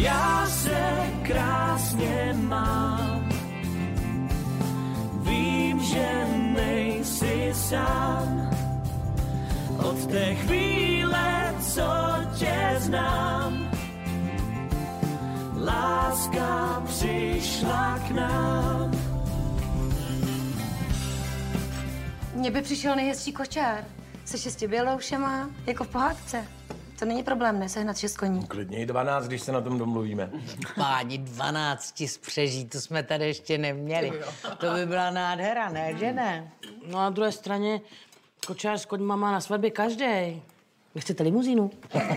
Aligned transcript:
Já 0.00 0.46
se 0.46 1.10
krásně 1.22 2.34
mám. 2.38 3.28
Vím, 5.22 5.80
že 5.80 6.26
nejsi 6.54 7.52
sám. 7.54 8.50
Od 9.78 10.06
té 10.06 10.34
chvíle, 10.34 11.54
co 11.60 11.82
tě 12.38 12.76
znám, 12.78 13.70
láska 15.64 16.82
přišla 16.86 17.98
k 18.08 18.10
nám. 18.10 18.90
Mně 22.34 22.50
by 22.50 22.62
přišel 22.62 22.96
nejhezčí 22.96 23.32
kočár. 23.32 23.84
Se 24.24 24.38
šesti 24.38 24.68
běloušema, 24.68 25.50
jako 25.66 25.84
v 25.84 25.88
pohádce. 25.88 26.59
To 27.00 27.06
není 27.06 27.22
problém, 27.22 27.58
ne, 27.58 27.68
sehnat 27.68 27.98
šest 27.98 28.16
koní. 28.16 28.46
Klidně 28.46 28.78
i 28.78 28.86
12, 28.86 29.26
když 29.26 29.42
se 29.42 29.52
na 29.52 29.60
tom 29.60 29.78
domluvíme. 29.78 30.30
Páni 30.76 31.18
12 31.18 32.02
z 32.06 32.18
přeží, 32.18 32.64
to 32.64 32.80
jsme 32.80 33.02
tady 33.02 33.26
ještě 33.26 33.58
neměli. 33.58 34.12
To 34.58 34.70
by 34.74 34.86
byla 34.86 35.10
nádhera, 35.10 35.70
ne, 35.70 35.94
že 35.98 36.12
ne? 36.12 36.52
No 36.86 36.98
a 36.98 37.02
na 37.02 37.10
druhé 37.10 37.32
straně 37.32 37.80
kočár 38.46 38.78
s 38.78 38.84
koňma 38.84 39.16
má 39.16 39.32
na 39.32 39.40
svatbě 39.40 39.70
každý. 39.70 40.42
Nechcete 40.94 41.22
limuzínu? 41.22 41.70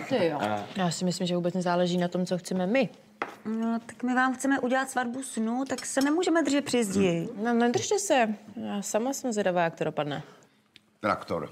Ty 0.10 0.26
jo. 0.26 0.40
Já 0.76 0.92
si 0.92 1.06
myslím, 1.06 1.28
že 1.28 1.36
vůbec 1.36 1.54
nezáleží 1.54 1.98
na 1.98 2.08
tom, 2.08 2.26
co 2.26 2.38
chceme 2.38 2.68
my. 2.68 2.90
No, 3.46 3.80
tak 3.86 4.04
my 4.04 4.14
vám 4.14 4.34
chceme 4.34 4.60
udělat 4.60 4.90
svatbu 4.90 5.24
snu, 5.24 5.66
tak 5.70 5.86
se 5.86 6.02
nemůžeme 6.02 6.44
držet 6.44 6.66
při 6.66 6.84
zdi. 6.84 7.30
No, 7.44 7.54
nedržte 7.54 8.00
se. 8.00 8.36
Já 8.56 8.82
sama 8.82 9.14
jsem 9.14 9.34
zvědavá, 9.34 9.64
jak 9.64 9.76
to 9.76 9.84
dopadne. 9.84 10.24
Traktor. 11.00 11.50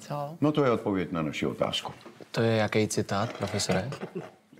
Co? 0.00 0.36
No 0.40 0.52
to 0.52 0.64
je 0.64 0.70
odpověď 0.70 1.12
na 1.12 1.22
naši 1.22 1.46
otázku. 1.46 1.92
To 2.30 2.40
je 2.42 2.56
jaký 2.56 2.88
citát, 2.88 3.32
profesore? 3.32 3.90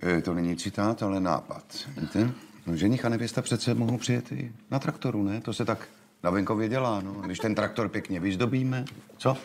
E, 0.03 0.21
to 0.21 0.33
není 0.33 0.55
citát, 0.55 1.03
ale 1.03 1.19
nápad. 1.19 1.63
Víte? 1.97 2.31
No, 2.67 2.75
ženich 2.75 3.05
a 3.05 3.09
nevěsta 3.09 3.41
přece 3.41 3.73
mohou 3.73 3.97
přijet 3.97 4.31
i 4.31 4.51
na 4.71 4.79
traktoru, 4.79 5.23
ne? 5.23 5.41
To 5.41 5.53
se 5.53 5.65
tak 5.65 5.87
na 6.23 6.29
venkově 6.29 6.69
dělá, 6.69 7.01
no. 7.01 7.11
Když 7.11 7.39
ten 7.39 7.55
traktor 7.55 7.89
pěkně 7.89 8.19
vyzdobíme, 8.19 8.85
co? 9.17 9.37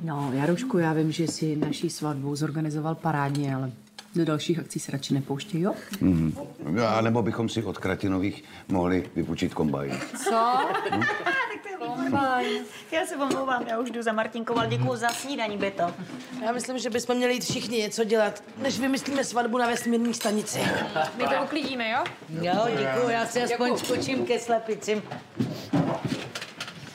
No, 0.00 0.30
Jarušku, 0.34 0.78
já 0.78 0.92
vím, 0.92 1.12
že 1.12 1.26
si 1.26 1.56
naší 1.56 1.90
svatbu 1.90 2.36
zorganizoval 2.36 2.94
parádně, 2.94 3.54
ale 3.54 3.70
do 4.14 4.24
dalších 4.24 4.58
akcí 4.58 4.80
se 4.80 4.92
radši 4.92 5.14
nepouštěj, 5.14 5.60
jo? 5.60 5.74
Mhm. 6.00 6.32
A 6.86 7.00
nebo 7.00 7.22
bychom 7.22 7.48
si 7.48 7.62
od 7.62 7.78
Kratinových 7.78 8.44
mohli 8.68 9.10
vypůjčit 9.16 9.54
kombajn. 9.54 9.92
Co? 10.24 10.68
Já 12.92 13.06
se 13.06 13.16
omlouvám, 13.16 13.66
já 13.68 13.78
už 13.78 13.90
jdu 13.90 14.02
za 14.02 14.12
Martinkou, 14.12 14.58
ale 14.58 14.66
děkuju 14.66 14.96
za 14.96 15.08
snídaní, 15.08 15.58
Beto. 15.58 15.94
Já 16.44 16.52
myslím, 16.52 16.78
že 16.78 16.90
bychom 16.90 17.16
měli 17.16 17.34
jít 17.34 17.44
všichni 17.44 17.78
něco 17.78 18.04
dělat, 18.04 18.42
než 18.58 18.80
vymyslíme 18.80 19.24
svatbu 19.24 19.58
na 19.58 19.66
vesmírné 19.66 20.14
stanici. 20.14 20.60
My 21.16 21.24
to 21.24 21.44
uklidíme, 21.44 21.90
jo? 21.90 22.04
Jo, 22.42 22.64
děkuju, 22.78 23.08
já 23.08 23.26
si 23.26 23.42
aspoň 23.42 23.78
skočím 23.78 24.26
ke 24.26 24.38
slepicím. 24.38 25.02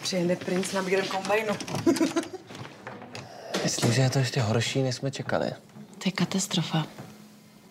Přijede 0.02 0.36
princ 0.36 0.74
na 0.74 0.84
bílém 0.84 1.06
kombajnu. 1.06 1.54
Myslím, 3.64 3.94
že 3.94 4.02
je 4.02 4.10
to 4.10 4.20
ještě 4.20 4.42
horší, 4.42 4.82
než 4.84 4.96
jsme 4.96 5.12
čekali. 5.12 5.52
To 5.98 6.04
je 6.06 6.12
katastrofa. 6.12 6.86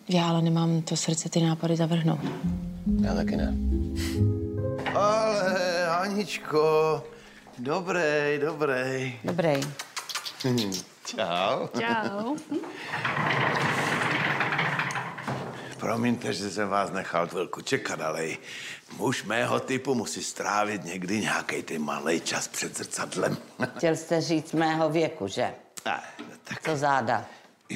Já 0.09 0.29
ale 0.29 0.41
nemám 0.41 0.81
to 0.81 0.95
srdce 0.95 1.29
ty 1.29 1.41
nápady 1.41 1.75
zavrhnout. 1.75 2.19
Já 3.01 3.15
taky 3.15 3.35
ne. 3.37 3.53
Ale, 4.93 5.87
Aničko, 5.87 7.03
dobrý, 7.57 8.39
dobrý. 8.41 9.19
Dobrý. 9.23 9.61
Čau. 11.05 11.67
Čau. 11.79 12.35
Promiňte, 15.79 16.33
že 16.33 16.49
jsem 16.51 16.69
vás 16.69 16.91
nechal 16.91 17.27
chvilku 17.27 17.61
čekat, 17.61 18.01
ale 18.01 18.27
muž 18.97 19.23
mého 19.23 19.59
typu 19.59 19.95
musí 19.95 20.23
strávit 20.23 20.83
někdy 20.83 21.21
nějaký 21.21 21.63
ty 21.63 21.77
malý 21.79 22.21
čas 22.21 22.47
před 22.47 22.77
zrcadlem. 22.77 23.37
Chtěl 23.77 23.95
jste 23.95 24.21
říct 24.21 24.53
mého 24.53 24.89
věku, 24.89 25.27
že? 25.27 25.53
A, 25.85 26.03
tak 26.43 26.63
To 26.63 26.75
záda. 26.77 27.25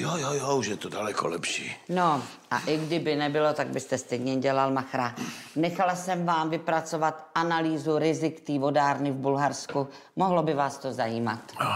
Jo, 0.00 0.16
jo, 0.16 0.32
jo, 0.32 0.56
už 0.56 0.66
je 0.66 0.76
to 0.76 0.88
daleko 0.88 1.28
lepší. 1.28 1.76
No, 1.88 2.22
a 2.50 2.58
i 2.58 2.76
kdyby 2.76 3.16
nebylo, 3.16 3.52
tak 3.52 3.68
byste 3.68 3.98
stejně 3.98 4.36
dělal 4.36 4.70
machra. 4.70 5.14
Nechala 5.56 5.96
jsem 5.96 6.26
vám 6.26 6.50
vypracovat 6.50 7.30
analýzu 7.34 7.98
rizik 7.98 8.40
té 8.40 8.58
vodárny 8.58 9.10
v 9.10 9.14
Bulharsku. 9.14 9.88
Mohlo 10.16 10.42
by 10.42 10.54
vás 10.54 10.78
to 10.78 10.92
zajímat. 10.92 11.40
A, 11.58 11.66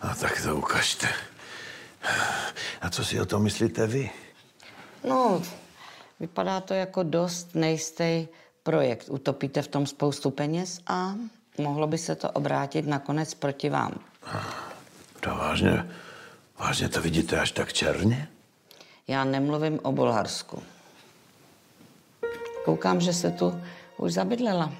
a 0.00 0.14
tak 0.14 0.42
to 0.42 0.56
ukažte. 0.56 1.08
A 2.80 2.90
co 2.90 3.04
si 3.04 3.20
o 3.20 3.26
tom 3.26 3.42
myslíte 3.42 3.86
vy? 3.86 4.10
No, 5.04 5.42
vypadá 6.20 6.60
to 6.60 6.74
jako 6.74 7.02
dost 7.02 7.54
nejistý 7.54 8.28
projekt. 8.62 9.06
Utopíte 9.08 9.62
v 9.62 9.68
tom 9.68 9.86
spoustu 9.86 10.30
peněz 10.30 10.80
a 10.86 11.14
mohlo 11.58 11.86
by 11.86 11.98
se 11.98 12.14
to 12.14 12.30
obrátit 12.30 12.86
nakonec 12.86 13.34
proti 13.34 13.70
vám. 13.70 13.92
To 15.20 15.30
vážně, 15.30 15.90
vážně 16.58 16.88
to 16.88 17.00
vidíte 17.00 17.40
až 17.40 17.52
tak 17.52 17.72
černě? 17.72 18.28
Já 19.08 19.24
nemluvím 19.24 19.80
o 19.82 19.92
Bulharsku. 19.92 20.62
Koukám, 22.64 23.00
že 23.00 23.12
se 23.12 23.30
tu 23.30 23.60
už 23.96 24.12
zabydlela. 24.12 24.72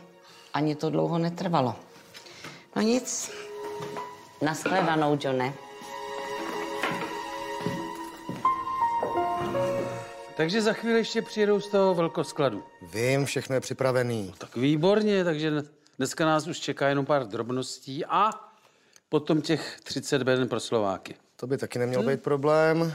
Ani 0.55 0.75
to 0.75 0.91
dlouho 0.91 1.19
netrvalo. 1.19 1.77
No 2.77 2.83
nic. 2.83 3.31
Naschledanou, 4.43 5.19
Johne. 5.21 5.55
Takže 10.37 10.63
za 10.63 10.73
chvíli 10.73 10.99
ještě 10.99 11.23
přijedou 11.23 11.61
z 11.61 11.69
toho 11.69 11.95
velkoskladu. 11.95 12.65
Vím, 12.83 13.25
všechno 13.25 13.55
je 13.55 13.61
připravený. 13.61 14.35
Tak 14.39 14.57
výborně, 14.57 15.25
takže 15.25 15.53
dneska 15.99 16.27
nás 16.27 16.47
už 16.47 16.61
čeká 16.61 16.89
jenom 16.89 17.07
pár 17.07 17.27
drobností 17.27 18.05
a 18.05 18.31
potom 19.09 19.43
těch 19.43 19.81
30 19.83 20.23
beden 20.23 20.49
pro 20.49 20.61
Slováky. 20.61 21.15
To 21.37 21.47
by 21.47 21.59
taky 21.59 21.79
neměl 21.79 22.03
být 22.03 22.23
problém. 22.23 22.95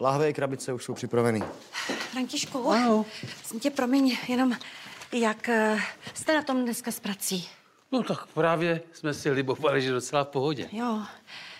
Lahve 0.00 0.30
i 0.30 0.32
krabice 0.32 0.72
už 0.72 0.84
jsou 0.84 0.94
připravený. 0.94 1.42
Františku, 2.12 2.70
ano. 2.70 3.04
jsem 3.44 3.60
tě 3.60 3.70
promiň, 3.70 4.16
jenom 4.28 4.56
jak 5.12 5.48
eh, 5.48 5.78
jste 6.14 6.34
na 6.34 6.42
tom 6.42 6.64
dneska 6.64 6.90
s 6.90 7.00
prací? 7.00 7.48
No 7.92 8.02
tak 8.02 8.26
právě 8.26 8.80
jsme 8.92 9.14
si 9.14 9.30
libovali, 9.30 9.82
že 9.82 9.92
docela 9.92 10.24
v 10.24 10.28
pohodě. 10.28 10.68
Jo, 10.72 11.02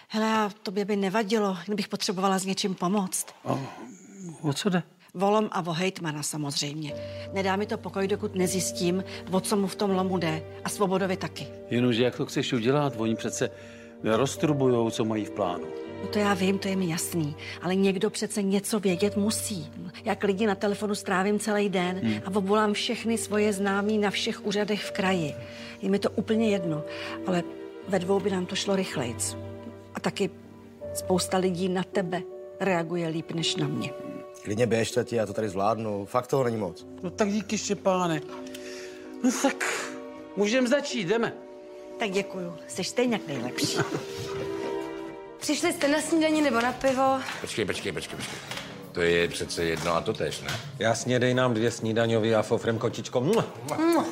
hele, 0.09 0.27
a 0.33 0.51
tobě 0.63 0.85
by 0.85 0.97
nevadilo, 0.97 1.57
kdybych 1.67 1.89
potřebovala 1.89 2.39
s 2.39 2.45
něčím 2.45 2.75
pomoct. 2.75 3.27
O 4.43 4.53
co 4.53 4.69
jde? 4.69 4.83
Volom 5.15 5.49
a 5.53 5.67
o 5.67 5.73
hejtmana 5.73 6.23
samozřejmě. 6.23 6.95
Nedá 7.33 7.57
mi 7.57 7.67
to 7.67 7.79
pokoj, 7.79 8.09
dokud 8.09 8.35
nezjistím, 8.35 9.05
o 9.31 9.41
co 9.41 9.57
mu 9.57 9.67
v 9.67 9.75
tom 9.75 9.91
lomu 9.91 10.19
jde. 10.19 10.43
A 10.65 10.69
Svobodovi 10.69 11.17
taky. 11.17 11.47
Jenomže 11.71 12.05
jak 12.05 12.17
to 12.17 12.27
chceš 12.27 12.53
udělat? 12.53 12.95
Oni 12.97 13.17
přece 13.17 13.51
roztrubujou, 14.05 14.91
co 14.91 15.05
mají 15.05 15.25
v 15.25 15.31
plánu. 15.31 15.65
No 16.03 16.09
to 16.11 16.19
já 16.19 16.35
vím, 16.35 16.59
to 16.59 16.69
je 16.69 16.77
mi 16.77 16.89
jasný, 16.89 17.37
ale 17.63 17.75
někdo 17.75 18.11
přece 18.11 18.43
něco 18.43 18.81
vědět 18.81 19.17
musí. 19.17 19.71
Jak 20.05 20.25
lidi 20.25 20.47
na 20.47 20.55
telefonu 20.55 20.95
strávím 20.95 21.39
celý 21.39 21.69
den 21.69 22.01
Hmm. 22.03 22.15
a 22.25 22.37
obvolám 22.37 22.73
všechny 22.73 23.19
svoje 23.19 23.53
známí 23.53 23.99
na 23.99 24.11
všech 24.11 24.47
úřadech 24.47 24.83
v 24.85 24.91
kraji. 24.91 25.35
Je 25.83 25.91
mi 25.91 25.99
to 25.99 26.11
úplně 26.11 26.51
jedno, 26.51 26.85
ale 27.27 27.43
ve 27.89 27.99
dvou 27.99 28.21
by 28.21 28.31
nám 28.31 28.47
to 28.47 28.55
šlo 28.57 28.77
rychlejc. 28.77 29.37
A 29.95 30.01
taky 30.01 30.31
spousta 30.95 31.37
lidí 31.39 31.69
na 31.69 31.83
tebe 31.83 32.23
reaguje 32.61 33.09
líp 33.09 33.33
než 33.33 33.57
na 33.57 33.69
mě. 33.69 33.91
Klidně 34.43 34.67
běžte 34.67 35.05
ti, 35.05 35.17
já 35.17 35.27
to 35.27 35.33
tady 35.33 35.49
zvládnu. 35.49 36.05
Fakt 36.05 36.27
toho 36.27 36.45
není 36.45 36.57
moc. 36.57 36.87
No 37.03 37.11
tak 37.11 37.29
díky, 37.33 37.59
Štěpáne. 37.59 38.21
No 39.25 39.31
tak 39.43 39.65
můžeme 40.37 40.69
začít, 40.69 41.09
jdeme. 41.09 41.33
Tak 41.99 42.11
děkuju, 42.11 42.55
jsi 42.69 42.85
stejně 42.85 43.21
nejlepší. 43.27 43.79
Přišli 45.41 45.73
jste 45.73 45.89
na 45.89 46.01
snídani 46.01 46.43
nebo 46.43 46.61
na 46.61 46.73
pivo? 46.73 47.19
Počkej, 47.41 47.65
počkej, 47.65 47.93
počkej, 47.93 48.17
počkej. 48.17 48.39
To 48.93 49.03
je 49.03 49.29
přece 49.29 49.65
jedno 49.65 49.95
a 49.95 50.01
to 50.01 50.13
tež, 50.13 50.41
ne? 50.41 50.49
Jasně, 50.79 51.19
dej 51.19 51.35
nám 51.35 51.55
dvě 51.55 51.71
snídaňový 51.71 52.35
a 52.35 52.43
fofrem 52.43 52.79
kočičko. 52.79 53.21
Mua. 53.21 53.45
Mm. 53.79 54.05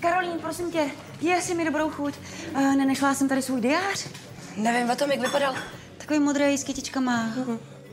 Karolín, 0.00 0.38
prosím 0.40 0.72
tě, 0.72 0.90
jestli 1.20 1.54
mi 1.54 1.64
dobrou 1.64 1.90
chuť. 1.90 2.14
Uh, 2.54 2.76
nenešla 2.76 3.14
jsem 3.14 3.28
tady 3.28 3.42
svůj 3.42 3.60
diář? 3.60 4.08
Nevím 4.56 4.90
o 4.90 4.96
tom, 4.96 5.10
jak 5.10 5.20
vypadal. 5.20 5.54
Takový 5.98 6.18
modrý 6.18 6.58
s 6.58 6.64
kytičkama. 6.64 7.34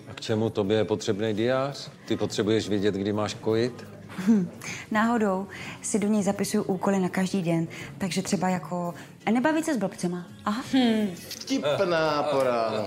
A 0.08 0.14
k 0.14 0.22
čemu 0.22 0.50
tobě 0.50 0.78
je 0.78 0.86
potřebný 0.86 1.34
diář? 1.34 1.90
Ty 2.06 2.18
potřebuješ 2.18 2.70
vědět, 2.70 2.96
kdy 2.96 3.14
máš 3.14 3.34
kojit? 3.34 3.86
Hm. 4.28 4.50
Náhodou 4.92 5.48
si 5.82 6.00
do 6.00 6.08
něj 6.08 6.24
zapisuju 6.24 6.64
úkoly 6.64 7.00
na 7.00 7.10
každý 7.10 7.42
den, 7.42 7.68
takže 7.98 8.22
třeba 8.22 8.50
jako 8.50 8.94
nebavit 9.32 9.66
se 9.66 9.74
s 9.74 9.78
blbcema. 9.78 10.26
Aha. 10.46 10.62
Hm. 10.74 11.08
Vtipná 11.30 12.24
po 12.24 12.44
ránu. 12.44 12.86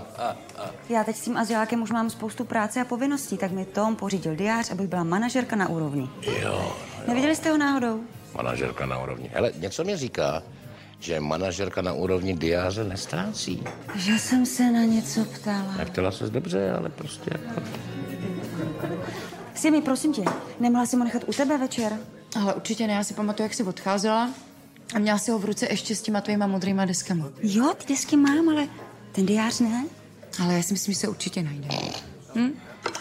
Já 0.88 1.05
teď 1.05 1.17
s 1.17 1.20
tím 1.20 1.37
azylákem 1.37 1.82
už 1.82 1.90
mám 1.90 2.11
spoustu 2.11 2.44
práce 2.44 2.81
a 2.81 2.84
povinností, 2.84 3.37
tak 3.38 3.50
mi 3.50 3.64
Tom 3.64 3.96
pořídil 3.96 4.34
diář, 4.37 4.70
abych 4.70 4.87
byla 4.88 5.05
manažerka 5.05 5.56
na 5.56 5.69
úrovni. 5.69 6.08
Jo, 6.43 6.76
Neviděli 7.08 7.37
jste 7.37 7.50
ho 7.50 7.58
náhodou? 7.58 8.00
manažerka 8.37 8.87
na 8.87 9.02
úrovni. 9.02 9.31
Hele, 9.34 9.52
něco 9.58 9.84
mi 9.84 9.96
říká, 9.96 10.43
že 10.99 11.20
manažerka 11.20 11.82
na 11.82 11.93
úrovni 11.93 12.34
diáře 12.34 12.84
nestrácí. 12.84 13.64
Že 13.94 14.19
jsem 14.19 14.46
se 14.46 14.70
na 14.70 14.81
něco 14.84 15.25
ptala. 15.25 15.75
Neptala 15.79 16.11
ses 16.12 16.31
dobře, 16.31 16.73
ale 16.79 16.88
prostě 16.88 17.31
jako... 17.32 17.61
Simi, 19.55 19.83
prosím 19.83 20.13
tě, 20.13 20.25
nemohla 20.61 20.87
si 20.87 20.97
ho 20.97 21.05
nechat 21.05 21.25
u 21.27 21.33
tebe 21.33 21.59
večer? 21.59 21.99
Ale 22.41 22.55
určitě 22.55 22.87
ne, 22.87 22.93
já 22.93 23.05
si 23.05 23.15
pamatuju, 23.15 23.45
jak 23.45 23.55
jsi 23.55 23.63
odcházela 23.63 24.31
a 24.95 24.99
měla 24.99 25.19
si 25.19 25.31
ho 25.31 25.39
v 25.39 25.45
ruce 25.45 25.67
ještě 25.71 25.97
s 25.97 26.03
těma 26.03 26.21
tvýma 26.21 26.47
modrýma 26.47 26.85
deskama. 26.85 27.29
Jo, 27.43 27.75
ty 27.79 27.93
desky 27.93 28.17
mám, 28.17 28.49
ale 28.49 28.69
ten 29.13 29.27
diář 29.27 29.61
ne. 29.61 29.85
Ale 30.43 30.55
já 30.55 30.63
si 30.63 30.73
myslím, 30.73 30.95
že 30.95 31.01
se 31.01 31.09
určitě 31.09 31.43
najde. 31.43 31.69
Hm? 32.35 32.53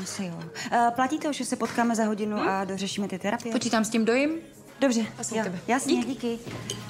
Asi 0.04 0.26
jo. 0.26 0.34
Uh, 0.36 0.94
platí 0.96 1.20
to, 1.20 1.34
že 1.34 1.46
se 1.46 1.56
potkáme 1.56 1.96
za 1.96 2.04
hodinu 2.06 2.38
a 2.38 2.66
dořešíme 2.66 3.08
ty 3.08 3.20
terapie? 3.20 3.54
Počítám 3.54 3.86
s 3.86 3.90
tím 3.90 4.06
dojím? 4.06 4.32
Dobře, 4.80 5.06
jsem 5.22 5.38
jo, 5.38 5.44
tebe. 5.44 5.60
jasně, 5.68 6.06
díky. 6.06 6.40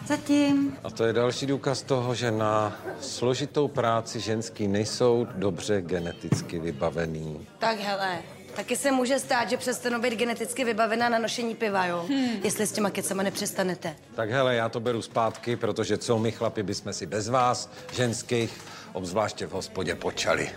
Zatím. 0.08 0.78
A 0.84 0.90
to 0.90 1.04
je 1.04 1.14
další 1.14 1.46
důkaz 1.46 1.82
toho, 1.82 2.16
že 2.16 2.32
na 2.32 2.78
složitou 3.02 3.68
práci 3.68 4.20
ženský 4.20 4.68
nejsou 4.68 5.28
dobře 5.36 5.82
geneticky 5.82 6.60
vybavený. 6.60 7.48
Tak 7.60 7.80
hele, 7.80 8.20
taky 8.56 8.76
se 8.76 8.92
může 8.92 9.20
stát, 9.20 9.50
že 9.50 9.58
přestanu 9.58 10.02
být 10.02 10.14
geneticky 10.14 10.64
vybavená 10.64 11.10
na 11.10 11.20
nošení 11.20 11.56
piva, 11.56 11.86
jo? 11.86 12.06
Hmm. 12.10 12.30
Jestli 12.44 12.68
s 12.68 12.72
těma 12.72 12.90
kecama 12.90 13.24
nepřestanete. 13.24 13.96
Tak 14.16 14.30
hele, 14.30 14.56
já 14.56 14.70
to 14.70 14.80
beru 14.80 15.02
zpátky, 15.02 15.56
protože 15.56 15.98
co 15.98 16.20
my 16.20 16.32
chlapi 16.32 16.64
bychom 16.64 16.94
si 16.94 17.06
bez 17.06 17.30
vás, 17.30 17.70
ženských, 17.94 18.62
obzvláště 18.94 19.46
v 19.48 19.52
hospodě, 19.52 19.96
počali. 19.96 20.50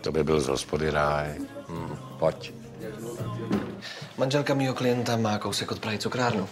To 0.00 0.12
by 0.12 0.24
byl 0.24 0.40
z 0.40 0.48
hospody 0.48 0.90
ráj. 0.90 1.34
Hmm, 1.68 1.98
pojď. 2.18 2.52
Manželka 4.18 4.54
mýho 4.54 4.74
klienta 4.74 5.16
má 5.16 5.38
kousek 5.38 5.72
od 5.72 5.78
Prahy 5.78 5.98
cukrárnu. 5.98 6.48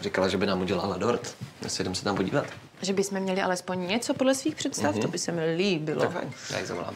Říkala, 0.00 0.28
že 0.28 0.36
by 0.36 0.46
nám 0.46 0.60
udělala 0.60 0.96
dort. 0.96 1.36
Jestli 1.62 1.82
jdem 1.82 1.94
se 1.94 2.04
tam 2.04 2.16
podívat. 2.16 2.46
Že 2.82 2.92
bychom 2.92 3.20
měli 3.20 3.42
alespoň 3.42 3.86
něco 3.86 4.14
podle 4.14 4.34
svých 4.34 4.54
představ, 4.54 4.92
Mhm. 4.94 5.02
to 5.02 5.08
by 5.08 5.18
se 5.18 5.32
mi 5.32 5.54
líbilo. 5.56 6.00
Tak 6.00 6.10
fajn, 6.12 6.32
já 6.50 6.58
ji 6.58 6.66
zavolám. 6.66 6.94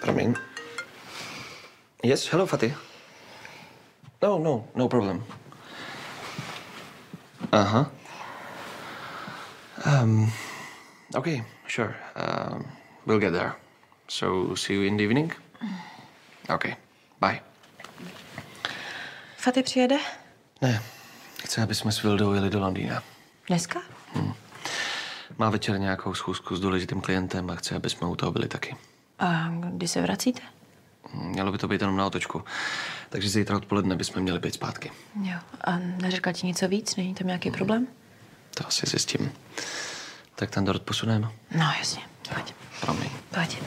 Promiň. 0.00 0.34
Yes, 2.08 2.32
hello, 2.32 2.46
Fatih. 2.46 2.74
No, 4.22 4.38
no, 4.38 4.64
no 4.74 4.88
problem. 4.88 5.24
Aha. 7.52 7.90
Um, 9.86 10.32
okay, 11.14 11.44
sure. 11.66 11.94
Um, 12.16 12.64
we'll 13.06 13.20
get 13.20 13.32
there. 13.32 13.52
So, 14.08 14.54
see 14.54 14.74
you 14.74 14.82
in 14.84 14.96
the 14.96 15.04
evening? 15.04 15.32
Okay, 16.50 16.76
bye. 17.20 17.40
Faty 19.36 19.62
přijede? 19.62 19.98
Ne, 20.62 20.82
chci, 21.44 21.60
aby 21.60 21.74
jsme 21.74 21.92
s 21.92 22.02
Vildou 22.02 22.32
jeli 22.34 22.50
do 22.50 22.60
Londýna. 22.60 23.02
Dneska? 23.48 23.80
Má 25.38 25.50
večer 25.50 25.80
nějakou 25.80 26.14
schůzku 26.14 26.56
s 26.56 26.60
důležitým 26.60 27.00
klientem 27.00 27.50
a 27.50 27.54
chce, 27.54 27.76
aby 27.76 27.90
jsme 27.90 28.06
u 28.06 28.16
toho 28.16 28.32
byli 28.32 28.48
taky. 28.48 28.76
A 29.18 29.48
kdy 29.48 29.88
se 29.88 30.02
vracíte? 30.02 30.42
Mělo 31.14 31.52
by 31.52 31.58
to 31.58 31.68
být 31.68 31.80
jenom 31.80 31.96
na 31.96 32.06
otočku. 32.06 32.44
Takže 33.10 33.28
zítra 33.28 33.56
odpoledne 33.56 33.96
bychom 33.96 34.22
měli 34.22 34.38
být 34.38 34.54
zpátky. 34.54 34.92
Jo. 35.22 35.38
A 35.60 35.78
neřekla 35.78 36.32
ti 36.32 36.46
něco 36.46 36.68
víc? 36.68 36.96
Není 36.96 37.14
tam 37.14 37.26
nějaký 37.26 37.50
problém? 37.50 37.86
To 38.54 38.66
asi 38.66 38.86
zjistím. 38.86 39.32
Tak 40.34 40.50
ten 40.50 40.64
dort 40.64 40.82
posuneme. 40.82 41.28
No, 41.58 41.64
jasně. 41.78 42.02
Pojď. 42.34 42.54
Promiň. 42.80 43.10
Pojď. 43.34 43.58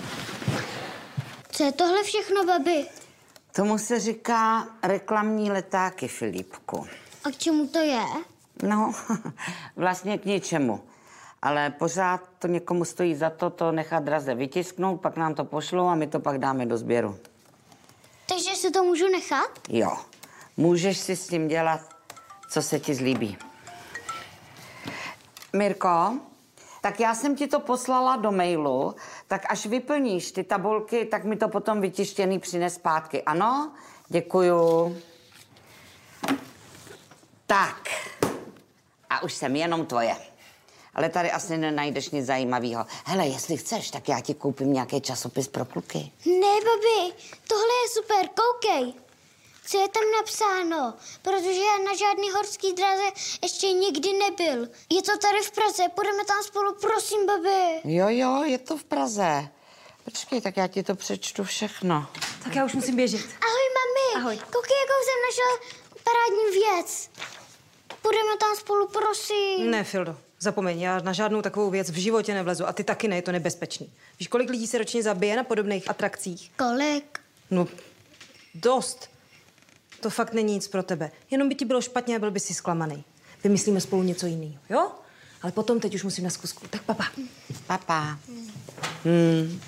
Co 1.51 1.63
je 1.63 1.71
tohle 1.71 2.03
všechno, 2.03 2.45
babi? 2.45 2.85
Tomu 3.55 3.77
se 3.77 3.99
říká 3.99 4.67
reklamní 4.83 5.51
letáky, 5.51 6.07
Filipku. 6.07 6.87
A 7.23 7.29
k 7.29 7.37
čemu 7.37 7.67
to 7.67 7.79
je? 7.79 8.03
No, 8.63 8.93
vlastně 9.75 10.17
k 10.17 10.25
ničemu. 10.25 10.83
Ale 11.41 11.69
pořád 11.69 12.21
to 12.39 12.47
někomu 12.47 12.85
stojí 12.85 13.15
za 13.15 13.29
to, 13.29 13.49
to 13.49 13.71
nechat 13.71 14.03
draze 14.03 14.35
vytisknout, 14.35 15.01
pak 15.01 15.17
nám 15.17 15.35
to 15.35 15.45
pošlou 15.45 15.87
a 15.87 15.95
my 15.95 16.07
to 16.07 16.19
pak 16.19 16.37
dáme 16.37 16.65
do 16.65 16.77
sběru. 16.77 17.17
Takže 18.31 18.55
si 18.55 18.71
to 18.71 18.83
můžu 18.83 19.07
nechat? 19.07 19.59
Jo, 19.69 19.97
můžeš 20.57 20.97
si 20.97 21.15
s 21.15 21.27
tím 21.27 21.47
dělat, 21.47 21.81
co 22.49 22.61
se 22.61 22.79
ti 22.79 22.95
zlíbí. 22.95 23.37
Mirko, 25.53 26.19
tak 26.81 26.99
já 26.99 27.15
jsem 27.15 27.35
ti 27.35 27.47
to 27.47 27.59
poslala 27.59 28.15
do 28.15 28.31
mailu, 28.31 28.95
tak 29.27 29.45
až 29.49 29.65
vyplníš 29.65 30.31
ty 30.31 30.43
tabulky, 30.43 31.05
tak 31.05 31.23
mi 31.23 31.35
to 31.35 31.47
potom 31.47 31.81
vytištěný 31.81 32.39
přines 32.39 32.75
zpátky. 32.75 33.23
Ano? 33.23 33.71
Děkuju. 34.07 34.97
Tak. 37.45 37.89
A 39.09 39.23
už 39.23 39.33
jsem 39.33 39.55
jenom 39.55 39.85
tvoje. 39.85 40.30
Ale 40.93 41.09
tady 41.09 41.31
asi 41.31 41.57
nenajdeš 41.57 42.09
nic 42.09 42.25
zajímavého. 42.25 42.85
Hele, 43.05 43.27
jestli 43.27 43.57
chceš, 43.57 43.91
tak 43.91 44.09
já 44.09 44.19
ti 44.19 44.33
koupím 44.33 44.73
nějaký 44.73 45.01
časopis 45.01 45.47
pro 45.47 45.65
kluky. 45.65 46.11
Ne, 46.25 46.55
babi, 46.65 47.13
tohle 47.47 47.73
je 47.83 47.89
super, 47.89 48.27
koukej. 48.27 48.93
Co 49.65 49.77
je 49.81 49.87
tam 49.87 50.03
napsáno? 50.19 50.93
Protože 51.21 51.59
já 51.61 51.77
na 51.77 51.95
žádný 51.95 52.31
horský 52.31 52.73
draze 52.73 53.03
ještě 53.43 53.71
nikdy 53.71 54.13
nebyl. 54.13 54.67
Je 54.89 55.01
to 55.01 55.17
tady 55.17 55.39
v 55.43 55.51
Praze, 55.51 55.83
půjdeme 55.95 56.25
tam 56.25 56.43
spolu, 56.43 56.75
prosím, 56.81 57.25
babi. 57.25 57.81
Jo, 57.83 58.05
jo, 58.09 58.43
je 58.43 58.57
to 58.57 58.77
v 58.77 58.83
Praze. 58.83 59.49
Počkej, 60.03 60.41
tak 60.41 60.57
já 60.57 60.67
ti 60.67 60.83
to 60.83 60.95
přečtu 60.95 61.43
všechno. 61.43 62.07
Tak 62.43 62.55
já 62.55 62.65
už 62.65 62.73
musím 62.73 62.95
běžet. 62.95 63.21
Ahoj, 63.21 63.67
mami. 63.77 64.21
Ahoj. 64.23 64.37
Koukej, 64.37 64.77
jakou 64.81 65.01
jsem 65.05 65.19
našel 65.29 65.73
parádní 66.03 66.59
věc. 66.59 67.09
Půjdeme 68.01 68.37
tam 68.39 68.55
spolu, 68.55 68.87
prosím. 68.87 69.71
Ne, 69.71 69.83
Fildo, 69.83 70.17
zapomeň, 70.41 70.81
já 70.81 70.99
na 70.99 71.13
žádnou 71.13 71.41
takovou 71.41 71.69
věc 71.69 71.89
v 71.89 71.95
životě 71.95 72.33
nevlezu 72.33 72.67
a 72.67 72.73
ty 72.73 72.83
taky 72.83 73.07
ne, 73.07 73.15
je 73.15 73.21
to 73.21 73.31
nebezpečný. 73.31 73.89
Víš, 74.19 74.27
kolik 74.27 74.49
lidí 74.49 74.67
se 74.67 74.77
ročně 74.77 75.03
zabije 75.03 75.35
na 75.35 75.43
podobných 75.43 75.89
atrakcích? 75.89 76.51
Kolik? 76.57 77.19
No, 77.51 77.67
dost. 78.55 79.09
To 79.99 80.09
fakt 80.09 80.33
není 80.33 80.53
nic 80.53 80.67
pro 80.67 80.83
tebe. 80.83 81.11
Jenom 81.31 81.49
by 81.49 81.55
ti 81.55 81.65
bylo 81.65 81.81
špatně 81.81 82.15
a 82.15 82.19
byl 82.19 82.31
by 82.31 82.39
si 82.39 82.53
zklamaný. 82.53 83.03
Vymyslíme 83.43 83.81
spolu 83.81 84.03
něco 84.03 84.25
jiného, 84.25 84.59
jo? 84.69 84.91
Ale 85.41 85.51
potom 85.51 85.79
teď 85.79 85.95
už 85.95 86.03
musím 86.03 86.23
na 86.23 86.29
zkusku. 86.29 86.67
Tak 86.67 86.83
papa. 86.83 87.05
Papa. 87.67 88.19
Hmm. 89.03 89.61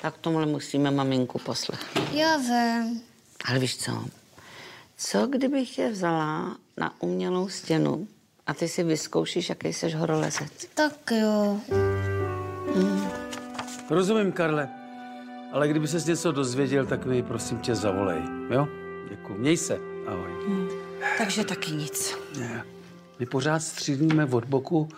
Tak 0.00 0.18
tomhle 0.18 0.46
musíme 0.46 0.90
maminku 0.90 1.38
poslechnout. 1.38 2.12
Já 2.12 2.36
vím. 2.36 3.02
Ale 3.44 3.58
víš 3.58 3.76
co? 3.76 4.04
Co 4.96 5.26
kdybych 5.26 5.74
tě 5.74 5.88
vzala 5.88 6.56
na 6.76 7.02
umělou 7.02 7.48
stěnu 7.48 8.08
a 8.46 8.54
ty 8.54 8.68
si 8.68 8.82
vyzkoušíš, 8.82 9.48
jaký 9.48 9.72
jsi 9.72 9.90
horolezec? 9.90 10.68
Tak 10.74 11.10
jo. 11.10 11.60
Rozumím, 13.90 14.32
Karle. 14.32 14.68
Ale 15.52 15.68
kdyby 15.68 15.88
ses 15.88 16.06
něco 16.06 16.32
dozvěděl, 16.32 16.86
tak 16.86 17.06
mi 17.06 17.22
prosím 17.22 17.58
tě 17.58 17.74
zavolej, 17.74 18.22
jo? 18.50 18.68
Děkuji. 19.10 19.38
Měj 19.38 19.56
se. 19.56 19.78
Ahoj. 20.06 20.30
Takže 21.18 21.44
taky 21.44 21.72
nic. 21.72 22.16
Ne. 22.38 22.64
My 23.18 23.26
pořád 23.26 23.60
střídníme 23.62 24.24
od 24.24 24.44
boku, 24.44 24.88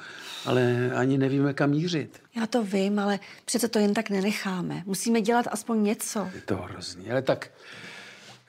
ale 0.46 0.90
ani 0.94 1.18
nevíme, 1.18 1.54
kam 1.54 1.70
mířit. 1.70 2.22
Já 2.36 2.46
to 2.46 2.62
vím, 2.62 2.98
ale 2.98 3.18
přece 3.44 3.68
to 3.68 3.78
jen 3.78 3.94
tak 3.94 4.10
nenecháme. 4.10 4.82
Musíme 4.86 5.20
dělat 5.20 5.46
aspoň 5.50 5.82
něco. 5.82 6.28
Je 6.34 6.40
to 6.40 6.56
hrozný. 6.56 7.10
Ale 7.10 7.22
tak, 7.22 7.50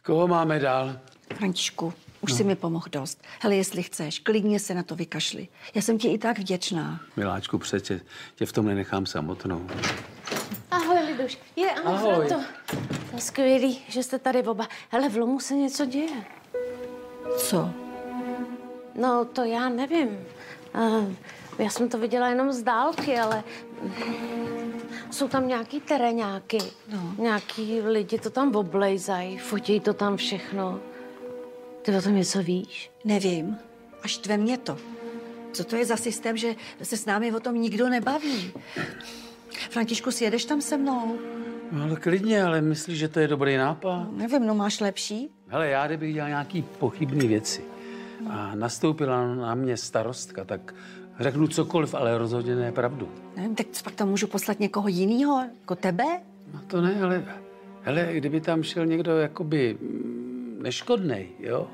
koho 0.04 0.28
máme 0.28 0.60
dál? 0.60 1.00
Františku, 1.36 1.94
už 2.25 2.32
No. 2.32 2.38
si 2.38 2.44
mi 2.44 2.55
pomohl 2.55 2.86
dost. 2.91 3.24
Hele, 3.39 3.55
jestli 3.55 3.84
chceš, 3.84 4.20
klidně 4.20 4.60
se 4.60 4.74
na 4.74 4.84
to 4.84 4.96
vykašli. 4.96 5.48
Já 5.75 5.82
jsem 5.82 5.98
ti 5.98 6.08
i 6.08 6.17
tak 6.17 6.39
vděčná. 6.39 7.00
Miláčku, 7.17 7.58
přece 7.58 8.01
tě 8.36 8.46
v 8.46 8.51
tom 8.53 8.65
nenechám 8.65 9.05
samotnou. 9.05 9.67
Ahoj, 10.72 10.98
Liduš. 11.05 11.38
Je, 11.55 11.72
ano, 11.72 11.89
Ahoj. 11.96 12.27
To 12.27 12.36
je 13.15 13.22
skvělý, 13.22 13.79
že 13.88 14.03
jste 14.03 14.20
tady 14.20 14.44
oba. 14.44 14.67
Hele, 14.89 15.10
v 15.10 15.17
Lomu 15.17 15.39
se 15.39 15.53
něco 15.55 15.86
děje. 15.86 16.24
Co? 17.38 17.70
No, 18.96 19.25
to 19.25 19.44
já 19.44 19.70
nevím. 19.70 20.10
Uh, 20.75 21.13
já 21.60 21.70
jsem 21.70 21.89
to 21.89 21.98
viděla 21.98 22.29
jenom 22.29 22.51
z 22.51 22.62
dálky, 22.63 23.17
ale 23.20 23.44
jsou 25.12 25.27
tam 25.27 25.48
nějaký 25.48 25.79
teréňáky. 25.79 26.58
No. 26.94 27.13
Nějaký 27.17 27.82
lidi 27.82 28.20
to 28.20 28.29
tam 28.29 28.55
oblejzají, 28.55 29.38
fotí 29.38 29.79
to 29.79 29.94
tam 29.94 30.17
všechno. 30.17 30.79
Ty 31.86 31.96
o 31.96 32.01
tom 32.01 32.15
něco 32.15 32.44
víš? 32.44 32.92
Nevím. 33.04 33.58
A 34.04 34.08
štve 34.08 34.38
mě 34.38 34.58
to. 34.58 34.77
Co 35.51 35.63
to 35.63 35.75
je 35.75 35.86
za 35.86 35.98
systém, 35.98 36.38
že 36.38 36.56
se 36.84 36.98
s 36.98 37.06
námi 37.06 37.34
o 37.34 37.39
tom 37.39 37.56
nikdo 37.62 37.89
nebaví? 37.89 38.51
Františku, 39.70 40.12
sjedeš 40.12 40.46
tam 40.46 40.62
se 40.62 40.77
mnou? 40.77 41.18
No, 41.72 41.84
ale 41.84 41.96
klidně, 41.96 42.44
ale 42.44 42.62
myslíš, 42.62 43.00
že 43.00 43.08
to 43.08 43.20
je 43.20 43.27
dobrý 43.27 43.58
nápad? 43.58 44.08
Nevím, 44.12 44.48
no 44.48 44.56
máš 44.56 44.80
lepší? 44.80 45.30
Hele, 45.48 45.70
já 45.70 45.88
kdybych 45.88 46.13
dělal 46.13 46.30
nějaký 46.30 46.62
pochybný 46.62 47.27
věci 47.27 47.63
a 48.30 48.56
nastoupila 48.56 49.36
na 49.36 49.56
mě 49.56 49.77
starostka, 49.77 50.44
tak 50.44 50.75
řeknu 51.20 51.48
cokoliv, 51.48 51.94
ale 51.94 52.18
rozhodně 52.18 52.56
ne 52.56 52.72
pravdu. 52.72 53.10
Nevím, 53.36 53.56
tak 53.56 53.68
co 53.72 53.84
pak 53.84 53.94
tam 53.94 54.10
můžu 54.10 54.27
poslat 54.27 54.60
někoho 54.60 54.88
jiného, 54.88 55.46
jako 55.62 55.75
tebe? 55.75 56.04
No 56.54 56.62
to 56.68 56.82
ne, 56.82 57.01
ale 57.01 57.25
hele, 57.82 58.10
kdyby 58.12 58.42
tam 58.42 58.63
šel 58.63 58.86
někdo 58.86 59.18
jakoby 59.18 59.77
neškodnej, 60.65 61.29
jo? 61.39 61.67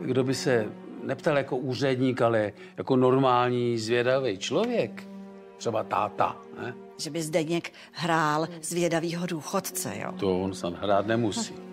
Kdo 0.00 0.24
by 0.24 0.34
se 0.34 0.66
neptal 1.02 1.36
jako 1.36 1.56
úředník, 1.56 2.22
ale 2.22 2.52
jako 2.76 2.96
normální 2.96 3.78
zvědavý 3.78 4.38
člověk, 4.38 5.08
třeba 5.56 5.82
táta, 5.82 6.36
ne? 6.60 6.74
Že 6.98 7.10
by 7.10 7.22
Zdeněk 7.22 7.72
hrál 7.92 8.48
zvědavýho 8.62 9.26
důchodce, 9.26 9.92
jo? 9.96 10.12
To 10.12 10.40
on 10.40 10.54
sam 10.54 10.74
hrát 10.74 11.06
nemusí. 11.06 11.54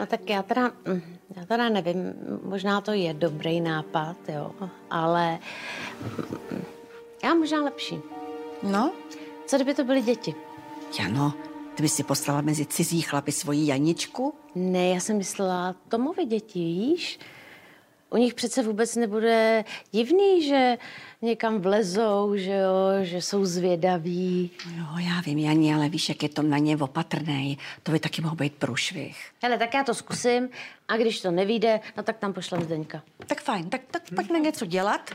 No 0.00 0.06
tak 0.06 0.30
já 0.30 0.42
teda, 0.42 0.70
mm, 0.86 1.02
já 1.36 1.44
teda 1.44 1.68
nevím, 1.68 2.14
možná 2.42 2.80
to 2.80 2.92
je 2.92 3.14
dobrý 3.14 3.60
nápad, 3.60 4.16
jo, 4.28 4.50
ale 4.90 5.38
mm, 6.50 6.64
já 7.24 7.34
možná 7.34 7.64
lepší. 7.64 7.98
No? 8.62 8.92
Co 9.46 9.56
kdyby 9.56 9.74
to 9.74 9.84
byly 9.84 10.02
děti? 10.02 10.34
Jano, 10.98 11.32
ty 11.74 11.82
bys 11.82 11.94
si 11.94 12.02
poslala 12.04 12.40
mezi 12.40 12.66
cizí 12.66 13.02
chlapy 13.02 13.32
svoji 13.32 13.66
Janičku? 13.66 14.34
Ne, 14.54 14.88
já 14.88 15.00
jsem 15.00 15.16
myslela 15.16 15.74
Tomovi 15.88 16.24
děti, 16.24 16.58
víš? 16.58 17.18
U 18.10 18.16
nich 18.16 18.34
přece 18.34 18.62
vůbec 18.62 18.96
nebude 18.96 19.64
divný, 19.92 20.48
že 20.48 20.78
někam 21.22 21.60
vlezou, 21.60 22.36
že 22.36 22.52
jo, 22.52 23.04
že 23.04 23.22
jsou 23.22 23.44
zvědaví. 23.44 24.50
No, 24.78 24.86
já 24.98 25.20
vím, 25.20 25.38
Jani, 25.38 25.74
ale 25.74 25.88
víš, 25.88 26.08
jak 26.08 26.22
je 26.22 26.28
to 26.28 26.42
na 26.42 26.58
ně 26.58 26.76
opatrnej. 26.76 27.56
To 27.82 27.92
by 27.92 27.98
taky 27.98 28.22
mohl 28.22 28.36
být 28.36 28.54
průšvih. 28.54 29.30
Hele, 29.42 29.58
tak 29.58 29.74
já 29.74 29.84
to 29.84 29.94
zkusím 29.94 30.48
a 30.88 30.96
když 30.96 31.20
to 31.20 31.30
nevíde, 31.30 31.80
no 31.96 32.02
tak 32.02 32.18
tam 32.18 32.32
pošlem 32.32 32.62
Zdeňka. 32.62 33.02
Tak 33.26 33.42
fajn, 33.42 33.70
tak, 33.70 33.80
tak 33.90 34.02
pojďme 34.14 34.40
něco 34.40 34.66
dělat, 34.66 35.10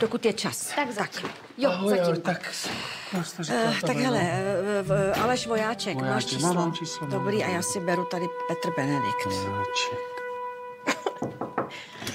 dokud 0.00 0.24
je 0.24 0.32
čas. 0.32 0.72
Tak 0.76 0.90
zatím. 0.92 1.28
Jo, 1.58 1.70
Ahoj, 1.70 1.90
zatím. 1.90 2.04
ahoj, 2.04 2.18
tak, 2.18 2.50
Uh, 3.12 3.80
tak 3.86 3.96
hele, 3.96 4.20
uh, 4.20 4.90
uh, 5.16 5.22
Aleš 5.22 5.46
Vojáček, 5.46 5.94
máš 5.96 6.04
Vojáček, 6.08 6.28
číslo. 6.30 6.54
mám 6.54 6.72
číslo, 6.72 7.06
mám. 7.06 7.10
Dobrý, 7.10 7.44
a 7.44 7.48
já 7.48 7.62
si 7.62 7.80
beru 7.80 8.04
tady 8.04 8.26
Petr 8.48 8.70
Benedikt. 8.76 9.26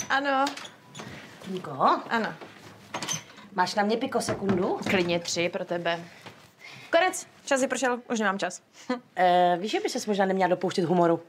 Ano. 0.09 0.45
Niko? 1.47 1.71
Ano. 2.09 2.33
Máš 3.55 3.75
na 3.75 3.83
mě 3.83 3.97
piko 3.97 4.21
sekundu? 4.21 4.79
Klidně 4.89 5.19
tři 5.19 5.49
pro 5.49 5.65
tebe. 5.65 5.99
Konec. 6.91 7.27
Čas 7.45 7.61
vypršel, 7.61 7.99
už 8.11 8.19
nemám 8.19 8.39
čas. 8.39 8.61
E, 9.15 9.57
víš, 9.61 9.71
že 9.71 9.79
by 9.79 9.89
ses 9.89 10.05
možná 10.05 10.25
neměla 10.25 10.49
dopouštět 10.49 10.85
humoru? 10.85 11.21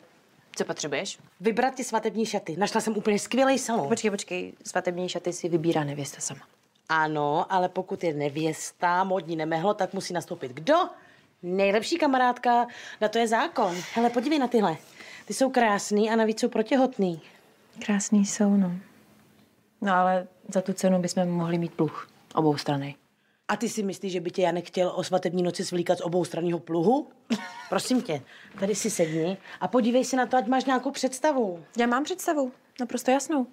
Co 0.57 0.65
potřebuješ? 0.65 1.19
Vybrat 1.41 1.75
ty 1.75 1.85
svatební 1.85 2.27
šaty. 2.27 2.57
Našla 2.57 2.81
jsem 2.81 2.97
úplně 2.97 3.19
skvělý 3.19 3.59
salon. 3.59 3.89
Počkej, 3.89 4.11
počkej, 4.11 4.53
svatební 4.65 5.09
šaty 5.09 5.33
si 5.33 5.49
vybírá 5.49 5.85
nevěsta 5.85 6.21
sama. 6.21 6.41
Ano, 6.89 7.53
ale 7.53 7.69
pokud 7.69 8.05
je 8.05 8.15
nevěsta, 8.15 9.05
modní 9.05 9.37
nemehlo, 9.37 9.75
tak 9.75 9.93
musí 9.95 10.15
nastoupit 10.15 10.53
kdo? 10.53 10.75
Nejlepší 11.43 11.99
kamarádka, 11.99 12.67
na 13.01 13.09
to 13.09 13.19
je 13.19 13.29
zákon. 13.29 13.77
Hele, 13.95 14.11
podívej 14.11 14.39
na 14.39 14.49
tyhle. 14.49 14.77
Ty 15.27 15.35
jsou 15.35 15.51
krásný 15.51 16.11
a 16.11 16.17
navíc 16.17 16.41
jsou 16.41 16.49
protěhotný. 16.49 17.21
Krásný 17.85 18.27
jsou, 18.27 18.57
no. 18.57 18.73
No 19.81 19.95
ale 19.95 20.27
za 20.49 20.61
tu 20.61 20.73
cenu 20.73 20.99
bychom 20.99 21.29
mohli 21.29 21.59
mít 21.59 21.75
pluh. 21.75 22.09
Obou 22.35 22.57
strany. 22.57 22.95
A 23.49 23.57
ty 23.57 23.69
si 23.69 23.83
myslíš, 23.83 24.13
že 24.13 24.21
by 24.21 24.31
tě 24.31 24.43
Janek 24.43 24.67
chtěl 24.67 24.93
o 24.95 25.05
svatební 25.05 25.43
noci 25.43 25.65
svlíkat 25.65 25.99
z 25.99 26.01
obou 26.01 26.25
stranního 26.25 26.59
pluhu? 26.59 27.09
Prosím 27.69 28.03
tě, 28.03 28.23
tady 28.61 28.75
si 28.75 28.91
sedni 28.91 29.37
a 29.61 29.69
podívej 29.69 30.05
se 30.05 30.17
na 30.17 30.27
to, 30.27 30.37
ať 30.37 30.47
máš 30.47 30.65
nějakou 30.65 30.91
představu. 30.91 31.65
Já 31.79 31.87
mám 31.87 32.05
představu, 32.05 32.53
naprosto 32.81 33.11
jasnou. 33.11 33.47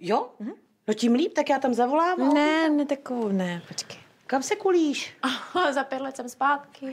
Jo? 0.00 0.28
Mhm. 0.38 0.52
No 0.88 0.94
tím 0.94 1.14
líp, 1.14 1.32
tak 1.34 1.48
já 1.50 1.58
tam 1.58 1.74
zavolám. 1.74 2.34
Ne, 2.34 2.70
ne 2.70 2.86
takovou, 2.86 3.28
ne, 3.28 3.62
počkej. 3.68 3.98
Kam 4.26 4.42
se 4.42 4.56
kulíš? 4.56 5.16
Oh, 5.54 5.72
za 5.72 5.84
pět 5.84 6.00
let 6.00 6.16
jsem 6.16 6.28
zpátky. 6.28 6.90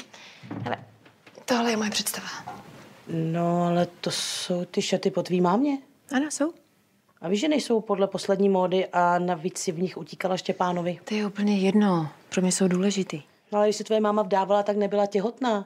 Hele, 0.63 0.77
tohle 1.45 1.71
je 1.71 1.77
moje 1.77 1.89
představa. 1.89 2.27
No, 3.07 3.63
ale 3.63 3.85
to 4.01 4.11
jsou 4.11 4.65
ty 4.65 4.81
šaty 4.81 5.11
po 5.11 5.23
tvý 5.23 5.41
mámě. 5.41 5.77
Ano, 6.11 6.31
jsou. 6.31 6.53
A 7.21 7.27
víš, 7.27 7.39
že 7.39 7.47
nejsou 7.47 7.81
podle 7.81 8.07
poslední 8.07 8.49
módy 8.49 8.87
a 8.87 9.19
navíc 9.19 9.57
si 9.57 9.71
v 9.71 9.81
nich 9.81 9.97
utíkala 9.97 10.37
Štěpánovi. 10.37 10.99
To 11.03 11.15
je 11.15 11.27
úplně 11.27 11.57
jedno. 11.57 12.09
Pro 12.29 12.41
mě 12.41 12.51
jsou 12.51 12.67
důležitý. 12.67 13.21
No, 13.51 13.57
ale 13.57 13.67
když 13.67 13.75
si 13.75 13.83
tvoje 13.83 14.01
máma 14.01 14.21
vdávala, 14.21 14.63
tak 14.63 14.77
nebyla 14.77 15.05
těhotná. 15.05 15.65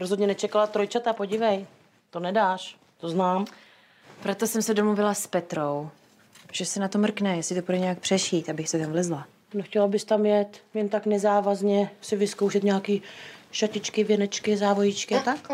Rozhodně 0.00 0.26
nečekala 0.26 0.66
trojčata, 0.66 1.12
podívej. 1.12 1.66
To 2.10 2.20
nedáš, 2.20 2.76
to 2.98 3.08
znám. 3.08 3.46
Proto 4.22 4.46
jsem 4.46 4.62
se 4.62 4.74
domluvila 4.74 5.14
s 5.14 5.26
Petrou, 5.26 5.90
že 6.52 6.64
se 6.64 6.80
na 6.80 6.88
to 6.88 6.98
mrkne, 6.98 7.36
jestli 7.36 7.56
to 7.56 7.66
bude 7.66 7.78
nějak 7.78 7.98
přešít, 7.98 8.48
abych 8.48 8.68
se 8.68 8.78
tam 8.78 8.92
vlezla. 8.92 9.26
No 9.54 9.62
chtěla 9.62 9.88
bys 9.88 10.04
tam 10.04 10.26
jet, 10.26 10.60
jen 10.74 10.88
tak 10.88 11.06
nezávazně 11.06 11.90
si 12.00 12.16
vyzkoušet 12.16 12.62
nějaký 12.62 13.02
šatičky, 13.52 14.04
věnečky, 14.04 14.56
závojičky 14.56 15.14
a 15.14 15.20
tak? 15.20 15.48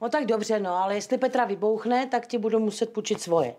No 0.00 0.08
tak 0.08 0.26
dobře, 0.26 0.60
no, 0.60 0.74
ale 0.74 0.94
jestli 0.94 1.18
Petra 1.18 1.44
vybouchne, 1.44 2.06
tak 2.06 2.26
ti 2.26 2.38
budu 2.38 2.58
muset 2.58 2.92
půjčit 2.92 3.20
svoje. 3.20 3.54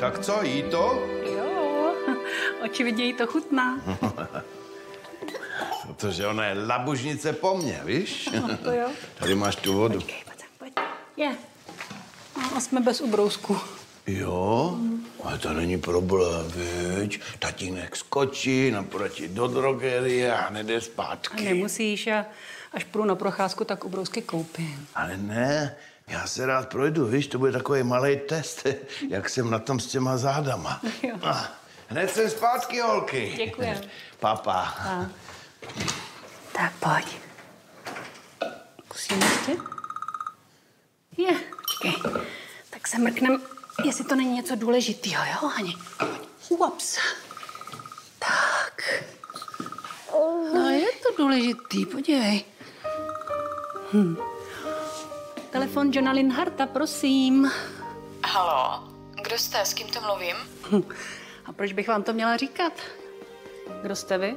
Tak 0.00 0.18
co, 0.18 0.42
jí 0.42 0.62
to? 0.62 1.08
Jo, 1.36 1.94
očividně 2.64 3.04
jí 3.04 3.12
to 3.14 3.26
chutná. 3.26 3.80
Protože 5.86 6.26
ona 6.26 6.44
je 6.46 6.66
labužnice 6.66 7.32
po 7.32 7.56
mně, 7.56 7.80
víš? 7.84 8.28
No, 8.40 8.56
to 8.56 8.72
jo. 8.72 8.88
Tady 9.18 9.34
máš 9.34 9.56
tu 9.56 9.74
vodu. 9.74 9.98
Je. 11.16 11.36
No, 12.36 12.56
a 12.56 12.60
jsme 12.60 12.80
bez 12.80 13.00
ubrousku. 13.00 13.58
Jo, 14.18 14.76
ale 15.24 15.38
to 15.38 15.52
není 15.52 15.78
problém, 15.80 16.46
viď? 16.54 17.20
Tatínek 17.38 17.96
skočí 17.96 18.70
naproti 18.70 19.28
do 19.28 19.46
drogerie 19.48 20.34
a 20.36 20.48
hned 20.48 20.66
jde 20.66 20.76
A 20.76 20.80
zpátky. 20.80 21.44
nemusíš 21.44 22.06
a 22.06 22.26
až 22.72 22.84
půjdu 22.84 23.08
na 23.08 23.14
procházku, 23.14 23.64
tak 23.64 23.84
ubrousky 23.84 24.22
koupím. 24.22 24.88
Ale 24.94 25.16
ne, 25.16 25.76
já 26.08 26.26
se 26.26 26.46
rád 26.46 26.68
projdu, 26.68 27.06
víš, 27.06 27.26
to 27.26 27.38
bude 27.38 27.52
takový 27.52 27.82
malý 27.82 28.16
test, 28.28 28.66
jak 29.10 29.28
jsem 29.28 29.50
na 29.50 29.58
tom 29.58 29.80
s 29.80 29.86
těma 29.86 30.16
zádama. 30.16 30.80
Jo. 31.02 31.16
Ah, 31.22 31.44
hned 31.88 32.10
jsem 32.10 32.30
zpátky, 32.30 32.80
holky. 32.80 33.32
Děkujem. 33.36 33.80
Papa. 34.20 34.52
A. 34.78 35.06
Tak 36.52 36.72
pojď. 36.80 37.16
Zkusím 38.84 39.22
ještě? 39.22 39.56
Je, 41.16 41.30
počkej. 41.60 42.12
Tak 42.70 42.88
se 42.88 42.98
mrknem, 42.98 43.42
jestli 43.84 44.04
to 44.04 44.14
není 44.14 44.32
něco 44.36 44.54
důležitého, 44.54 45.24
jo, 45.24 45.48
Hani? 45.48 45.74
Uaps. 46.48 46.98
Tak. 48.18 49.04
No, 50.54 50.70
je 50.70 50.86
to 51.02 51.16
důležitý, 51.22 51.86
podívej. 51.86 52.44
Hm. 53.92 54.16
Telefon 55.50 55.90
Johna 55.92 56.12
Linharta, 56.12 56.66
prosím. 56.66 57.50
Halo, 58.24 58.88
kdo 59.22 59.38
jste, 59.38 59.60
s 59.60 59.74
kým 59.74 59.86
to 59.88 60.00
mluvím? 60.00 60.36
Hm. 60.70 60.82
A 61.46 61.52
proč 61.52 61.72
bych 61.72 61.88
vám 61.88 62.02
to 62.02 62.12
měla 62.12 62.36
říkat? 62.36 62.72
Kdo 63.82 63.96
jste 63.96 64.18
vy? 64.18 64.36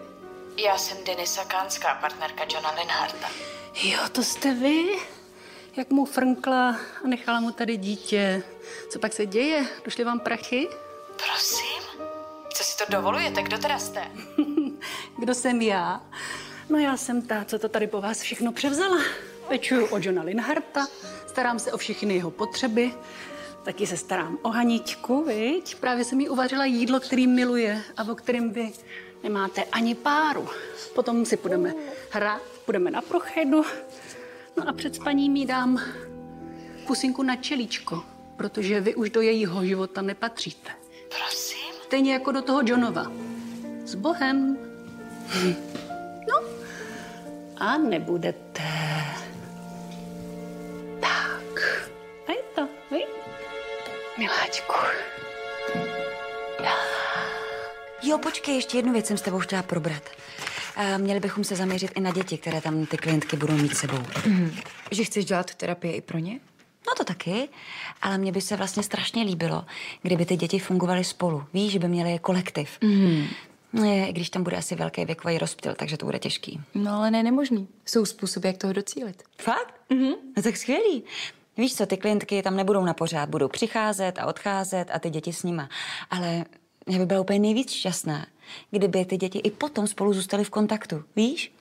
Já 0.57 0.77
jsem 0.77 0.97
Denisa 1.03 1.43
Kánská, 1.45 1.95
partnerka 2.01 2.43
Johna 2.53 2.71
Linharta. 2.71 3.27
Jo, 3.83 3.99
to 4.11 4.23
jste 4.23 4.53
vy? 4.53 4.85
Jak 5.75 5.89
mu 5.89 6.05
frnkla 6.05 6.77
a 7.03 7.07
nechala 7.07 7.39
mu 7.39 7.51
tady 7.51 7.77
dítě. 7.77 8.43
Co 8.89 8.99
pak 8.99 9.13
se 9.13 9.25
děje? 9.25 9.65
Došly 9.85 10.03
vám 10.03 10.19
prachy? 10.19 10.67
Prosím? 11.15 12.03
Co 12.53 12.63
si 12.63 12.77
to 12.77 12.83
dovolujete? 12.89 13.41
Kdo 13.43 13.57
teda 13.57 13.79
jste? 13.79 14.07
Kdo 15.17 15.33
jsem 15.33 15.61
já? 15.61 16.01
No 16.69 16.77
já 16.77 16.97
jsem 16.97 17.21
ta, 17.21 17.45
co 17.45 17.59
to 17.59 17.69
tady 17.69 17.87
po 17.87 18.01
vás 18.01 18.21
všechno 18.21 18.51
převzala. 18.51 18.97
Pečuju 19.47 19.85
o 19.85 19.97
Johna 20.01 20.23
Linharta, 20.23 20.87
starám 21.27 21.59
se 21.59 21.71
o 21.71 21.77
všechny 21.77 22.15
jeho 22.15 22.31
potřeby, 22.31 22.93
taky 23.63 23.87
se 23.87 23.97
starám 23.97 24.37
o 24.41 24.49
Haničku, 24.49 25.23
viď? 25.23 25.75
Právě 25.75 26.05
jsem 26.05 26.19
jí 26.19 26.29
uvařila 26.29 26.65
jídlo, 26.65 26.99
který 26.99 27.27
miluje 27.27 27.81
a 27.97 28.11
o 28.11 28.15
kterém 28.15 28.51
vy 28.51 28.71
nemáte 29.23 29.63
ani 29.63 29.95
páru. 29.95 30.49
Potom 30.95 31.25
si 31.25 31.37
půjdeme 31.37 31.73
hrát, 32.09 32.41
půjdeme 32.65 32.91
na 32.91 33.01
prochedu, 33.01 33.65
no 34.57 34.69
a 34.69 34.73
před 34.73 34.95
spaním 34.95 35.35
jí 35.35 35.45
dám 35.45 35.81
pusinku 36.87 37.23
na 37.23 37.35
čelíčko, 37.35 38.03
protože 38.35 38.81
vy 38.81 38.95
už 38.95 39.09
do 39.09 39.21
jejího 39.21 39.65
života 39.65 40.01
nepatříte. 40.01 40.71
Prosím? 41.09 41.73
Stejně 41.83 42.13
jako 42.13 42.31
do 42.31 42.41
toho 42.41 42.61
Johnova. 42.65 43.11
S 43.85 43.95
Bohem. 43.95 44.57
Hm. 45.27 45.55
No, 46.27 46.47
a 47.57 47.77
nebudete. 47.77 48.63
Tak. 50.99 51.83
A 52.27 52.31
je 52.31 52.43
to, 52.55 52.67
vy? 52.91 52.99
Miláčku. 54.17 54.73
Jo, 58.05 58.17
počkej, 58.17 58.55
ještě 58.55 58.77
jednu 58.77 58.93
věc 58.93 59.05
jsem 59.05 59.17
s 59.17 59.21
tebou 59.21 59.39
chtěla 59.39 59.63
probrat. 59.63 60.03
Eh, 60.77 60.97
Měli 60.97 61.19
bychom 61.19 61.43
se 61.43 61.55
zaměřit 61.55 61.91
i 61.95 61.99
na 61.99 62.11
děti, 62.11 62.37
které 62.37 62.61
tam 62.61 62.85
ty 62.85 62.97
klientky 62.97 63.37
budou 63.37 63.53
mít 63.57 63.77
sebou. 63.77 63.99
Mhm. 64.27 64.55
Že 64.91 65.03
chceš 65.03 65.25
dělat 65.25 65.55
terapie 65.55 65.93
i 65.93 66.01
pro 66.01 66.17
ně? 66.17 66.39
No 66.87 66.93
to 66.97 67.03
taky, 67.03 67.49
ale 68.01 68.17
mně 68.17 68.31
by 68.31 68.41
se 68.41 68.55
vlastně 68.55 68.83
strašně 68.83 69.23
líbilo, 69.23 69.65
kdyby 70.01 70.25
ty 70.25 70.35
děti 70.37 70.59
fungovaly 70.59 71.03
spolu. 71.03 71.43
Víš, 71.53 71.71
že 71.71 71.79
by 71.79 71.87
měly 71.87 72.19
kolektiv. 72.19 72.69
Mhm. 72.81 73.27
Je, 73.85 74.07
I 74.07 74.13
když 74.13 74.29
tam 74.29 74.43
bude 74.43 74.57
asi 74.57 74.75
velký 74.75 75.05
věkový 75.05 75.37
rozptyl, 75.37 75.73
takže 75.77 75.97
to 75.97 76.05
bude 76.05 76.19
těžký. 76.19 76.61
No 76.75 76.91
ale 76.91 77.11
ne 77.11 77.23
nemožný. 77.23 77.67
Jsou 77.85 78.05
způsoby, 78.05 78.47
jak 78.47 78.57
toho 78.57 78.73
docílit. 78.73 79.23
Fakt? 79.41 79.73
Mhm. 79.89 80.13
No 80.37 80.43
tak 80.43 80.57
skvělý. 80.57 81.03
Víš 81.57 81.75
co, 81.75 81.85
ty 81.85 81.97
klientky 81.97 82.41
tam 82.43 82.55
nebudou 82.55 82.85
na 82.85 82.93
pořád, 82.93 83.29
budou 83.29 83.47
přicházet 83.47 84.19
a 84.19 84.25
odcházet 84.25 84.85
a 84.93 84.99
ty 84.99 85.09
děti 85.09 85.33
s 85.33 85.43
nima. 85.43 85.69
Ale 86.09 86.45
Já 86.87 86.97
by 86.97 87.05
byla 87.05 87.21
úplně 87.21 87.39
nejvíc 87.39 87.71
šťastná, 87.71 88.25
kdyby 88.71 89.05
ty 89.05 89.17
děti 89.17 89.39
i 89.39 89.51
potom 89.51 89.87
spolu 89.87 90.13
zůstaly 90.13 90.43
v 90.43 90.49
kontaktu, 90.49 91.03
víš? 91.15 91.53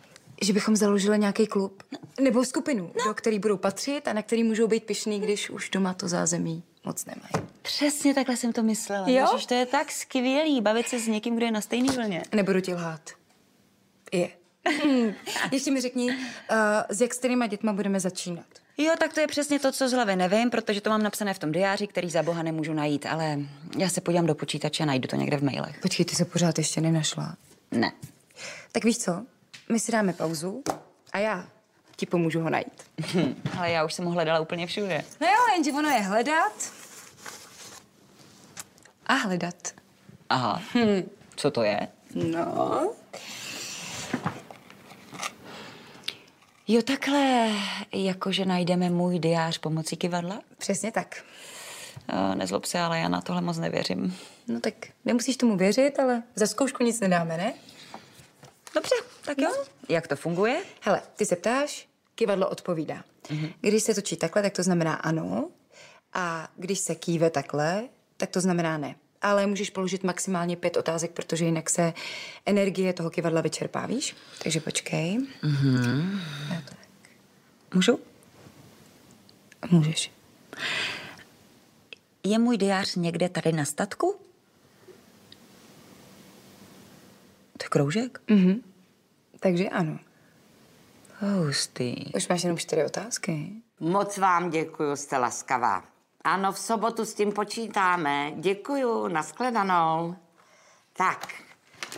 Že 0.42 0.52
bychom 0.52 0.76
založili 0.76 1.18
nějaký 1.18 1.46
klub. 1.46 1.82
Nebo 2.20 2.44
skupinu, 2.44 2.90
no. 2.98 3.04
do 3.04 3.14
který 3.14 3.38
budou 3.38 3.56
patřit 3.56 4.08
a 4.08 4.12
na 4.12 4.22
který 4.22 4.44
můžou 4.44 4.66
být 4.66 4.84
pišný, 4.84 5.20
když 5.20 5.50
už 5.50 5.70
doma 5.70 5.94
to 5.94 6.08
zázemí 6.08 6.62
moc 6.84 7.04
nemají. 7.04 7.48
Přesně 7.62 8.14
takhle 8.14 8.36
jsem 8.36 8.52
to 8.52 8.62
myslela. 8.62 9.08
Jo? 9.08 9.28
Ježiš, 9.32 9.46
to 9.46 9.54
je 9.54 9.66
tak 9.66 9.92
skvělý, 9.92 10.60
bavit 10.60 10.88
se 10.88 10.98
s 10.98 11.06
někým, 11.06 11.36
kdo 11.36 11.46
je 11.46 11.52
na 11.52 11.60
stejný 11.60 11.88
vlně. 11.88 12.22
Nebudu 12.32 12.60
ti 12.60 12.74
lhát. 12.74 13.10
Je. 14.12 14.30
Hmm. 14.68 15.14
Ještě 15.52 15.70
mi 15.70 15.80
řekni, 15.80 16.10
uh, 16.10 16.16
s 16.88 17.00
jak 17.00 17.10
kterýma 17.10 17.46
dětma 17.46 17.72
budeme 17.72 18.00
začínat? 18.00 18.44
Jo, 18.78 18.92
tak 18.98 19.12
to 19.12 19.20
je 19.20 19.26
přesně 19.26 19.58
to, 19.58 19.72
co 19.72 19.88
z 19.88 19.92
hlavy 19.92 20.16
nevím, 20.16 20.50
protože 20.50 20.80
to 20.80 20.90
mám 20.90 21.02
napsané 21.02 21.34
v 21.34 21.38
tom 21.38 21.52
diáři, 21.52 21.86
který 21.86 22.10
za 22.10 22.22
boha 22.22 22.42
nemůžu 22.42 22.72
najít, 22.72 23.06
ale 23.06 23.38
já 23.78 23.88
se 23.88 24.00
podívám 24.00 24.26
do 24.26 24.34
počítače 24.34 24.82
a 24.82 24.86
najdu 24.86 25.08
to 25.08 25.16
někde 25.16 25.36
v 25.36 25.44
mailech. 25.44 25.80
Počkej, 25.80 26.06
ty 26.06 26.14
se 26.16 26.24
pořád 26.24 26.58
ještě 26.58 26.80
nenašla. 26.80 27.36
Ne. 27.70 27.92
Tak 28.72 28.84
víš 28.84 28.98
co? 28.98 29.22
My 29.68 29.80
si 29.80 29.92
dáme 29.92 30.12
pauzu 30.12 30.62
a 31.12 31.18
já 31.18 31.48
ti 31.96 32.06
pomůžu 32.06 32.40
ho 32.40 32.50
najít. 32.50 32.82
ale 33.58 33.70
já 33.70 33.84
už 33.84 33.94
jsem 33.94 34.04
ho 34.04 34.10
hledala 34.10 34.40
úplně 34.40 34.66
všude. 34.66 35.04
No 35.20 35.26
jo, 35.26 35.54
jenže 35.54 35.72
ono 35.72 35.88
je 35.88 36.00
hledat 36.00 36.72
a 39.06 39.14
hledat. 39.14 39.72
Aha. 40.28 40.62
Hm. 40.74 41.10
Co 41.36 41.50
to 41.50 41.62
je? 41.62 41.88
No. 42.14 42.92
Jo, 46.68 46.82
takhle, 46.82 47.50
jakože 47.92 48.44
najdeme 48.44 48.90
můj 48.90 49.18
diář 49.18 49.58
pomocí 49.58 49.96
kivadla? 49.96 50.40
Přesně 50.58 50.92
tak. 50.92 51.24
Nezlob 52.34 52.64
se, 52.64 52.80
ale 52.80 52.98
já 52.98 53.08
na 53.08 53.20
tohle 53.20 53.42
moc 53.42 53.58
nevěřím. 53.58 54.16
No 54.48 54.60
tak 54.60 54.74
nemusíš 55.04 55.36
tomu 55.36 55.56
věřit, 55.56 55.98
ale 55.98 56.22
za 56.34 56.46
zkoušku 56.46 56.84
nic 56.84 57.00
nedáme, 57.00 57.36
ne? 57.36 57.54
Dobře, 58.74 58.94
tak 59.24 59.38
jo. 59.38 59.48
No. 59.58 59.64
Jak 59.88 60.06
to 60.06 60.16
funguje? 60.16 60.62
Hele, 60.80 61.02
ty 61.16 61.26
se 61.26 61.36
ptáš, 61.36 61.88
kivadlo 62.14 62.48
odpovídá. 62.48 63.04
Mm-hmm. 63.22 63.52
Když 63.60 63.82
se 63.82 63.94
točí 63.94 64.16
takhle, 64.16 64.42
tak 64.42 64.52
to 64.52 64.62
znamená 64.62 64.94
ano. 64.94 65.48
A 66.12 66.48
když 66.56 66.78
se 66.78 66.94
kýve 66.94 67.30
takhle, 67.30 67.84
tak 68.16 68.30
to 68.30 68.40
znamená 68.40 68.78
ne. 68.78 68.94
Ale 69.22 69.46
můžeš 69.46 69.70
položit 69.70 70.04
maximálně 70.04 70.56
pět 70.56 70.76
otázek, 70.76 71.10
protože 71.10 71.44
jinak 71.44 71.70
se 71.70 71.92
energie 72.46 72.92
toho 72.92 73.10
kivadla 73.10 73.40
vyčerpá, 73.40 73.86
víš? 73.86 74.16
Takže 74.42 74.60
počkej. 74.60 75.18
Mhm. 75.42 76.20
Můžu? 77.74 78.00
Můžeš. 79.70 80.10
Je 82.24 82.38
můj 82.38 82.56
diář 82.56 82.94
někde 82.94 83.28
tady 83.28 83.52
na 83.52 83.64
statku? 83.64 84.16
To 87.58 87.64
je 87.64 87.68
kroužek? 87.68 88.20
Mhm. 88.28 88.62
Takže 89.40 89.68
ano. 89.68 89.98
Hustý. 91.20 91.94
Už 92.14 92.28
máš 92.28 92.42
jenom 92.42 92.58
čtyři 92.58 92.84
otázky. 92.84 93.52
Moc 93.80 94.18
vám 94.18 94.50
děkuju, 94.50 94.96
jste 94.96 95.18
laskavá. 95.18 95.91
Ano, 96.24 96.52
v 96.52 96.58
sobotu 96.58 97.04
s 97.04 97.14
tím 97.14 97.32
počítáme. 97.32 98.32
Děkuju, 98.36 99.08
nashledanou. 99.08 100.16
Tak, 100.92 101.28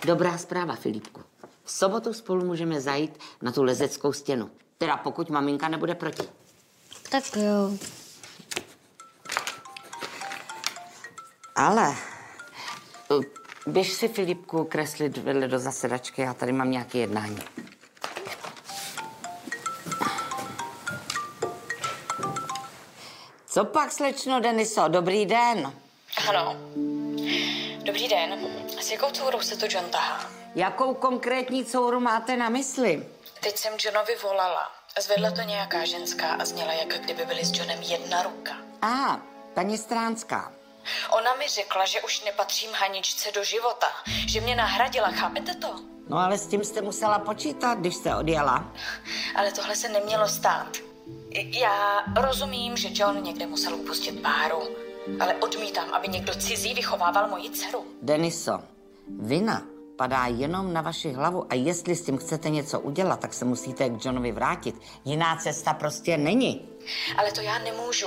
dobrá 0.07 0.39
zpráva, 0.39 0.75
Filipku. 0.77 1.21
V 1.65 1.71
sobotu 1.71 2.13
spolu 2.13 2.45
můžeme 2.45 2.81
zajít 2.81 3.19
na 3.43 3.53
tu 3.53 3.63
lezeckou 3.63 4.13
stěnu. 4.13 4.51
Teda 4.79 4.97
pokud 4.97 5.31
maminka 5.31 5.69
nebude 5.69 5.95
proti. 5.95 6.23
Tak 7.11 7.25
jo. 7.37 7.79
Ale 11.57 11.97
uh, 13.11 13.23
běž 13.67 13.93
si 13.93 14.09
Filipku 14.09 14.65
kreslit 14.65 15.17
vedle 15.17 15.49
do 15.49 15.59
zasedačky, 15.59 16.23
já 16.23 16.35
tady 16.35 16.53
mám 16.53 16.71
nějaké 16.71 16.99
jednání. 16.99 17.39
Co 23.55 23.65
pak, 23.65 23.93
slečno 23.93 24.41
Deniso, 24.41 24.89
dobrý 24.89 25.27
den. 25.27 25.73
Ano. 26.29 26.57
Dobrý 27.79 28.09
den. 28.09 28.49
S 28.81 28.91
jakou 28.91 29.11
courou 29.11 29.41
se 29.41 29.57
to 29.57 29.67
John 29.71 29.91
tahá? 29.91 30.31
Jakou 30.55 30.95
konkrétní 30.95 31.65
couru 31.65 32.01
máte 32.01 32.37
na 32.37 32.49
mysli? 32.49 33.09
Teď 33.41 33.57
jsem 33.57 33.73
Johnovi 33.85 34.17
volala. 34.23 34.71
Zvedla 35.01 35.31
to 35.31 35.41
nějaká 35.41 35.85
ženská 35.85 36.35
a 36.35 36.45
zněla, 36.45 36.73
jak 36.73 37.01
kdyby 37.01 37.25
byly 37.25 37.45
s 37.45 37.59
Johnem 37.59 37.83
jedna 37.83 38.23
ruka. 38.23 38.57
A, 38.83 38.89
ah, 38.89 39.21
paní 39.55 39.79
Stránská. 39.79 40.53
Ona 41.11 41.35
mi 41.35 41.49
řekla, 41.49 41.85
že 41.85 42.03
už 42.03 42.25
nepatřím 42.25 42.71
Haničce 42.73 43.33
do 43.33 43.45
života. 43.45 43.89
Že 44.29 44.41
mě 44.41 44.57
nahradila, 44.57 45.11
chápete 45.11 45.55
to? 45.55 45.75
No 46.09 46.19
ale 46.19 46.39
s 46.39 46.47
tím 46.47 46.65
jste 46.65 46.83
musela 46.83 47.19
počítat, 47.19 47.79
když 47.79 47.95
jste 47.95 48.17
odjela. 48.17 48.73
Ale 49.37 49.53
tohle 49.53 49.77
se 49.77 49.89
nemělo 49.89 50.29
stát. 50.29 50.94
Já 51.35 52.05
rozumím, 52.21 52.77
že 52.77 52.89
John 52.93 53.23
někde 53.23 53.47
musel 53.47 53.75
upustit 53.75 54.21
páru, 54.21 54.59
ale 55.21 55.35
odmítám, 55.35 55.95
aby 55.95 56.09
někdo 56.09 56.35
cizí 56.35 56.75
vychovával 56.75 57.29
moji 57.29 57.51
dceru. 57.51 57.85
Deniso, 58.03 58.61
vina 59.19 59.63
padá 59.97 60.27
jenom 60.27 60.73
na 60.73 60.81
vaši 60.81 61.13
hlavu 61.13 61.47
a 61.51 61.55
jestli 61.55 61.97
s 61.97 62.03
tím 62.03 62.19
chcete 62.19 62.51
něco 62.51 62.81
udělat, 62.81 63.21
tak 63.21 63.35
se 63.35 63.45
musíte 63.45 63.89
k 63.89 64.05
Johnovi 64.05 64.33
vrátit. 64.33 64.75
Jiná 65.05 65.37
cesta 65.37 65.75
prostě 65.75 66.17
není. 66.17 66.69
Ale 67.17 67.33
to 67.33 67.41
já 67.41 67.59
nemůžu. 67.59 68.07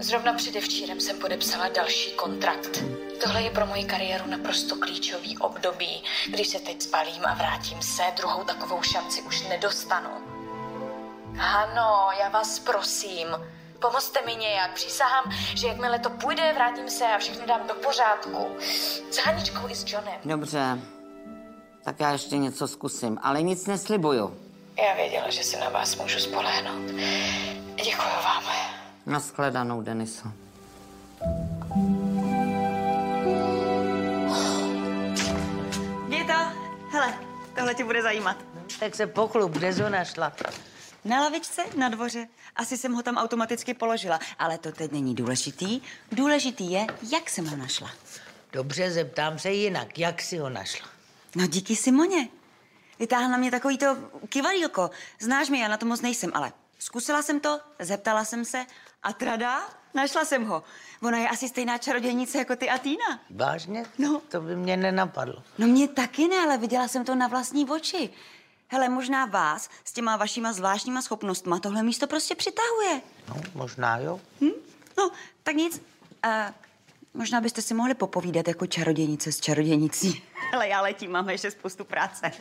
Zrovna 0.00 0.32
předevčírem 0.34 1.00
jsem 1.00 1.18
podepsala 1.18 1.68
další 1.68 2.10
kontrakt. 2.10 2.84
Tohle 3.24 3.42
je 3.42 3.50
pro 3.50 3.66
moji 3.66 3.84
kariéru 3.84 4.30
naprosto 4.30 4.76
klíčový 4.76 5.38
období. 5.38 6.02
Když 6.28 6.48
se 6.48 6.58
teď 6.58 6.80
zbalím 6.80 7.24
a 7.24 7.34
vrátím 7.34 7.82
se, 7.82 8.02
druhou 8.16 8.44
takovou 8.44 8.82
šanci 8.82 9.22
už 9.22 9.48
nedostanu. 9.48 10.31
Ano, 11.38 12.08
já 12.20 12.28
vás 12.28 12.58
prosím. 12.58 13.26
Pomozte 13.80 14.22
mi 14.26 14.34
nějak. 14.36 14.72
Přísahám, 14.74 15.24
že 15.54 15.66
jakmile 15.68 15.98
to 15.98 16.10
půjde, 16.10 16.52
vrátím 16.52 16.88
se 16.88 17.04
a 17.04 17.18
všechno 17.18 17.46
dám 17.46 17.66
do 17.68 17.74
pořádku. 17.74 18.56
S 19.10 19.16
Haničkou 19.16 19.68
i 19.68 19.74
s 19.74 19.92
Johnem. 19.92 20.14
Dobře, 20.24 20.78
tak 21.84 22.00
já 22.00 22.10
ještě 22.12 22.38
něco 22.38 22.68
zkusím, 22.68 23.18
ale 23.22 23.42
nic 23.42 23.66
neslibuju. 23.66 24.36
Já 24.86 24.94
věděla, 24.94 25.30
že 25.30 25.44
se 25.44 25.58
na 25.58 25.68
vás 25.68 25.96
můžu 25.96 26.18
spolehnout. 26.18 26.90
Děkuji 27.76 28.22
vám. 28.24 28.44
Naschledanou, 29.06 29.82
Deniso. 29.82 30.28
Gita, 36.08 36.52
hele, 36.90 37.14
tohle 37.56 37.74
ti 37.74 37.84
bude 37.84 38.02
zajímat. 38.02 38.36
Tak 38.80 38.94
se 38.94 39.06
pochlub, 39.06 39.52
kde 39.52 39.90
našla? 39.90 40.32
Na 41.04 41.20
lavičce 41.20 41.62
na 41.76 41.88
dvoře. 41.88 42.28
Asi 42.56 42.76
jsem 42.76 42.92
ho 42.92 43.02
tam 43.02 43.16
automaticky 43.16 43.74
položila, 43.74 44.18
ale 44.38 44.58
to 44.58 44.72
teď 44.72 44.92
není 44.92 45.14
důležitý. 45.14 45.80
Důležitý 46.12 46.72
je, 46.72 46.86
jak 47.12 47.30
jsem 47.30 47.46
ho 47.46 47.56
našla. 47.56 47.90
Dobře, 48.52 48.90
zeptám 48.90 49.38
se 49.38 49.50
jinak. 49.50 49.98
Jak 49.98 50.22
jsi 50.22 50.38
ho 50.38 50.48
našla? 50.50 50.88
No 51.36 51.46
díky 51.46 51.76
Simoně. 51.76 52.28
Vytáhla 52.98 53.28
na 53.28 53.36
mě 53.36 53.50
takový 53.50 53.78
to 53.78 53.96
kivadílko. 54.28 54.90
Znáš 55.20 55.48
mě, 55.48 55.62
já 55.62 55.68
na 55.68 55.76
to 55.76 55.86
moc 55.86 56.00
nejsem, 56.00 56.30
ale 56.34 56.52
zkusila 56.78 57.22
jsem 57.22 57.40
to, 57.40 57.60
zeptala 57.78 58.24
jsem 58.24 58.44
se 58.44 58.66
a 59.02 59.12
trada, 59.12 59.62
našla 59.94 60.24
jsem 60.24 60.44
ho. 60.44 60.62
Ona 61.02 61.18
je 61.18 61.28
asi 61.28 61.48
stejná 61.48 61.78
čarodějnice 61.78 62.38
jako 62.38 62.56
ty 62.56 62.70
a 62.70 62.78
Týna. 62.78 63.20
Vážně? 63.30 63.84
No. 63.98 64.22
To 64.28 64.40
by 64.40 64.56
mě 64.56 64.76
nenapadlo. 64.76 65.42
No 65.58 65.66
mě 65.66 65.88
taky 65.88 66.28
ne, 66.28 66.36
ale 66.36 66.58
viděla 66.58 66.88
jsem 66.88 67.04
to 67.04 67.14
na 67.14 67.26
vlastní 67.26 67.70
oči. 67.70 68.10
Hele, 68.72 68.88
možná 68.88 69.26
vás 69.26 69.70
s 69.84 69.92
těma 69.92 70.16
vašima 70.16 70.52
zvláštníma 70.52 71.02
schopnostma 71.02 71.58
tohle 71.58 71.82
místo 71.82 72.06
prostě 72.06 72.34
přitahuje. 72.34 73.00
No, 73.28 73.36
možná 73.54 73.98
jo. 73.98 74.20
Hm? 74.40 74.50
No, 74.98 75.10
tak 75.42 75.56
nic. 75.56 75.82
Uh, 76.26 76.32
možná 77.14 77.40
byste 77.40 77.62
si 77.62 77.74
mohli 77.74 77.94
popovídat 77.94 78.48
jako 78.48 78.66
čarodějnice 78.66 79.32
s 79.32 79.40
čarodějnicí. 79.40 80.22
Hele, 80.52 80.68
já 80.68 80.80
letím, 80.80 81.10
máme 81.10 81.32
ještě 81.32 81.50
spoustu 81.50 81.84
práce. 81.84 82.32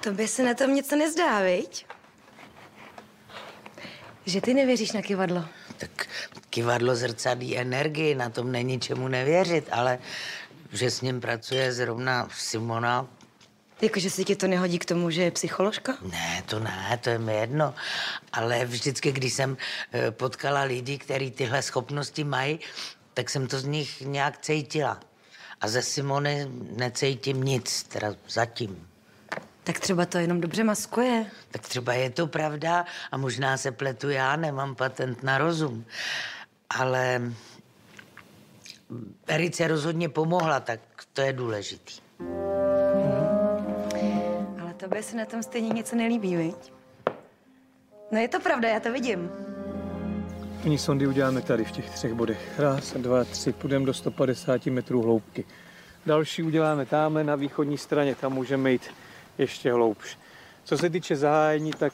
Tobě 0.00 0.28
se 0.28 0.42
na 0.42 0.54
tom 0.54 0.74
něco 0.74 0.96
nezdá, 0.96 1.40
viď? 1.40 1.86
Že 4.26 4.40
ty 4.40 4.54
nevěříš 4.54 4.92
na 4.92 5.02
kivadlo. 5.02 5.44
Kivadlo 6.50 6.96
zrcadlí 6.96 7.58
energii, 7.58 8.14
na 8.14 8.30
tom 8.30 8.52
není 8.52 8.80
čemu 8.80 9.08
nevěřit, 9.08 9.68
ale 9.72 9.98
že 10.76 10.90
s 10.90 11.00
ním 11.00 11.20
pracuje 11.20 11.72
zrovna 11.72 12.28
Simona. 12.34 13.06
Jakože 13.82 14.10
se 14.10 14.24
ti 14.24 14.36
to 14.36 14.46
nehodí 14.46 14.78
k 14.78 14.84
tomu, 14.84 15.10
že 15.10 15.22
je 15.22 15.30
psycholožka? 15.30 15.94
Ne, 16.02 16.42
to 16.46 16.58
ne, 16.60 16.98
to 17.02 17.10
je 17.10 17.18
mi 17.18 17.34
jedno. 17.34 17.74
Ale 18.32 18.64
vždycky, 18.64 19.12
když 19.12 19.32
jsem 19.32 19.56
eh, 19.92 20.10
potkala 20.10 20.62
lidi, 20.62 20.98
kteří 20.98 21.30
tyhle 21.30 21.62
schopnosti 21.62 22.24
mají, 22.24 22.60
tak 23.14 23.30
jsem 23.30 23.46
to 23.46 23.58
z 23.58 23.64
nich 23.64 24.00
nějak 24.00 24.38
cítila. 24.38 25.00
A 25.60 25.68
ze 25.68 25.82
Simony 25.82 26.46
necítím 26.76 27.42
nic, 27.42 27.82
teda 27.82 28.14
zatím. 28.28 28.88
Tak 29.64 29.80
třeba 29.80 30.06
to 30.06 30.18
jenom 30.18 30.40
dobře 30.40 30.64
maskuje. 30.64 31.26
Tak 31.50 31.62
třeba 31.62 31.94
je 31.94 32.10
to 32.10 32.26
pravda 32.26 32.84
a 33.10 33.16
možná 33.16 33.56
se 33.56 33.72
pletu 33.72 34.10
já, 34.10 34.36
nemám 34.36 34.74
patent 34.74 35.22
na 35.22 35.38
rozum. 35.38 35.84
Ale 36.70 37.20
Erice 39.26 39.68
rozhodně 39.68 40.08
pomohla, 40.08 40.60
tak 40.60 40.80
to 41.12 41.20
je 41.20 41.32
důležitý. 41.32 41.94
Ale 44.60 44.74
tobě 44.76 45.02
se 45.02 45.16
na 45.16 45.24
tom 45.24 45.42
stejně 45.42 45.68
něco 45.68 45.96
nelíbí, 45.96 46.36
viď? 46.36 46.72
No 48.12 48.18
je 48.18 48.28
to 48.28 48.40
pravda, 48.40 48.68
já 48.68 48.80
to 48.80 48.92
vidím. 48.92 49.30
První 50.60 50.78
sondy 50.78 51.06
uděláme 51.06 51.42
tady 51.42 51.64
v 51.64 51.72
těch 51.72 51.90
třech 51.90 52.14
bodech. 52.14 52.58
Raz, 52.58 52.92
dva, 52.92 53.24
tři, 53.24 53.52
půjdeme 53.52 53.86
do 53.86 53.94
150 53.94 54.66
metrů 54.66 55.02
hloubky. 55.02 55.44
Další 56.06 56.42
uděláme 56.42 56.86
tamhle 56.86 57.24
na 57.24 57.34
východní 57.34 57.78
straně, 57.78 58.14
tam 58.14 58.32
můžeme 58.32 58.72
jít 58.72 58.90
ještě 59.38 59.72
hloubš. 59.72 60.18
Co 60.64 60.78
se 60.78 60.90
týče 60.90 61.16
zahájení, 61.16 61.70
tak... 61.70 61.92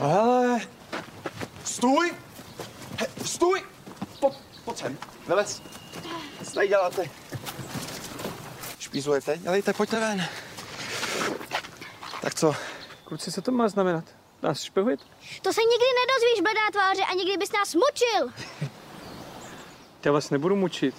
Ale... 0.00 0.58
Stůj! 1.64 2.12
He, 2.98 3.06
stůj! 3.24 3.62
Po, 4.68 4.72
pojď 4.74 4.78
sem, 4.78 4.98
vylez. 5.28 5.62
Co 6.44 6.50
tady 6.54 6.68
děláte? 6.68 7.10
Špízujete? 8.78 9.38
Dělejte, 9.38 9.72
pojďte 9.72 10.00
ven. 10.00 10.28
Tak 12.22 12.34
co? 12.34 12.54
Kluci, 13.04 13.32
co 13.32 13.42
to 13.42 13.52
má 13.52 13.68
znamenat? 13.68 14.04
Nás 14.42 14.62
špehujete? 14.62 15.04
To 15.42 15.52
se 15.52 15.60
nikdy 15.60 15.86
nedozvíš, 16.00 16.42
bledá 16.42 16.70
tváře, 16.72 17.02
ani 17.10 17.24
kdybys 17.24 17.52
nás 17.52 17.74
mučil. 17.74 18.48
Já 20.04 20.12
vás 20.12 20.30
nebudu 20.30 20.56
mučit. 20.56 20.94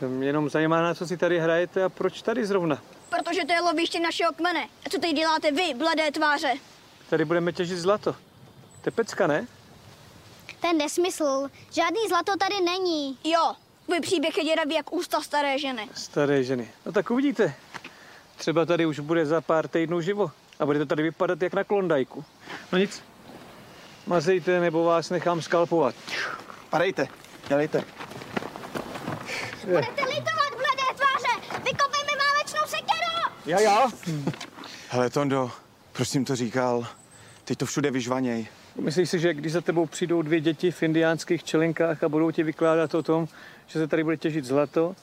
To 0.00 0.08
mě 0.08 0.26
jenom 0.26 0.50
zajímá, 0.50 0.82
na 0.82 0.94
co 0.94 1.06
si 1.06 1.16
tady 1.16 1.38
hrajete 1.38 1.84
a 1.84 1.88
proč 1.88 2.22
tady 2.22 2.46
zrovna. 2.46 2.82
Protože 3.08 3.44
to 3.44 3.52
je 3.52 3.60
loviště 3.60 4.00
našeho 4.00 4.32
kmene. 4.32 4.68
A 4.86 4.90
co 4.90 4.98
tady 4.98 5.12
děláte 5.12 5.52
vy, 5.52 5.74
bledé 5.74 6.10
tváře? 6.10 6.54
Tady 7.10 7.24
budeme 7.24 7.52
těžit 7.52 7.78
zlato. 7.78 8.16
Tepecka, 8.82 9.26
ne? 9.26 9.46
Ten 10.64 10.78
nesmysl. 10.78 11.48
Žádný 11.70 12.00
zlato 12.08 12.32
tady 12.36 12.60
není. 12.60 13.18
Jo, 13.24 13.54
tvůj 13.86 14.00
příběh 14.00 14.38
je 14.38 14.44
děravý 14.44 14.74
jak 14.74 14.92
ústa 14.92 15.20
staré 15.20 15.58
ženy. 15.58 15.88
Staré 15.94 16.44
ženy. 16.44 16.70
No 16.86 16.92
tak 16.92 17.10
uvidíte. 17.10 17.54
Třeba 18.36 18.64
tady 18.64 18.86
už 18.86 19.00
bude 19.00 19.26
za 19.26 19.40
pár 19.40 19.68
týdnů 19.68 20.00
živo. 20.00 20.30
A 20.58 20.66
bude 20.66 20.78
to 20.78 20.86
tady 20.86 21.02
vypadat 21.02 21.42
jak 21.42 21.54
na 21.54 21.64
klondajku. 21.64 22.24
No 22.72 22.78
nic. 22.78 23.02
Mazejte, 24.06 24.60
nebo 24.60 24.84
vás 24.84 25.10
nechám 25.10 25.42
skalpovat. 25.42 25.94
Padejte, 26.70 27.08
dělejte. 27.48 27.84
Budete 29.64 30.04
litovat, 30.04 30.50
bledé 30.50 30.94
tváře! 30.96 31.60
Vykopeme 31.64 32.12
válečnou 32.18 32.66
sekeru! 32.66 33.34
Já, 33.46 33.60
já. 33.60 33.88
Hele, 34.88 35.10
Tondo, 35.10 35.50
proč 35.92 36.08
jsi 36.08 36.24
to 36.24 36.36
říkal? 36.36 36.86
Teď 37.44 37.58
to 37.58 37.66
všude 37.66 37.90
vyžvaněj. 37.90 38.48
Myslíš 38.80 39.10
si, 39.10 39.18
že 39.18 39.34
když 39.34 39.52
za 39.52 39.60
tebou 39.60 39.86
přijdou 39.86 40.22
dvě 40.22 40.40
děti 40.40 40.70
v 40.70 40.82
indiánských 40.82 41.44
čelenkách 41.44 42.02
a 42.02 42.08
budou 42.08 42.30
ti 42.30 42.42
vykládat 42.42 42.94
o 42.94 43.02
tom, 43.02 43.28
že 43.66 43.78
se 43.78 43.88
tady 43.88 44.04
bude 44.04 44.16
těžit 44.16 44.44
zlato, 44.44 44.96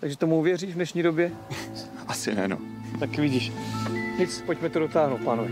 takže 0.00 0.16
tomu 0.16 0.38
uvěříš 0.38 0.70
v 0.70 0.74
dnešní 0.74 1.02
době? 1.02 1.32
Asi 2.06 2.34
ne, 2.34 2.48
no. 2.48 2.58
Tak 3.00 3.10
vidíš. 3.10 3.52
Nic, 4.18 4.42
pojďme 4.46 4.70
to 4.70 4.78
dotáhnout, 4.78 5.20
pánové. 5.24 5.50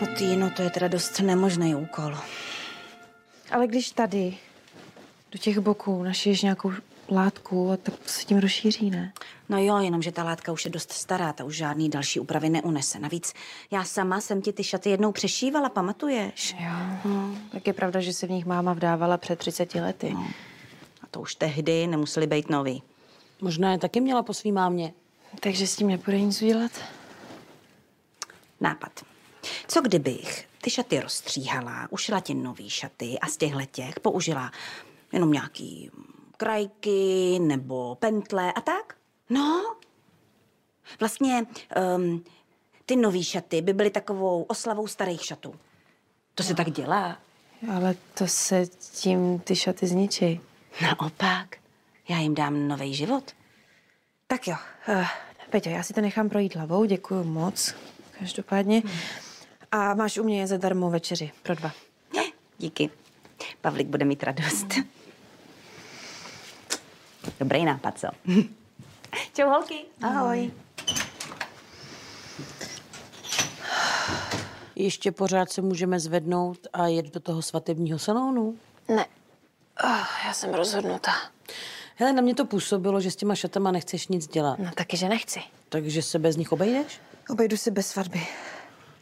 No 0.00 0.06
ty, 0.18 0.36
no 0.36 0.50
to 0.50 0.62
je 0.62 0.70
teda 0.70 0.88
dost 0.88 1.20
nemožný 1.20 1.74
úkol. 1.74 2.14
Ale 3.50 3.66
když 3.66 3.90
tady 3.90 4.34
do 5.32 5.38
těch 5.38 5.58
boků 5.58 6.02
našiješ 6.02 6.42
nějakou 6.42 6.72
látku, 7.10 7.78
tak 7.82 7.94
se 8.08 8.24
tím 8.24 8.38
rozšíří, 8.38 8.90
ne? 8.90 9.12
No 9.48 9.58
jo, 9.58 9.78
jenomže 9.78 10.12
ta 10.12 10.24
látka 10.24 10.52
už 10.52 10.64
je 10.64 10.70
dost 10.70 10.92
stará, 10.92 11.32
ta 11.32 11.44
už 11.44 11.56
žádný 11.56 11.88
další 11.88 12.20
úpravy 12.20 12.50
neunese. 12.50 12.98
Navíc 12.98 13.34
já 13.70 13.84
sama 13.84 14.20
jsem 14.20 14.42
ti 14.42 14.52
ty 14.52 14.64
šaty 14.64 14.90
jednou 14.90 15.12
přešívala, 15.12 15.68
pamatuješ? 15.68 16.56
Jo. 16.58 16.70
No, 17.04 17.34
tak 17.52 17.66
je 17.66 17.72
pravda, 17.72 18.00
že 18.00 18.12
se 18.12 18.26
v 18.26 18.30
nich 18.30 18.46
máma 18.46 18.72
vdávala 18.72 19.16
před 19.16 19.38
30 19.38 19.74
lety. 19.74 20.10
No. 20.14 20.26
A 21.02 21.06
to 21.10 21.20
už 21.20 21.34
tehdy 21.34 21.86
nemuseli 21.86 22.26
být 22.26 22.50
nový. 22.50 22.82
Možná 23.40 23.72
je 23.72 23.78
taky 23.78 24.00
měla 24.00 24.22
po 24.22 24.34
svý 24.34 24.52
mámě. 24.52 24.92
Takže 25.40 25.66
s 25.66 25.76
tím 25.76 25.88
nepůjde 25.88 26.20
nic 26.20 26.42
udělat? 26.42 26.72
Nápad. 28.60 29.04
Co 29.68 29.80
kdybych 29.80 30.48
ty 30.62 30.70
šaty 30.70 31.00
rozstříhala, 31.00 31.86
ušila 31.90 32.20
ti 32.20 32.34
nový 32.34 32.70
šaty 32.70 33.18
a 33.18 33.26
z 33.26 33.36
těchhle 33.36 33.66
těch 33.66 34.00
použila 34.00 34.52
jenom 35.12 35.32
nějaký 35.32 35.90
krajky 36.38 37.38
nebo 37.38 37.94
pentle 37.94 38.52
a 38.52 38.60
tak? 38.60 38.94
No, 39.30 39.76
vlastně 41.00 41.46
um, 41.96 42.24
ty 42.86 42.96
nový 42.96 43.24
šaty 43.24 43.62
by 43.62 43.72
byly 43.72 43.90
takovou 43.90 44.42
oslavou 44.42 44.86
starých 44.86 45.24
šatů. 45.24 45.54
To 46.34 46.42
se 46.42 46.54
tak 46.54 46.70
dělá. 46.70 47.18
Ale 47.74 47.94
to 48.14 48.26
se 48.26 48.66
tím 48.92 49.38
ty 49.38 49.56
šaty 49.56 49.86
zničí. 49.86 50.40
Naopak, 50.82 51.56
já 52.08 52.18
jim 52.18 52.34
dám 52.34 52.68
nový 52.68 52.94
život. 52.94 53.32
Tak 54.26 54.48
jo, 54.48 54.56
uh, 54.88 55.06
Peťo, 55.50 55.70
já 55.70 55.82
si 55.82 55.92
to 55.92 56.00
nechám 56.00 56.28
projít 56.28 56.56
hlavou, 56.56 56.84
děkuji 56.84 57.24
moc, 57.24 57.74
každopádně. 58.18 58.82
A 59.72 59.94
máš 59.94 60.18
u 60.18 60.22
mě 60.22 60.46
zadarmo 60.46 60.90
večeři 60.90 61.32
pro 61.42 61.54
dva. 61.54 61.72
Díky. 62.58 62.90
Pavlik 63.60 63.86
bude 63.86 64.04
mít 64.04 64.22
radost. 64.22 64.66
Dobrý 67.40 67.64
nápad, 67.64 67.98
co? 67.98 68.08
Čau, 69.34 69.48
holky. 69.48 69.84
Ahoj. 70.02 70.50
Ještě 74.76 75.12
pořád 75.12 75.50
se 75.50 75.62
můžeme 75.62 76.00
zvednout 76.00 76.58
a 76.72 76.86
jet 76.86 77.14
do 77.14 77.20
toho 77.20 77.42
svatebního 77.42 77.98
salonu? 77.98 78.56
Ne. 78.88 79.06
Oh, 79.84 80.06
já 80.26 80.32
jsem 80.32 80.54
rozhodnuta. 80.54 81.10
Hele, 81.96 82.12
na 82.12 82.22
mě 82.22 82.34
to 82.34 82.44
působilo, 82.44 83.00
že 83.00 83.10
s 83.10 83.16
těma 83.16 83.34
šatama 83.34 83.70
nechceš 83.70 84.08
nic 84.08 84.26
dělat. 84.26 84.58
No 84.58 84.70
taky, 84.74 84.96
že 84.96 85.08
nechci. 85.08 85.40
Takže 85.68 86.02
se 86.02 86.18
bez 86.18 86.36
nich 86.36 86.52
obejdeš? 86.52 87.00
Obejdu 87.30 87.56
si 87.56 87.70
bez 87.70 87.86
svatby. 87.88 88.20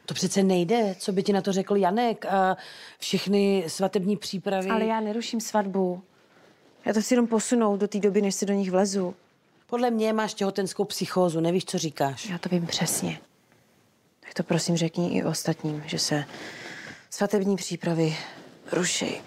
To 0.06 0.14
přece 0.14 0.42
nejde. 0.42 0.94
Co 0.98 1.12
by 1.12 1.22
ti 1.22 1.32
na 1.32 1.40
to 1.40 1.52
řekl 1.52 1.76
Janek 1.76 2.26
a 2.26 2.56
všechny 2.98 3.64
svatební 3.68 4.16
přípravy? 4.16 4.70
Ale 4.70 4.84
já 4.84 5.00
neruším 5.00 5.40
svatbu. 5.40 6.02
Já 6.86 6.92
to 6.92 7.02
chci 7.02 7.14
jenom 7.14 7.26
posunout 7.26 7.76
do 7.76 7.88
té 7.88 7.98
doby, 7.98 8.22
než 8.22 8.34
si 8.34 8.46
do 8.46 8.54
nich 8.54 8.70
vlezu. 8.70 9.14
Podle 9.66 9.90
mě 9.90 10.12
máš 10.12 10.34
těhotenskou 10.34 10.84
psychózu, 10.84 11.40
nevíš, 11.40 11.64
co 11.64 11.78
říkáš. 11.78 12.28
Já 12.28 12.38
to 12.38 12.48
vím 12.48 12.66
přesně. 12.66 13.20
Tak 14.20 14.34
to 14.34 14.42
prosím 14.42 14.76
řekni 14.76 15.16
i 15.16 15.24
ostatním, 15.24 15.82
že 15.86 15.98
se 15.98 16.24
svatební 17.10 17.56
přípravy 17.56 18.16
ruší. 18.72 19.20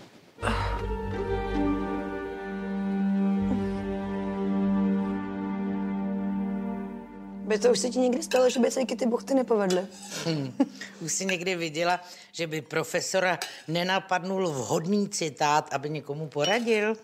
By 7.47 7.59
to 7.59 7.71
už 7.71 7.79
se 7.79 7.89
ti 7.89 7.99
někdy 7.99 8.23
stalo, 8.23 8.49
že 8.49 8.59
by 8.59 8.71
se 8.71 8.85
ty 8.85 9.05
buchty 9.05 9.33
nepovedly? 9.33 9.87
Hmm. 10.25 10.53
Už 11.01 11.13
jsi 11.13 11.25
někdy 11.25 11.55
viděla, 11.55 11.99
že 12.31 12.47
by 12.47 12.61
profesora 12.61 13.39
nenapadnul 13.67 14.49
vhodný 14.49 15.09
citát, 15.09 15.73
aby 15.73 15.89
někomu 15.89 16.27
poradil? 16.27 16.95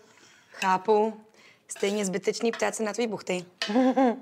Chápu. 0.62 1.14
Stejně 1.68 2.06
zbytečný 2.06 2.52
ptát 2.52 2.76
se 2.76 2.84
na 2.84 2.94
tvý 2.94 3.08
buchty. 3.08 3.46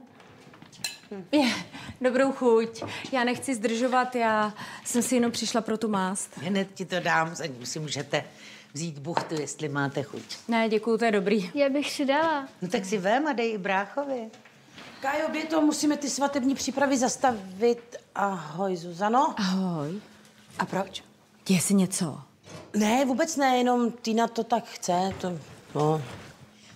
Je, 1.31 1.53
dobrou 2.01 2.31
chuť. 2.31 2.83
Já 3.11 3.23
nechci 3.23 3.55
zdržovat, 3.55 4.15
já 4.15 4.53
jsem 4.85 5.01
si 5.01 5.15
jenom 5.15 5.31
přišla 5.31 5.61
pro 5.61 5.77
tu 5.77 5.87
mást. 5.87 6.37
Hned 6.37 6.67
ti 6.73 6.85
to 6.85 6.99
dám, 6.99 7.35
za 7.35 7.45
ní 7.45 7.65
si 7.65 7.79
můžete 7.79 8.25
vzít 8.73 8.99
buchtu, 8.99 9.41
jestli 9.41 9.69
máte 9.69 10.03
chuť. 10.03 10.37
Ne, 10.47 10.69
děkuju, 10.69 10.97
to 10.97 11.05
je 11.05 11.11
dobrý. 11.11 11.51
Já 11.53 11.69
bych 11.69 11.91
si 11.91 12.05
dala. 12.05 12.47
No 12.61 12.67
tak 12.67 12.85
si 12.85 12.97
vem 12.97 13.27
a 13.27 13.33
dej 13.33 13.53
i 13.53 13.57
bráchovi. 13.57 14.29
Kájo, 15.01 15.27
to 15.49 15.61
musíme 15.61 15.97
ty 15.97 16.09
svatební 16.09 16.55
přípravy 16.55 16.97
zastavit. 16.97 17.95
Ahoj, 18.15 18.75
Zuzano. 18.75 19.35
Ahoj. 19.37 20.01
A 20.59 20.65
proč? 20.65 21.03
Děje 21.45 21.61
si 21.61 21.73
něco? 21.73 22.21
Ne, 22.73 23.05
vůbec 23.05 23.35
ne, 23.35 23.57
jenom 23.57 23.91
Tina 23.91 24.27
to 24.27 24.43
tak 24.43 24.65
chce. 24.65 25.13
To, 25.21 25.39
no. 25.75 26.01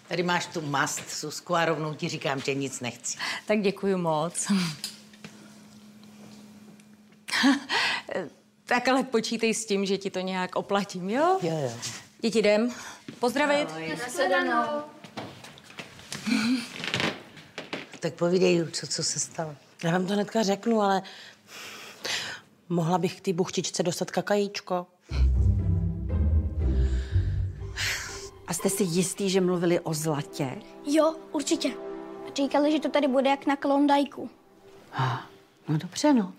Tady 0.08 0.24
máš 0.24 0.46
tu 0.46 0.62
mast, 0.62 1.10
Susku, 1.10 1.56
a 1.56 1.65
rovnou 1.65 1.93
ti 1.93 2.10
říkám, 2.10 2.41
že 2.41 2.54
nic 2.54 2.80
nechci. 2.80 3.17
Tak 3.46 3.62
děkuju 3.62 3.98
moc. 3.98 4.52
tak 8.65 8.88
ale 8.88 9.04
počítej 9.04 9.54
s 9.54 9.65
tím, 9.65 9.86
že 9.86 9.98
ti 9.98 10.10
to 10.10 10.20
nějak 10.20 10.56
oplatím, 10.56 11.10
jo? 11.10 11.39
Jo, 11.41 11.58
jo. 11.58 11.72
Děti 12.22 12.39
jdem. 12.39 12.72
Pozdravit. 13.20 13.70
Tak 18.00 18.13
povídej, 18.13 18.65
co, 18.72 18.88
co 18.88 19.04
se 19.04 19.20
stalo. 19.20 19.56
Já 19.84 19.91
vám 19.91 20.06
to 20.06 20.13
hnedka 20.13 20.43
řeknu, 20.43 20.82
ale 20.82 21.02
mohla 22.70 22.98
bych 22.98 23.17
k 23.17 23.22
té 23.22 23.34
buchtičce 23.34 23.84
dostat 23.84 24.12
kakajíčko. 24.12 24.88
A 28.48 28.54
jste 28.54 28.70
si 28.70 28.84
jistý, 28.84 29.30
že 29.30 29.42
mluvili 29.42 29.80
o 29.80 29.94
zlatě? 29.94 30.62
Jo, 30.86 31.16
určitě. 31.32 31.72
Říkali, 32.36 32.72
že 32.72 32.80
to 32.80 32.90
tady 32.90 33.08
bude 33.08 33.30
jak 33.30 33.46
na 33.46 33.56
Klondajku. 33.56 34.30
No 35.68 35.78
dobře, 35.78 36.14
no. 36.14 36.34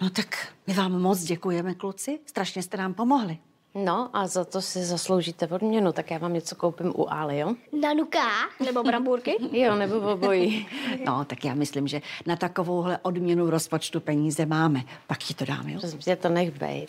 No 0.00 0.10
tak 0.10 0.48
my 0.66 0.74
vám 0.74 0.92
moc 1.02 1.22
děkujeme, 1.22 1.74
kluci. 1.74 2.18
Strašně 2.26 2.62
jste 2.62 2.76
nám 2.76 2.94
pomohli. 2.94 3.38
No 3.74 4.10
a 4.12 4.26
za 4.26 4.44
to 4.44 4.62
si 4.62 4.84
zasloužíte 4.84 5.46
odměnu, 5.46 5.92
tak 5.92 6.10
já 6.10 6.18
vám 6.18 6.32
něco 6.32 6.56
koupím 6.56 6.92
u 6.96 7.12
Ali, 7.12 7.38
jo? 7.38 7.54
Nanuka? 7.80 8.28
Nebo 8.64 8.82
bramburky? 8.82 9.36
Jo, 9.52 9.74
nebo 9.74 10.12
obojí. 10.12 10.68
No, 11.06 11.24
tak 11.24 11.44
já 11.44 11.54
myslím, 11.54 11.88
že 11.88 12.02
na 12.26 12.36
takovouhle 12.36 12.98
odměnu 13.02 13.46
v 13.46 13.50
rozpočtu 13.50 14.00
peníze 14.00 14.46
máme. 14.46 14.82
Pak 15.06 15.18
ti 15.18 15.34
to 15.34 15.44
dáme, 15.44 15.72
jo? 15.72 15.80
Prosím 15.80 15.98
tě, 15.98 16.16
to 16.16 16.28
nech 16.28 16.58
bejt. 16.58 16.88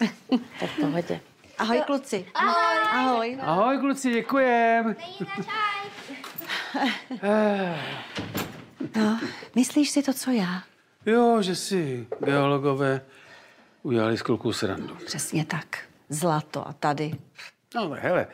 Tak 0.60 0.70
v 0.70 0.82
pohodě. 0.82 1.20
Ahoj, 1.58 1.82
kluci. 1.86 2.26
Ahoj. 2.34 2.88
Ahoj. 2.92 3.38
Ahoj, 3.42 3.78
kluci, 3.80 4.14
děkujem. 4.14 4.96
No, 8.96 9.20
myslíš 9.56 9.90
si 9.90 10.04
to, 10.04 10.14
co 10.14 10.32
já? 10.32 10.64
Jo, 11.06 11.42
že 11.42 11.56
si 11.56 12.08
geologové 12.26 13.02
udělali 13.84 14.18
z 14.18 14.22
kluků 14.22 14.54
srandu. 14.54 14.96
Přesně 15.06 15.46
tak. 15.46 15.80
Zlato 16.10 16.68
a 16.68 16.74
tady. 16.74 17.12
No, 17.76 17.82
ale 17.82 18.00
hele, 18.00 18.28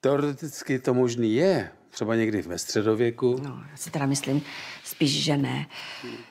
teoreticky 0.00 0.78
to 0.78 0.94
možný 0.94 1.34
je. 1.34 1.70
Třeba 1.90 2.14
někdy 2.14 2.42
ve 2.42 2.58
středověku. 2.58 3.40
No, 3.42 3.64
já 3.70 3.76
si 3.76 3.90
teda 3.90 4.06
myslím 4.06 4.42
spíš, 5.00 5.24
že 5.24 5.36
ne. 5.36 5.66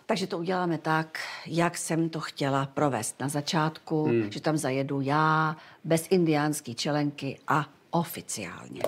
Takže 0.06 0.28
to 0.28 0.38
uděláme 0.38 0.78
tak, 0.78 1.20
jak 1.46 1.78
jsem 1.78 2.10
to 2.10 2.20
chtěla 2.20 2.66
provést 2.66 3.20
na 3.20 3.28
začátku, 3.30 4.04
Hmm. 4.06 4.32
že 4.32 4.42
tam 4.42 4.58
zajedu 4.58 5.02
já, 5.02 5.58
bez 5.84 6.08
indiánský 6.10 6.76
čelenky 6.76 7.38
a 7.48 7.70
oficiálně. 7.92 8.82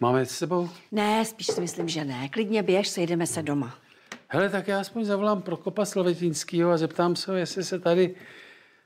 Máme 0.00 0.26
s 0.26 0.30
sebou? 0.30 0.68
Ne, 0.92 1.24
spíš 1.24 1.46
si 1.46 1.60
myslím, 1.60 1.88
že 1.88 2.04
ne. 2.04 2.28
Klidně 2.28 2.62
běž, 2.62 2.88
sejdeme 2.88 3.26
se 3.26 3.42
doma. 3.42 3.74
Hele, 4.28 4.48
tak 4.50 4.68
já 4.68 4.80
aspoň 4.80 5.04
zavolám 5.04 5.42
Prokopa 5.42 5.84
Slovetinskýho 5.84 6.70
a 6.70 6.76
zeptám 6.76 7.16
se 7.16 7.38
jestli 7.38 7.64
se 7.64 7.78
tady 7.78 8.14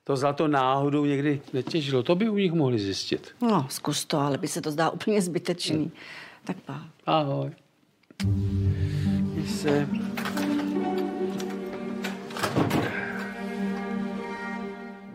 to 0.05 0.17
zlato 0.17 0.49
náhodou 0.49 1.05
někdy 1.05 1.41
netěžilo. 1.53 2.03
To 2.03 2.15
by 2.15 2.29
u 2.29 2.37
nich 2.37 2.53
mohli 2.53 2.79
zjistit. 2.79 3.29
No, 3.43 3.67
zkus 3.71 4.05
to, 4.05 4.19
ale 4.19 4.39
by 4.39 4.49
se 4.49 4.61
to 4.61 4.71
zdá 4.71 4.91
úplně 4.91 5.23
zbytečný. 5.23 5.93
Tak 6.45 6.57
pa. 6.57 6.81
Ahoj. 7.07 7.51
Když 9.41 9.51
se... 9.53 9.87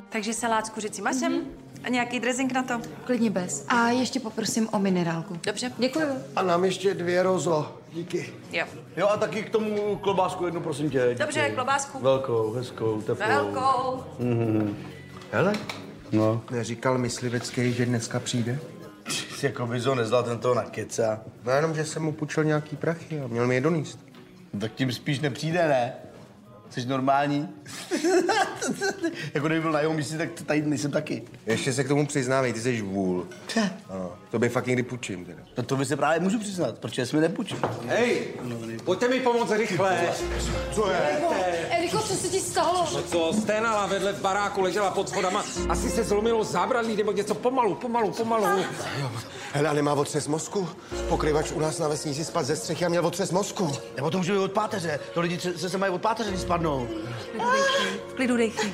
Takže 0.10 0.34
salát 0.34 0.66
s 0.66 0.70
kuřecím 0.70 1.04
masem 1.04 1.42
a 1.84 1.90
nějaký 1.90 2.20
dressing 2.20 2.52
na 2.54 2.64
to. 2.64 2.82
Klidně 3.06 3.30
bez. 3.30 3.66
A 3.68 3.90
ještě 3.90 4.20
poprosím 4.20 4.70
o 4.72 4.80
minerálku. 4.80 5.40
Dobře, 5.46 5.72
děkuju. 5.78 6.06
A 6.36 6.42
nám 6.42 6.66
ještě 6.66 6.94
dvě 6.94 7.24
rozo. 7.24 7.78
Díky. 7.94 8.30
Jo. 8.52 8.66
Jo, 8.98 9.08
a 9.08 9.18
taky 9.18 9.44
k 9.44 9.50
tomu 9.50 9.96
klobásku 10.02 10.46
jednu, 10.46 10.62
prosím 10.62 10.90
tě. 10.90 11.06
díky. 11.10 11.20
Dobře, 11.22 11.50
klobásku. 11.56 12.00
Velkou, 12.00 12.52
hezkou, 12.54 13.02
teplou. 13.02 13.28
Velkou. 13.28 14.04
Mhm. 14.20 14.78
Hele, 15.32 15.54
No. 16.12 16.42
neříkal 16.52 16.98
myslivecký, 16.98 17.74
že 17.74 17.86
dneska 17.86 18.20
přijde? 18.20 18.60
Jsi 19.36 19.46
jako 19.46 19.68
Bizo 19.68 19.96
nezval 19.96 20.24
ten 20.24 20.40
toho 20.40 20.54
na 20.56 20.64
keca. 20.64 21.20
No 21.44 21.52
jenom, 21.52 21.76
že 21.76 21.86
jsem 21.86 22.04
mu 22.04 22.12
půjčil 22.12 22.44
nějaký 22.44 22.76
prachy 22.76 23.22
a 23.22 23.28
měl 23.28 23.48
mi 23.48 23.56
je 23.56 23.62
donést. 24.56 24.62
Tak 24.62 24.74
tím 24.78 24.92
spíš 24.92 25.20
nepřijde, 25.20 25.68
ne? 25.68 25.94
Jsi 26.70 26.86
normální? 26.86 27.50
jako 29.34 29.48
kdyby 29.48 29.62
byl 29.62 29.72
na 29.72 29.80
jeho 29.80 29.94
místě, 29.94 30.18
tak 30.18 30.30
tady 30.46 30.62
nejsem 30.62 30.92
taky. 30.92 31.24
Ještě 31.46 31.74
se 31.74 31.84
k 31.84 31.88
tomu 31.88 32.08
přiznávej, 32.08 32.54
ty 32.54 32.62
jsi 32.62 32.82
vůl. 32.82 33.28
Ano, 33.90 34.14
to 34.36 34.40
by 34.40 34.50
fakt 34.50 34.68
někdy 34.68 34.84
půjčím 34.84 35.26
teda. 35.26 35.42
No 35.58 35.64
to 35.64 35.76
by 35.76 35.86
se 35.86 35.96
právě 35.96 36.20
můžu 36.20 36.40
přiznat, 36.40 36.80
protože 36.80 37.06
jsi 37.06 37.16
mi 37.16 37.22
nepůjčil. 37.22 37.58
Hej, 37.88 38.28
pojďte 38.84 39.08
mi 39.08 39.20
pomoct 39.20 39.52
rychle. 39.52 40.00
Co 40.72 40.90
je? 40.90 40.98
Eriko, 41.70 41.98
co 41.98 42.14
se 42.14 42.28
ti 42.28 42.40
stalo? 42.40 42.88
No 42.94 43.02
co, 43.02 43.34
sténala 43.42 43.86
vedle 43.86 44.14
v 44.14 44.22
baráku, 44.22 44.62
ležela 44.62 44.92
pod 44.92 45.10
schodama. 45.10 45.46
Asi 45.70 45.90
se 45.90 46.04
zlomilo 46.04 46.44
zábradlí 46.44 46.96
nebo 46.96 47.12
něco 47.12 47.36
pomalu, 47.36 47.76
pomalu, 47.76 48.12
pomalu. 48.12 48.46
Hele, 49.54 49.70
a 49.70 49.74
nemá 49.74 49.94
otřes 49.94 50.28
mozku? 50.28 50.70
Pokryvač 51.10 51.52
u 51.52 51.60
nás 51.60 51.80
na 51.80 51.88
vesnici 51.88 52.26
spad 52.26 52.46
ze 52.46 52.56
střechy 52.56 52.86
a 52.86 52.90
měl 52.90 53.06
otřes 53.06 53.32
mozku. 53.32 53.72
Nebo 53.96 54.12
to 54.12 54.18
může 54.18 54.32
být 54.34 54.40
od 54.40 54.52
páteře. 54.52 55.00
To 55.14 55.22
lidi 55.22 55.40
se, 55.40 55.70
se 55.70 55.78
mají 55.78 55.94
od 55.94 56.02
páteře, 56.02 56.30
když 56.30 56.42
spadnou. 56.42 56.88
V 58.08 58.14
klidu 58.14 58.38
dejchej. 58.38 58.74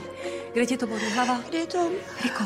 Kde 0.54 0.66
ti 0.66 0.78
to 0.78 0.88
bolí? 0.88 1.06
Hlava? 1.14 1.40
Kde 1.50 1.58
je 1.58 1.68
to? 1.68 1.90
Riko. 2.24 2.44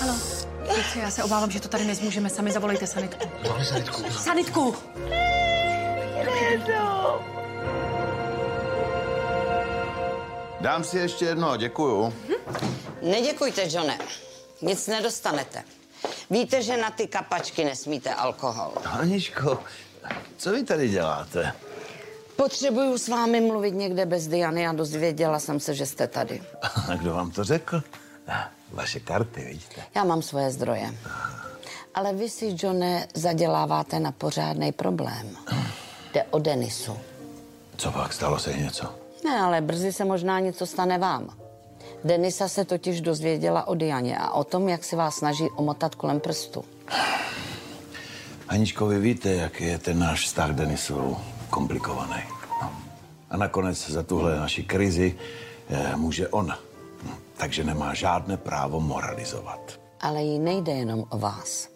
Halo. 0.00 0.31
Kluci, 0.68 0.98
já 0.98 1.10
se 1.10 1.24
obávám, 1.24 1.50
že 1.50 1.60
to 1.60 1.68
tady 1.68 1.84
nezmůžeme. 1.84 2.30
Sami 2.30 2.52
zavolejte 2.52 2.86
sanitku. 2.86 3.28
Zavolej 3.42 3.64
sanitku. 3.66 4.02
Sanitku! 4.10 4.74
Dám 10.60 10.84
si 10.84 10.98
ještě 10.98 11.24
jedno, 11.24 11.56
děkuju. 11.56 12.14
Neděkujte, 13.02 13.62
Johne. 13.70 13.98
Nic 14.62 14.86
nedostanete. 14.86 15.62
Víte, 16.30 16.62
že 16.62 16.76
na 16.76 16.90
ty 16.90 17.06
kapačky 17.06 17.64
nesmíte 17.64 18.14
alkohol. 18.14 18.72
Aničko, 18.84 19.58
co 20.36 20.52
vy 20.52 20.64
tady 20.64 20.88
děláte? 20.88 21.52
Potřebuju 22.36 22.98
s 22.98 23.08
vámi 23.08 23.40
mluvit 23.40 23.74
někde 23.74 24.06
bez 24.06 24.26
Diany 24.28 24.66
a 24.68 24.72
dozvěděla 24.72 25.38
jsem 25.38 25.60
se, 25.60 25.74
že 25.74 25.86
jste 25.86 26.06
tady. 26.06 26.42
A 26.88 26.94
kdo 26.96 27.14
vám 27.14 27.30
to 27.30 27.44
řekl? 27.44 27.82
Vaše 28.72 29.00
karty, 29.00 29.44
vidíte? 29.44 29.82
Já 29.94 30.04
mám 30.04 30.22
svoje 30.22 30.50
zdroje. 30.50 30.94
Ale 31.94 32.12
vy 32.12 32.28
si, 32.28 32.56
Johne, 32.58 33.08
zaděláváte 33.14 34.00
na 34.00 34.12
pořádný 34.12 34.72
problém. 34.72 35.36
Jde 36.12 36.24
o 36.30 36.38
Denisu. 36.38 36.96
Co 37.76 37.92
pak, 37.92 38.12
stalo 38.12 38.38
se 38.38 38.52
něco? 38.52 38.94
Ne, 39.24 39.40
ale 39.40 39.60
brzy 39.60 39.92
se 39.92 40.04
možná 40.04 40.40
něco 40.40 40.66
stane 40.66 40.98
vám. 40.98 41.36
Denisa 42.04 42.48
se 42.48 42.64
totiž 42.64 43.00
dozvěděla 43.00 43.66
o 43.66 43.74
Dianě 43.74 44.18
a 44.18 44.30
o 44.30 44.44
tom, 44.44 44.68
jak 44.68 44.84
si 44.84 44.96
vás 44.96 45.16
snaží 45.16 45.50
omotat 45.56 45.94
kolem 45.94 46.20
prstu. 46.20 46.64
Aničko, 48.48 48.86
vy 48.86 48.98
víte, 48.98 49.34
jak 49.34 49.60
je 49.60 49.78
ten 49.78 49.98
náš 49.98 50.24
vztah 50.24 50.50
Denisovou 50.50 51.16
komplikovaný. 51.50 52.22
No. 52.62 52.72
A 53.30 53.36
nakonec 53.36 53.90
za 53.90 54.02
tuhle 54.02 54.36
naši 54.38 54.62
krizi 54.62 55.18
eh, 55.70 55.96
může 55.96 56.28
on. 56.28 56.54
Takže 57.42 57.64
nemá 57.64 57.94
žádné 57.94 58.36
právo 58.36 58.80
moralizovat. 58.80 59.80
Ale 60.00 60.22
jí 60.22 60.38
nejde 60.38 60.72
jenom 60.72 61.04
o 61.10 61.18
vás, 61.18 61.68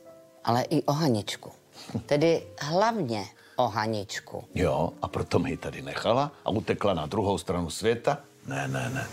ale 0.44 0.62
i 0.62 0.82
o 0.82 0.92
Haničku. 0.92 1.50
Tedy 2.06 2.42
hlavně 2.60 3.24
o 3.56 3.68
Haničku. 3.68 4.44
Jo, 4.54 4.92
a 5.02 5.08
proto 5.08 5.38
mi 5.38 5.50
ji 5.50 5.56
tady 5.56 5.82
nechala 5.82 6.32
a 6.44 6.50
utekla 6.50 6.94
na 6.94 7.06
druhou 7.06 7.38
stranu 7.38 7.70
světa? 7.70 8.18
Ne, 8.46 8.68
ne, 8.68 8.90
ne. 8.94 9.06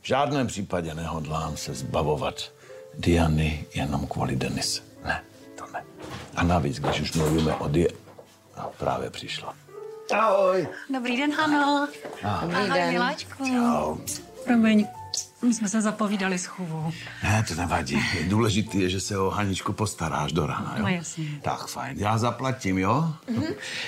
V 0.00 0.06
žádném 0.06 0.46
případě 0.46 0.94
nehodlám 0.94 1.56
se 1.56 1.74
zbavovat 1.74 2.52
Diany 2.94 3.64
jenom 3.74 4.06
kvůli 4.06 4.36
Denise. 4.36 4.82
Ne, 5.04 5.24
to 5.58 5.64
ne. 5.72 5.84
A 6.36 6.42
navíc, 6.42 6.78
když 6.78 7.00
už 7.00 7.12
mluvíme 7.12 7.54
o 7.54 7.68
Di... 7.68 7.88
No, 8.56 8.70
právě 8.78 9.10
přišla. 9.10 9.54
Ahoj. 10.14 10.68
Dobrý 10.94 11.16
den, 11.16 11.32
Hano. 11.32 11.88
Dobrý 12.42 12.56
Ahoj, 12.56 12.70
den. 12.74 12.92
miláčku. 12.92 13.44
Čau. 13.46 13.96
Promiň, 14.44 14.86
my 15.46 15.54
jsme 15.54 15.68
se 15.68 15.80
zapovídali 15.82 16.38
s 16.38 16.46
chůvou. 16.46 16.92
Ne, 17.22 17.44
to 17.48 17.54
nevadí. 17.54 18.02
Důležitý 18.28 18.80
je, 18.80 18.88
že 18.88 19.00
se 19.00 19.18
o 19.18 19.30
Haničku 19.30 19.72
postaráš 19.72 20.32
do 20.32 20.46
rána, 20.46 20.74
jo? 20.76 20.82
No 20.82 20.88
jasně. 20.88 21.24
Tak, 21.42 21.66
fajn. 21.66 21.98
Já 21.98 22.18
zaplatím, 22.18 22.78
jo? 22.78 23.14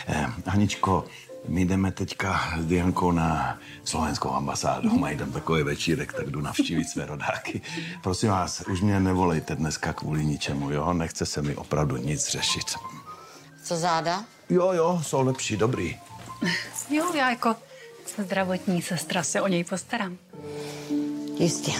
Eh, 0.08 0.26
Haničko, 0.46 1.04
my 1.48 1.64
jdeme 1.64 1.92
teďka 1.92 2.40
s 2.60 2.66
Diankou 2.66 3.12
na 3.12 3.58
slovenskou 3.84 4.32
ambasádu. 4.32 4.98
Mají 4.98 5.18
tam 5.18 5.32
takový 5.32 5.62
večírek, 5.62 6.12
tak 6.12 6.30
jdu 6.30 6.40
navštívit 6.40 6.84
své 6.84 7.06
rodáky. 7.06 7.60
Prosím 8.02 8.28
vás, 8.28 8.60
už 8.70 8.80
mě 8.80 9.00
nevolejte 9.00 9.54
dneska 9.56 9.92
kvůli 9.92 10.24
ničemu, 10.24 10.70
jo? 10.70 10.92
Nechce 10.92 11.26
se 11.26 11.42
mi 11.42 11.56
opravdu 11.56 11.96
nic 11.96 12.28
řešit. 12.28 12.64
Co 13.64 13.76
záda? 13.76 14.24
Jo, 14.50 14.72
jo, 14.72 15.00
jsou 15.02 15.24
lepší, 15.26 15.56
dobrý. 15.56 15.96
Jo, 16.90 17.14
já 17.14 17.30
jako 17.30 17.56
zdravotní 18.18 18.82
sestra 18.82 19.22
se 19.22 19.40
o 19.40 19.48
něj 19.48 19.64
postarám. 19.64 20.16
Jistě. 21.38 21.72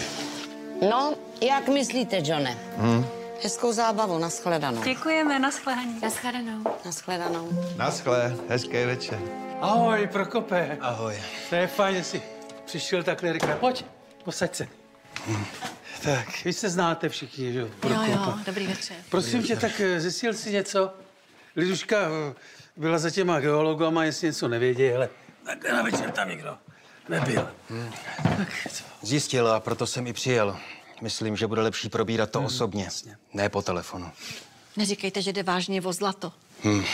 No, 0.90 1.14
jak 1.40 1.68
myslíte, 1.68 2.16
Johne? 2.24 2.58
Hm? 2.76 3.04
Hezkou 3.42 3.72
zábavu, 3.72 4.18
nashledanou. 4.18 4.82
Děkujeme, 4.82 5.38
nashledanou. 5.38 6.00
Nashledanou. 6.02 6.62
Nashledanou. 6.84 7.48
Naschle, 7.76 8.36
hezký 8.48 8.84
večer. 8.84 9.18
Ahoj, 9.60 10.08
Prokope. 10.12 10.78
Ahoj. 10.80 11.22
To 11.50 11.54
je 11.56 11.66
fajn, 11.66 11.96
že 11.96 12.04
jsi 12.04 12.22
přišel 12.64 13.02
takhle 13.02 13.32
rychle. 13.32 13.54
Pojď, 13.54 13.84
posaď 14.24 14.54
se. 14.54 14.68
Tak, 16.02 16.44
vy 16.44 16.52
se 16.52 16.68
znáte 16.68 17.08
všichni, 17.08 17.52
že 17.52 17.58
jo? 17.58 17.68
Jo, 17.88 18.02
jo, 18.06 18.34
dobrý 18.46 18.66
večer. 18.66 18.96
Prosím 19.10 19.42
tě, 19.42 19.56
tak 19.56 19.80
eh, 19.80 20.00
zjistil 20.00 20.34
jsi 20.34 20.52
něco? 20.52 20.94
Liduška 21.56 21.96
eh, 22.00 22.34
byla 22.76 22.98
za 22.98 23.10
těma 23.10 23.40
geologama, 23.40 24.04
jestli 24.04 24.26
něco 24.26 24.48
nevědějí, 24.48 24.92
ale 24.92 25.08
takhle 25.44 25.72
na 25.72 25.82
večer 25.82 26.10
tam 26.10 26.28
nikdo 26.28 26.58
nebyl. 27.08 27.48
Zjistil 29.02 29.48
a 29.48 29.60
proto 29.60 29.86
jsem 29.86 30.06
i 30.06 30.12
přijel. 30.12 30.56
Myslím, 31.00 31.36
že 31.36 31.46
bude 31.46 31.62
lepší 31.62 31.88
probírat 31.88 32.30
to 32.30 32.42
osobně, 32.42 32.88
ne 33.34 33.48
po 33.48 33.62
telefonu. 33.62 34.10
Neříkejte, 34.76 35.22
že 35.22 35.32
jde 35.32 35.42
vážně 35.42 35.82
o 35.82 35.92
zlato. 35.92 36.32
Hm. 36.64 36.84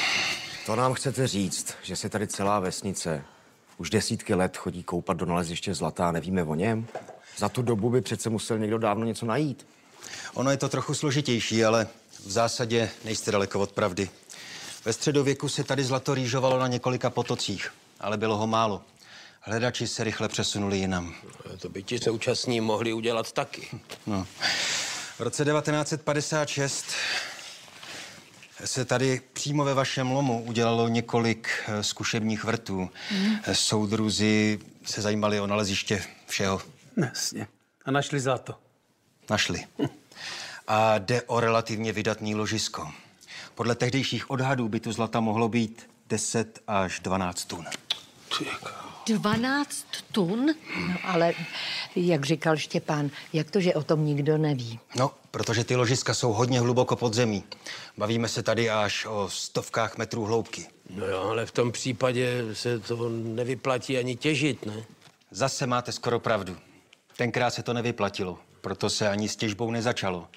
To 0.66 0.76
nám 0.76 0.94
chcete 0.94 1.26
říct, 1.26 1.74
že 1.82 1.96
se 1.96 2.08
tady 2.08 2.26
celá 2.26 2.60
vesnice 2.60 3.24
už 3.78 3.90
desítky 3.90 4.34
let 4.34 4.56
chodí 4.56 4.82
koupat 4.82 5.16
do 5.16 5.26
naleziště 5.26 5.74
zlata 5.74 6.08
a 6.08 6.12
nevíme 6.12 6.42
o 6.42 6.54
něm? 6.54 6.86
Za 7.36 7.48
tu 7.48 7.62
dobu 7.62 7.90
by 7.90 8.00
přece 8.00 8.30
musel 8.30 8.58
někdo 8.58 8.78
dávno 8.78 9.04
něco 9.04 9.26
najít. 9.26 9.66
Ono 10.34 10.50
je 10.50 10.56
to 10.56 10.68
trochu 10.68 10.94
složitější, 10.94 11.64
ale 11.64 11.86
v 12.24 12.30
zásadě 12.30 12.90
nejste 13.04 13.30
daleko 13.30 13.60
od 13.60 13.72
pravdy. 13.72 14.10
Ve 14.84 14.92
středověku 14.92 15.48
se 15.48 15.64
tady 15.64 15.84
zlato 15.84 16.14
rýžovalo 16.14 16.58
na 16.58 16.66
několika 16.66 17.10
potocích, 17.10 17.72
ale 18.00 18.16
bylo 18.16 18.36
ho 18.36 18.46
málo. 18.46 18.82
Hledači 19.46 19.86
se 19.86 20.04
rychle 20.04 20.28
přesunuli 20.28 20.78
jinam. 20.78 21.14
To 21.58 21.68
by 21.68 21.82
ti 21.82 21.98
současní 21.98 22.60
mohli 22.60 22.92
udělat 22.92 23.32
taky. 23.32 23.68
No. 24.06 24.26
V 25.16 25.20
roce 25.20 25.44
1956 25.44 26.86
se 28.64 28.84
tady 28.84 29.20
přímo 29.32 29.64
ve 29.64 29.74
vašem 29.74 30.10
lomu 30.10 30.44
udělalo 30.44 30.88
několik 30.88 31.48
eh, 31.66 31.82
zkušebních 31.82 32.44
vrtů. 32.44 32.90
Eh, 33.42 33.54
Soudruzi 33.54 34.58
se 34.84 35.02
zajímali 35.02 35.40
o 35.40 35.46
naleziště 35.46 36.04
všeho. 36.26 36.62
Jasně. 36.96 37.46
A 37.84 37.90
našli 37.90 38.20
zlato. 38.20 38.54
Našli. 39.30 39.66
A 40.66 40.98
jde 40.98 41.22
o 41.22 41.40
relativně 41.40 41.92
vydatný 41.92 42.34
ložisko. 42.34 42.92
Podle 43.54 43.74
tehdejších 43.74 44.30
odhadů 44.30 44.68
by 44.68 44.80
tu 44.80 44.92
zlata 44.92 45.20
mohlo 45.20 45.48
být 45.48 45.90
10 46.08 46.62
až 46.66 47.00
12 47.00 47.44
tun. 47.44 47.66
12 49.06 49.86
tun? 50.12 50.46
No 50.88 50.94
ale, 51.04 51.32
jak 51.96 52.24
říkal 52.24 52.56
Štěpán, 52.56 53.10
jak 53.32 53.50
to, 53.50 53.60
že 53.60 53.74
o 53.74 53.82
tom 53.82 54.04
nikdo 54.06 54.38
neví? 54.38 54.80
No, 54.96 55.10
protože 55.30 55.64
ty 55.64 55.76
ložiska 55.76 56.14
jsou 56.14 56.32
hodně 56.32 56.60
hluboko 56.60 56.96
pod 56.96 57.14
zemí. 57.14 57.44
Bavíme 57.98 58.28
se 58.28 58.42
tady 58.42 58.70
až 58.70 59.06
o 59.06 59.28
stovkách 59.30 59.98
metrů 59.98 60.24
hloubky. 60.24 60.66
No 60.90 61.06
jo, 61.06 61.22
ale 61.22 61.46
v 61.46 61.52
tom 61.52 61.72
případě 61.72 62.44
se 62.52 62.78
to 62.78 63.08
nevyplatí 63.08 63.98
ani 63.98 64.16
těžit, 64.16 64.66
ne? 64.66 64.84
Zase 65.30 65.66
máte 65.66 65.92
skoro 65.92 66.20
pravdu. 66.20 66.56
Tenkrát 67.16 67.50
se 67.50 67.62
to 67.62 67.72
nevyplatilo, 67.72 68.38
proto 68.60 68.90
se 68.90 69.08
ani 69.08 69.28
s 69.28 69.36
těžbou 69.36 69.70
nezačalo. 69.70 70.28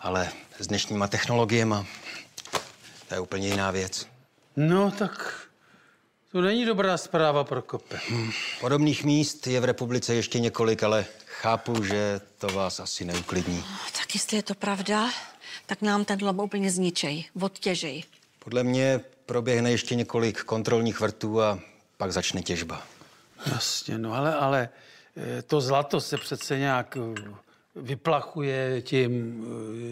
Ale 0.00 0.28
s 0.58 0.66
dnešníma 0.66 1.06
technologiemi 1.06 1.74
to 3.08 3.14
je 3.14 3.20
úplně 3.20 3.48
jiná 3.48 3.70
věc. 3.70 4.06
No, 4.56 4.90
tak 4.90 5.47
to 6.32 6.40
není 6.40 6.64
dobrá 6.64 6.96
zpráva 6.96 7.44
pro 7.44 7.62
kope. 7.62 8.00
Podobných 8.60 9.04
míst 9.04 9.46
je 9.46 9.60
v 9.60 9.64
republice 9.64 10.14
ještě 10.14 10.40
několik, 10.40 10.82
ale 10.82 11.06
chápu, 11.26 11.84
že 11.84 12.20
to 12.38 12.46
vás 12.46 12.80
asi 12.80 13.04
neuklidní. 13.04 13.64
Tak 13.98 14.14
jestli 14.14 14.36
je 14.36 14.42
to 14.42 14.54
pravda, 14.54 15.10
tak 15.66 15.82
nám 15.82 16.04
ten 16.04 16.18
lom 16.22 16.40
úplně 16.40 16.70
zničej, 16.70 17.24
odtěžej. 17.40 18.04
Podle 18.38 18.64
mě 18.64 19.00
proběhne 19.26 19.70
ještě 19.70 19.94
několik 19.94 20.42
kontrolních 20.42 21.00
vrtů 21.00 21.42
a 21.42 21.58
pak 21.96 22.12
začne 22.12 22.42
těžba. 22.42 22.82
Jasně, 23.46 23.98
no 23.98 24.14
ale, 24.14 24.34
ale 24.34 24.68
eh, 25.16 25.42
to 25.42 25.60
zlato 25.60 26.00
se 26.00 26.16
přece 26.18 26.58
nějak 26.58 26.96
eh, 26.96 27.30
vyplachuje 27.76 28.82
tím 28.82 29.44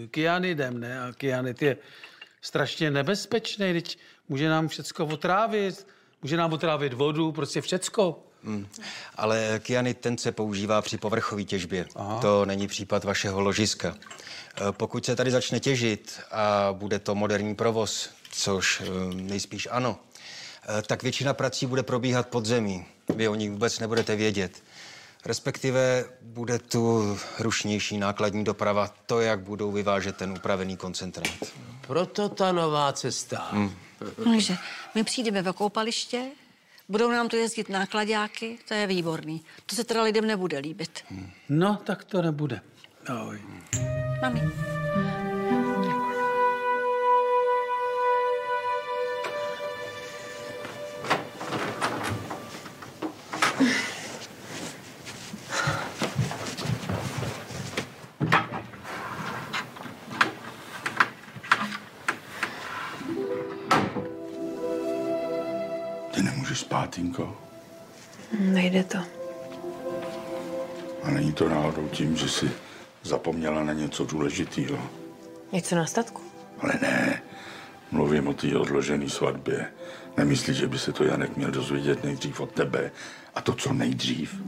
eh, 0.05 0.07
kyanidem, 0.07 0.81
ne? 0.81 1.01
A 1.01 1.13
kyanid 1.13 1.63
je 1.63 1.77
strašně 2.43 2.91
nebezpečný, 2.91 3.73
teď 3.73 3.99
může 4.29 4.49
nám 4.49 4.69
všecko 4.69 5.07
otrávit, 5.07 5.87
může 6.23 6.37
nám 6.37 6.53
otrávit 6.53 6.93
vodu, 6.93 7.33
prostě 7.33 7.61
všecko. 7.61 8.23
Hmm. 8.45 8.67
Ale 9.17 9.61
kyanid 9.63 9.99
ten 9.99 10.19
se 10.19 10.33
používá 10.33 10.83
při 10.83 10.99
povrchové 10.99 11.45
těžbě. 11.45 11.87
Aha. 11.97 12.21
To 12.21 12.45
není 12.45 12.67
případ 12.67 13.05
vašeho 13.05 13.41
ložiska. 13.41 13.97
E, 14.69 14.73
Pokud 14.73 15.07
se 15.07 15.17
tady 15.17 15.31
začne 15.31 15.61
těžit 15.61 16.21
a 16.31 16.69
bude 16.73 16.99
to 16.99 17.15
moderní 17.15 17.55
provoz, 17.55 18.11
což 18.31 18.81
e, 18.81 19.15
nejspíš 19.15 19.69
ano, 19.71 19.99
e, 20.79 20.83
tak 20.83 21.03
většina 21.03 21.35
prací 21.35 21.67
bude 21.67 21.83
probíhat 21.83 22.29
pod 22.29 22.47
zemí. 22.47 22.87
Vy 23.15 23.29
o 23.29 23.35
nich 23.35 23.51
vůbec 23.51 23.79
nebudete 23.79 24.17
vědět. 24.17 24.63
Respektive 25.27 26.05
bude 26.23 26.59
tu 26.59 27.17
rušnější 27.39 27.99
nákladní 27.99 28.45
doprava, 28.45 28.89
to, 29.07 29.21
jak 29.21 29.41
budou 29.41 29.73
vyvážet 29.73 30.17
ten 30.17 30.31
upravený 30.31 30.77
koncentrát. 30.77 31.35
Proto 31.87 32.29
ta 32.29 32.53
nová 32.53 32.93
cesta. 32.93 33.49
Hmm. 33.51 33.73
Takže 34.25 34.57
my 34.95 35.05
přijdeme 35.05 35.43
ve 35.43 35.53
koupaliště, 35.53 36.23
budou 36.89 37.11
nám 37.11 37.29
tu 37.29 37.37
jezdit 37.37 37.69
nákladáky, 37.69 38.59
to 38.69 38.75
je 38.75 38.87
výborný. 38.87 39.43
To 39.67 39.77
se 39.77 39.85
teda 39.85 40.03
lidem 40.03 40.27
nebude 40.27 40.59
líbit. 40.59 41.05
No, 41.49 41.77
tak 41.85 42.05
to 42.05 42.23
nebude. 42.23 42.61
Ahoj. 43.09 43.41
Mami. 44.23 44.76
Nejde 68.77 68.89
to. 68.89 68.99
A 71.03 71.11
není 71.11 71.33
to 71.33 71.49
náhodou 71.49 71.89
tím, 71.89 72.17
že 72.17 72.29
jsi 72.29 72.51
zapomněla 73.03 73.65
na 73.65 73.73
něco 73.73 74.05
důležitého. 74.05 74.79
Něco 75.53 75.77
na 75.77 75.87
statku? 75.87 76.23
Ale 76.61 76.73
ne, 76.83 77.23
mluvím 77.91 78.29
o 78.29 78.35
té 78.35 78.57
odložené 78.57 79.11
svatbě. 79.11 79.67
Nemyslíš, 80.17 80.57
že 80.57 80.69
by 80.69 80.79
se 80.79 80.93
to 80.93 81.05
Janek 81.05 81.37
měl 81.37 81.51
dozvědět 81.51 82.05
nejdřív 82.05 82.41
od 82.41 82.53
tebe? 82.53 82.91
A 83.35 83.41
to 83.41 83.53
co 83.53 83.73
nejdřív? 83.73 84.43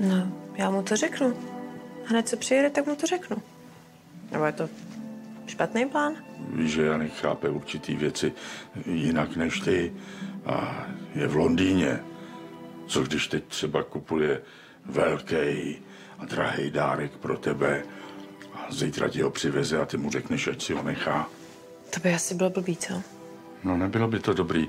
No, 0.00 0.32
já 0.54 0.70
mu 0.70 0.82
to 0.82 0.96
řeknu. 0.96 1.34
Hned 2.04 2.28
co 2.28 2.36
přijede, 2.36 2.70
tak 2.70 2.86
mu 2.86 2.96
to 2.96 3.06
řeknu. 3.06 3.36
Nebo 4.32 4.44
je 4.44 4.52
to 4.52 4.68
špatný 5.46 5.86
plán? 5.86 6.16
Víš, 6.52 6.72
že 6.72 6.82
Janek 6.82 7.12
chápe 7.12 7.48
určitý 7.48 7.94
věci 7.94 8.32
jinak 8.86 9.36
než 9.36 9.60
ty 9.60 9.92
a 10.46 10.86
je 11.14 11.26
v 11.26 11.36
Londýně. 11.36 12.00
Co 12.88 13.02
když 13.02 13.26
teď 13.26 13.44
třeba 13.44 13.82
kupuje 13.82 14.42
velký 14.84 15.78
a 16.18 16.24
drahý 16.24 16.70
dárek 16.70 17.12
pro 17.12 17.38
tebe 17.38 17.82
a 18.54 18.66
zítra 18.72 19.08
ti 19.08 19.22
ho 19.22 19.30
přiveze 19.30 19.80
a 19.80 19.84
ty 19.84 19.96
mu 19.96 20.10
řekneš, 20.10 20.46
ať 20.48 20.62
si 20.62 20.72
ho 20.74 20.82
nechá? 20.82 21.28
To 21.94 22.00
by 22.00 22.14
asi 22.14 22.34
bylo 22.34 22.50
blbý, 22.50 22.76
co? 22.76 23.02
No 23.64 23.76
nebylo 23.76 24.08
by 24.08 24.18
to 24.20 24.32
dobrý. 24.32 24.68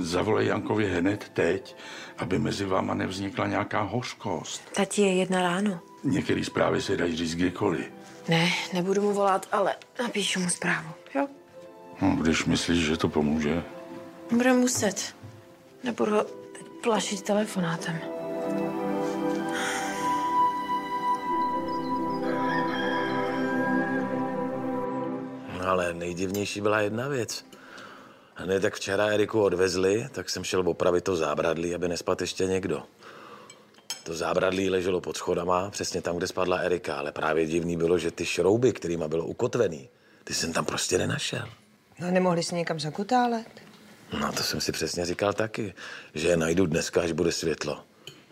Zavolej 0.00 0.46
Jankovi 0.46 0.90
hned 0.90 1.28
teď, 1.34 1.76
aby 2.18 2.38
mezi 2.38 2.64
váma 2.64 2.94
nevznikla 2.94 3.46
nějaká 3.46 3.80
hořkost. 3.82 4.62
Tati 4.74 5.02
je 5.02 5.14
jedna 5.14 5.42
ráno. 5.42 5.80
Některé 6.04 6.44
zprávy 6.44 6.82
se 6.82 6.96
dají 6.96 7.16
říct 7.16 7.34
kdykoliv. 7.34 7.86
Ne, 8.28 8.48
nebudu 8.72 9.02
mu 9.02 9.12
volat, 9.12 9.48
ale 9.52 9.76
napíšu 10.02 10.40
mu 10.40 10.48
zprávu, 10.50 10.88
jo? 11.14 11.26
No, 12.02 12.16
když 12.20 12.44
myslíš, 12.44 12.84
že 12.86 12.96
to 12.96 13.08
pomůže. 13.08 13.62
Bude 14.30 14.52
muset. 14.52 15.14
Nebudu 15.84 16.12
ho 16.12 16.26
plašit 16.84 17.22
telefonátem. 17.22 17.98
No, 25.58 25.68
ale 25.68 25.94
nejdivnější 25.94 26.60
byla 26.60 26.80
jedna 26.80 27.08
věc. 27.08 27.44
Hned 28.34 28.64
jak 28.64 28.74
včera 28.74 29.06
Eriku 29.06 29.42
odvezli, 29.42 30.08
tak 30.12 30.30
jsem 30.30 30.44
šel 30.44 30.68
opravit 30.68 31.04
to 31.04 31.16
zábradlí, 31.16 31.74
aby 31.74 31.88
nespat 31.88 32.20
ještě 32.20 32.46
někdo. 32.46 32.82
To 34.02 34.14
zábradlí 34.14 34.70
leželo 34.70 35.00
pod 35.00 35.16
schodama, 35.16 35.70
přesně 35.70 36.02
tam, 36.02 36.16
kde 36.16 36.26
spadla 36.26 36.56
Erika, 36.56 36.96
ale 36.96 37.12
právě 37.12 37.46
divný 37.46 37.76
bylo, 37.76 37.98
že 37.98 38.10
ty 38.10 38.26
šrouby, 38.26 38.72
kterýma 38.72 39.08
bylo 39.08 39.24
ukotvený, 39.24 39.88
ty 40.24 40.34
jsem 40.34 40.52
tam 40.52 40.64
prostě 40.64 40.98
nenašel. 40.98 41.48
No, 42.00 42.10
nemohli 42.10 42.42
si 42.42 42.54
někam 42.54 42.80
zakutálet? 42.80 43.73
No 44.12 44.32
to 44.32 44.42
jsem 44.42 44.60
si 44.60 44.72
přesně 44.72 45.06
říkal 45.06 45.32
taky, 45.32 45.74
že 46.14 46.28
je 46.28 46.36
najdu 46.36 46.66
dneska, 46.66 47.00
až 47.00 47.12
bude 47.12 47.32
světlo. 47.32 47.80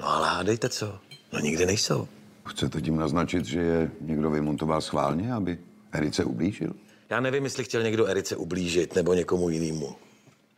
No 0.00 0.08
ale 0.08 0.28
hádejte 0.28 0.68
co, 0.68 0.98
no 1.33 1.38
nikdy 1.38 1.66
nejsou. 1.66 2.08
Chcete 2.46 2.81
tím 2.83 2.96
naznačit, 2.96 3.44
že 3.44 3.60
je 3.60 3.90
někdo 4.00 4.31
vymontoval 4.31 4.81
schválně, 4.81 5.33
aby 5.35 5.58
Erice 5.92 6.25
ublížil? 6.25 6.73
Já 7.10 7.20
nevím, 7.20 7.44
jestli 7.44 7.64
chtěl 7.64 7.83
někdo 7.83 8.06
Erice 8.06 8.37
ublížit 8.37 8.94
nebo 8.94 9.14
někomu 9.14 9.50
jinému. 9.50 9.96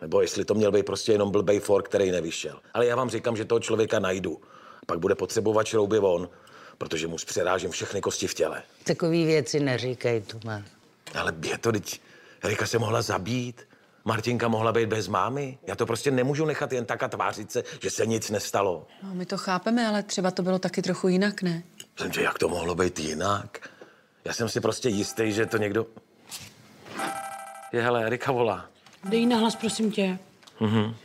Nebo 0.01 0.21
jestli 0.21 0.45
to 0.45 0.55
měl 0.55 0.73
být 0.73 0.87
prostě 0.87 1.13
jenom 1.13 1.31
blbej 1.31 1.61
for, 1.61 1.83
který 1.83 2.11
nevyšel. 2.11 2.61
Ale 2.75 2.87
já 2.87 2.97
vám 2.97 3.11
říkám, 3.11 3.37
že 3.37 3.45
toho 3.45 3.61
člověka 3.61 3.99
najdu. 3.99 4.41
Pak 4.87 4.99
bude 4.99 5.15
potřebovat 5.15 5.67
šrouby 5.67 5.99
on, 5.99 6.29
protože 6.79 7.07
mu 7.07 7.19
zpřerážím 7.19 7.71
všechny 7.71 8.01
kosti 8.01 8.27
v 8.27 8.35
těle. 8.35 8.63
Takový 8.85 9.25
věci 9.25 9.61
neříkej, 9.61 10.21
Tuma. 10.21 10.63
Ale 11.15 11.33
je 11.47 11.59
to, 11.59 11.73
teď 11.73 12.01
Erika 12.43 12.67
se 12.67 12.79
mohla 12.79 13.03
zabít, 13.03 13.63
Martinka 14.05 14.49
mohla 14.49 14.73
být 14.73 14.87
bez 14.87 15.09
mámy. 15.09 15.59
Já 15.67 15.77
to 15.77 15.87
prostě 15.87 16.11
nemůžu 16.11 16.45
nechat 16.45 16.73
jen 16.73 16.87
tak 16.87 17.03
a 17.03 17.09
tvářit 17.09 17.53
se, 17.53 17.63
že 17.83 17.91
se 17.91 18.07
nic 18.07 18.31
nestalo. 18.31 18.87
No, 19.03 19.15
my 19.15 19.27
to 19.27 19.39
chápeme, 19.39 19.89
ale 19.89 20.03
třeba 20.03 20.31
to 20.31 20.43
bylo 20.43 20.59
taky 20.59 20.83
trochu 20.83 21.09
jinak, 21.09 21.43
ne? 21.43 21.63
Jsem, 21.99 22.13
že 22.13 22.23
jak 22.23 22.39
to 22.39 22.49
mohlo 22.49 22.75
být 22.75 22.99
jinak? 22.99 23.69
Já 24.25 24.33
jsem 24.33 24.49
si 24.49 24.61
prostě 24.61 24.89
jistý, 24.89 25.33
že 25.33 25.47
to 25.47 25.57
někdo... 25.57 25.87
Je, 27.73 27.83
hele, 27.83 28.07
Erika 28.07 28.33
volá. 28.33 28.67
Dej 29.05 29.27
na 29.27 29.37
hlas, 29.37 29.57
prosím 29.57 29.93
tě. 29.93 30.19
Mhm. 30.61 30.97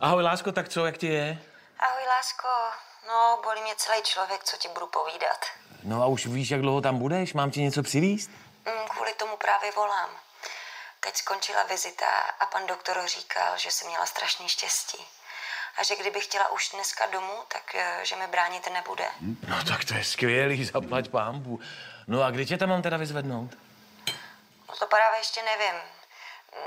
Ahoj, 0.00 0.22
lásko, 0.22 0.52
tak 0.52 0.68
co, 0.68 0.86
jak 0.86 0.98
ti 0.98 1.06
je? 1.06 1.38
Ahoj, 1.78 2.02
lásko. 2.08 2.48
No, 3.08 3.38
bolí 3.44 3.62
mě 3.62 3.72
celý 3.76 4.02
člověk, 4.02 4.44
co 4.44 4.56
ti 4.56 4.68
budu 4.74 4.86
povídat. 4.86 5.40
No 5.84 6.02
a 6.02 6.06
už 6.06 6.26
víš, 6.26 6.50
jak 6.50 6.60
dlouho 6.60 6.80
tam 6.80 6.98
budeš? 6.98 7.34
Mám 7.34 7.50
ti 7.50 7.60
něco 7.62 7.82
přivíst? 7.82 8.30
Mm, 8.66 8.88
kvůli 8.88 9.10
tomu 9.18 9.36
právě 9.36 9.70
volám. 9.76 10.10
Teď 11.00 11.16
skončila 11.16 11.62
vizita 11.62 12.06
a 12.40 12.46
pan 12.46 12.66
doktor 12.66 13.02
říkal, 13.06 13.58
že 13.58 13.70
jsem 13.70 13.88
měla 13.88 14.06
strašný 14.06 14.48
štěstí. 14.48 14.98
A 15.78 15.82
že 15.82 15.96
kdybych 15.96 16.24
chtěla 16.24 16.48
už 16.50 16.68
dneska 16.70 17.06
domů, 17.06 17.32
tak 17.48 17.74
eh, 17.74 18.00
že 18.02 18.16
mi 18.16 18.26
bránit 18.26 18.68
nebude. 18.72 19.04
No 19.48 19.64
tak 19.64 19.84
to 19.84 19.94
je 19.94 20.04
skvělý, 20.04 20.64
zaplať 20.64 21.08
pámbu. 21.08 21.60
No 22.06 22.22
a 22.22 22.30
kdy 22.30 22.46
tě 22.46 22.56
tam 22.58 22.68
mám 22.68 22.82
teda 22.82 22.96
vyzvednout? 22.96 23.50
No 24.68 24.76
to 24.78 24.86
právě 24.86 25.18
ještě 25.20 25.42
nevím. 25.42 25.80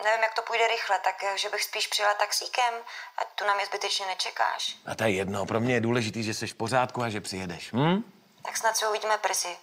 Nevím, 0.03 0.23
jak 0.23 0.33
to 0.33 0.41
půjde 0.41 0.67
rychle, 0.67 0.99
tak 0.99 1.23
eh, 1.23 1.37
že 1.37 1.49
bych 1.49 1.63
spíš 1.63 1.87
přijela 1.87 2.13
taxíkem, 2.13 2.73
ať 3.17 3.27
tu 3.35 3.45
na 3.45 3.53
mě 3.55 3.65
zbytečně 3.65 4.05
nečekáš. 4.05 4.75
A 4.85 4.95
to 4.95 5.03
je 5.03 5.11
jedno, 5.11 5.45
pro 5.45 5.59
mě 5.59 5.73
je 5.73 5.81
důležitý, 5.81 6.23
že 6.23 6.33
jsi 6.33 6.47
v 6.47 6.55
pořádku 6.55 7.03
a 7.03 7.09
že 7.09 7.21
přijedeš. 7.21 7.73
Hm? 7.73 8.03
Tak 8.45 8.57
snad 8.57 8.77
se 8.77 8.87
uvidíme 8.87 9.17
brzy. 9.23 9.57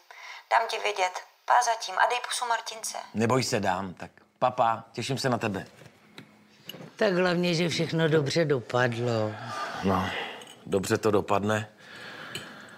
Dám 0.51 0.63
ti 0.69 0.79
vědět. 0.79 1.21
Pá 1.45 1.63
zatím 1.63 1.99
a 1.99 2.07
dej 2.07 2.21
pusu 2.29 2.47
Martince. 2.47 2.99
Neboj 3.15 3.43
se, 3.45 3.61
dám. 3.61 3.95
Tak 3.95 4.11
papa, 4.41 4.85
těším 4.93 5.19
se 5.19 5.29
na 5.29 5.39
tebe. 5.39 5.67
Tak 6.97 7.15
hlavně, 7.15 7.55
že 7.55 7.69
všechno 7.69 8.09
dobře 8.09 8.45
dopadlo. 8.45 9.33
No, 9.85 10.07
dobře 10.67 10.99
to 10.99 11.11
dopadne, 11.11 11.69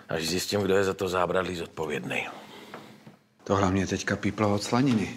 až 0.08 0.28
zjistím, 0.28 0.60
kdo 0.60 0.76
je 0.76 0.84
za 0.84 0.94
to 0.94 1.08
zábradlí 1.08 1.56
zodpovědný. 1.56 2.28
To 3.44 3.56
hlavně 3.56 3.86
teďka 3.86 4.16
píplo 4.16 4.54
od 4.54 4.62
slaniny. 4.62 5.16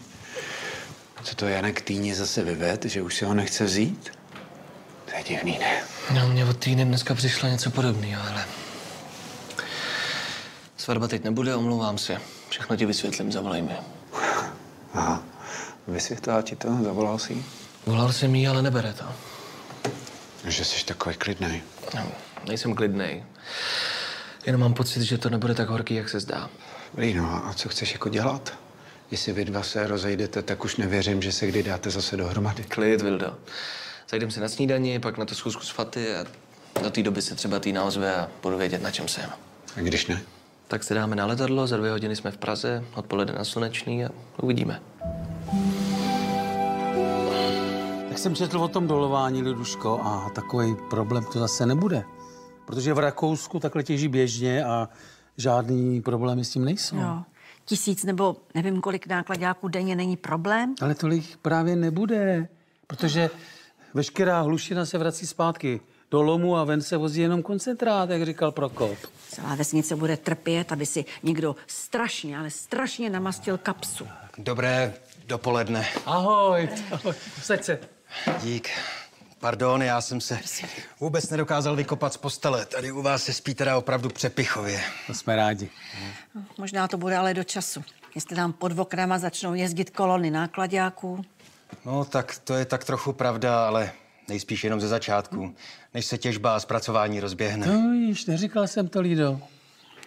Co 1.24 1.36
to 1.36 1.48
Janek 1.48 1.82
Týně 1.82 2.16
zase 2.16 2.44
vyved, 2.44 2.86
že 2.86 3.02
už 3.02 3.16
si 3.16 3.26
ho 3.26 3.34
nechce 3.34 3.64
vzít? 3.64 4.12
To 5.06 5.18
je 5.18 5.24
divný, 5.24 5.60
ne? 5.60 5.84
No, 6.14 6.28
mě 6.28 6.46
od 6.46 6.58
týdne 6.58 6.86
dneska 6.86 7.16
přišlo 7.16 7.50
něco 7.50 7.72
podobného, 7.72 8.24
ale... 8.32 8.46
Svatba 10.78 11.08
teď 11.08 11.24
nebude, 11.24 11.56
omlouvám 11.56 11.98
se. 11.98 12.22
Všechno 12.50 12.76
ti 12.76 12.86
vysvětlím, 12.86 13.32
zavolej 13.32 13.62
mi. 13.62 13.76
Aha, 14.94 15.24
vysvětlila 15.88 16.42
ti 16.42 16.56
to? 16.56 16.68
Zavolal 16.84 17.20
jsi? 17.20 17.46
Volal 17.86 18.12
jsem 18.14 18.36
jí, 18.36 18.48
ale 18.48 18.62
nebere 18.62 18.94
to. 18.94 19.06
Že 20.48 20.66
jsi 20.66 20.86
takový 20.86 21.16
klidný. 21.16 21.62
No, 21.96 22.12
nejsem 22.48 22.76
klidnej. 22.76 23.24
Jenom 24.46 24.62
mám 24.62 24.74
pocit, 24.74 25.04
že 25.04 25.18
to 25.18 25.30
nebude 25.30 25.54
tak 25.54 25.70
horký, 25.70 25.96
jak 25.96 26.10
se 26.10 26.20
zdá. 26.20 26.50
Dobrý, 26.94 27.14
no 27.14 27.48
a 27.48 27.54
co 27.54 27.70
chceš 27.70 27.94
jako 27.94 28.10
dělat? 28.10 28.54
Jestli 29.12 29.34
vy 29.34 29.46
dva 29.46 29.64
se 29.64 29.88
rozejdete, 29.88 30.42
tak 30.42 30.66
už 30.66 30.76
nevěřím, 30.76 31.22
že 31.22 31.32
se 31.32 31.48
kdy 31.48 31.64
dáte 31.64 31.90
zase 31.90 32.18
dohromady. 32.18 32.64
Klid, 32.64 33.02
Vildo. 33.02 33.38
Zajdem 34.10 34.32
se 34.32 34.40
na 34.42 34.50
snídani, 34.50 35.00
pak 35.00 35.18
na 35.18 35.26
to 35.26 35.36
schůzku 35.36 35.64
s 35.64 35.70
Faty 35.70 36.16
a 36.16 36.26
do 36.84 36.90
té 36.90 37.04
doby 37.04 37.22
se 37.22 37.36
třeba 37.36 37.60
týna 37.60 37.84
ozve 37.84 38.16
a 38.16 38.30
budu 38.44 38.58
vědět, 38.58 38.82
na 38.82 38.92
čem 38.92 39.08
jsem. 39.08 39.30
A 39.78 39.80
když 39.80 40.08
ne? 40.08 40.22
Tak 40.68 40.84
se 40.84 40.94
dáme 40.94 41.16
na 41.16 41.26
letadlo, 41.26 41.68
za 41.68 41.78
dvě 41.78 41.92
hodiny 41.92 42.16
jsme 42.16 42.32
v 42.32 42.38
Praze, 42.38 42.84
odpoledne 42.94 43.34
na 43.34 43.44
Slunečný 43.44 44.06
a 44.06 44.10
uvidíme. 44.42 44.82
Tak 48.16 48.22
jsem 48.22 48.36
četl 48.36 48.60
o 48.60 48.68
tom 48.68 48.88
dolování, 48.88 49.42
Liduško, 49.42 50.02
a 50.04 50.30
takový 50.30 50.76
problém 50.90 51.26
to 51.34 51.40
zase 51.40 51.66
nebude. 51.66 52.04
Protože 52.66 52.94
v 52.94 53.00
Rakousku 53.00 53.60
takhle 53.60 53.84
těží 53.84 54.08
běžně 54.08 54.66
a 54.66 54.90
žádný 55.38 56.02
problémy 56.02 56.46
s 56.46 56.50
tím 56.50 56.66
nejsou. 56.66 56.98
Jo. 56.98 57.24
Tisíc 57.66 58.04
nebo 58.04 58.36
nevím 58.54 58.82
kolik 58.82 59.08
nákladáků 59.08 59.68
denně 59.68 59.96
není 59.96 60.18
problém. 60.18 60.76
Ale 60.82 60.96
tolik 60.96 61.38
právě 61.42 61.76
nebude, 61.76 62.48
protože 62.88 63.30
veškerá 63.94 64.42
hlušina 64.42 64.86
se 64.86 64.98
vrací 64.98 65.28
zpátky 65.28 65.82
do 66.12 66.22
lomu 66.22 66.58
a 66.58 66.64
ven 66.64 66.82
se 66.82 66.98
vozí 66.98 67.22
jenom 67.22 67.44
koncentrát, 67.44 68.10
jak 68.10 68.26
říkal 68.26 68.52
Prokop. 68.52 68.98
Celá 69.30 69.56
vesnice 69.56 69.96
bude 69.96 70.18
trpět, 70.18 70.72
aby 70.72 70.86
si 70.86 71.06
někdo 71.24 71.56
strašně, 71.68 72.38
ale 72.38 72.50
strašně 72.50 73.10
namastil 73.10 73.58
kapsu. 73.58 74.08
Dobré 74.38 74.94
dopoledne. 75.28 75.88
Ahoj, 76.06 76.70
Usaď 77.38 77.64
se. 77.64 77.95
Dík. 78.42 78.70
Pardon, 79.40 79.84
já 79.84 80.02
jsem 80.02 80.22
se 80.22 80.40
vůbec 81.00 81.30
nedokázal 81.30 81.76
vykopat 81.76 82.14
z 82.14 82.18
postele. 82.18 82.66
Tady 82.66 82.92
u 82.92 83.02
vás 83.02 83.24
se 83.24 83.34
spí 83.34 83.56
teda 83.56 83.78
opravdu 83.78 84.10
přepichově. 84.10 84.82
To 85.08 85.14
jsme 85.14 85.36
rádi. 85.36 85.70
Možná 86.58 86.88
to 86.88 86.98
bude 86.98 87.18
ale 87.18 87.34
do 87.34 87.44
času. 87.44 87.84
Jestli 88.16 88.36
nám 88.36 88.54
pod 88.54 88.80
oknama 88.80 89.20
začnou 89.20 89.54
jezdit 89.54 89.90
kolony 89.90 90.32
nákladáků. 90.32 91.26
No, 91.86 92.06
tak 92.06 92.42
to 92.44 92.54
je 92.54 92.66
tak 92.66 92.84
trochu 92.84 93.14
pravda, 93.14 93.68
ale 93.68 93.92
nejspíš 94.28 94.64
jenom 94.64 94.82
ze 94.82 94.88
začátku, 94.88 95.56
než 95.94 96.06
se 96.06 96.18
těžba 96.18 96.56
a 96.56 96.60
zpracování 96.60 97.20
rozběhne. 97.20 97.68
No 97.68 97.92
víš, 97.92 98.26
neříkal 98.26 98.68
jsem 98.68 98.88
to, 98.88 99.02
Lido. 99.02 99.40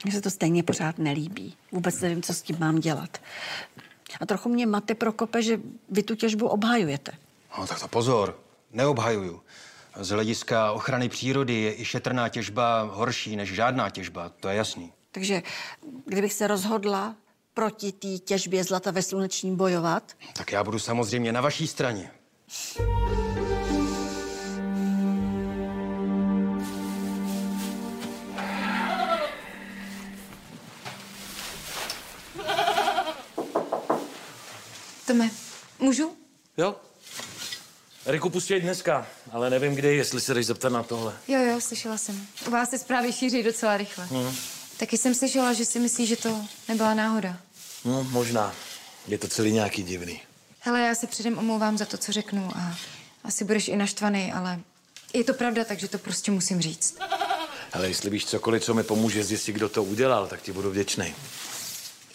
Mně 0.04 0.12
se 0.12 0.20
to 0.20 0.30
stejně 0.30 0.62
pořád 0.62 0.98
nelíbí. 0.98 1.56
Vůbec 1.72 2.00
nevím, 2.00 2.22
co 2.22 2.34
s 2.34 2.42
tím 2.42 2.56
mám 2.60 2.78
dělat. 2.78 3.18
A 4.20 4.26
trochu 4.26 4.48
mě 4.48 4.66
mate 4.66 4.94
Prokope, 4.94 5.42
že 5.42 5.60
vy 5.90 6.02
tu 6.02 6.14
těžbu 6.14 6.48
obhajujete. 6.48 7.12
No, 7.58 7.66
tak 7.66 7.80
to 7.80 7.88
pozor, 7.88 8.38
neobhajuju. 8.70 9.42
Z 10.00 10.08
hlediska 10.08 10.72
ochrany 10.72 11.08
přírody 11.08 11.54
je 11.54 11.80
i 11.80 11.84
šetrná 11.84 12.28
těžba 12.28 12.82
horší 12.82 13.36
než 13.36 13.54
žádná 13.54 13.90
těžba, 13.90 14.28
to 14.28 14.48
je 14.48 14.56
jasný. 14.56 14.92
Takže 15.12 15.42
kdybych 16.04 16.32
se 16.32 16.46
rozhodla 16.46 17.14
proti 17.54 17.92
té 17.92 18.18
těžbě 18.18 18.64
zlata 18.64 18.90
ve 18.90 19.02
slunečním 19.02 19.56
bojovat, 19.56 20.12
Tak 20.32 20.52
já 20.52 20.64
budu 20.64 20.78
samozřejmě 20.78 21.32
na 21.32 21.40
vaší 21.40 21.66
straně. 21.66 22.10
Tome, 35.06 35.30
můžu? 35.78 36.16
Jo? 36.56 36.76
Eriku, 38.08 38.30
pustí 38.30 38.60
dneska, 38.60 39.06
ale 39.32 39.50
nevím 39.50 39.74
kdy, 39.74 39.96
jestli 39.96 40.20
se 40.20 40.34
jdeš 40.34 40.46
zeptat 40.46 40.72
na 40.72 40.82
tohle. 40.82 41.12
Jo, 41.28 41.40
jo, 41.42 41.60
slyšela 41.60 41.98
jsem. 41.98 42.26
U 42.46 42.50
vás 42.50 42.70
se 42.70 42.78
zprávy 42.78 43.12
šíří 43.12 43.42
docela 43.42 43.76
rychle. 43.76 44.08
Hm. 44.10 44.36
Taky 44.76 44.98
jsem 44.98 45.14
slyšela, 45.14 45.52
že 45.52 45.64
si 45.64 45.78
myslí, 45.78 46.06
že 46.06 46.16
to 46.16 46.40
nebyla 46.68 46.94
náhoda. 46.94 47.36
No, 47.84 48.04
možná. 48.04 48.54
Je 49.06 49.18
to 49.18 49.28
celý 49.28 49.52
nějaký 49.52 49.82
divný. 49.82 50.20
Hele, 50.60 50.80
já 50.80 50.94
se 50.94 51.06
předem 51.06 51.38
omlouvám 51.38 51.78
za 51.78 51.84
to, 51.84 51.98
co 51.98 52.12
řeknu 52.12 52.50
a 52.56 52.78
asi 53.24 53.44
budeš 53.44 53.68
i 53.68 53.76
naštvaný, 53.76 54.32
ale 54.32 54.60
je 55.14 55.24
to 55.24 55.34
pravda, 55.34 55.64
takže 55.64 55.88
to 55.88 55.98
prostě 55.98 56.30
musím 56.30 56.60
říct. 56.60 56.98
Ale 57.72 57.88
jestli 57.88 58.10
víš 58.10 58.26
cokoliv, 58.26 58.64
co 58.64 58.74
mi 58.74 58.82
pomůže 58.82 59.24
zjistit, 59.24 59.52
kdo 59.52 59.68
to 59.68 59.84
udělal, 59.84 60.26
tak 60.26 60.42
ti 60.42 60.52
budu 60.52 60.70
vděčný. 60.70 61.14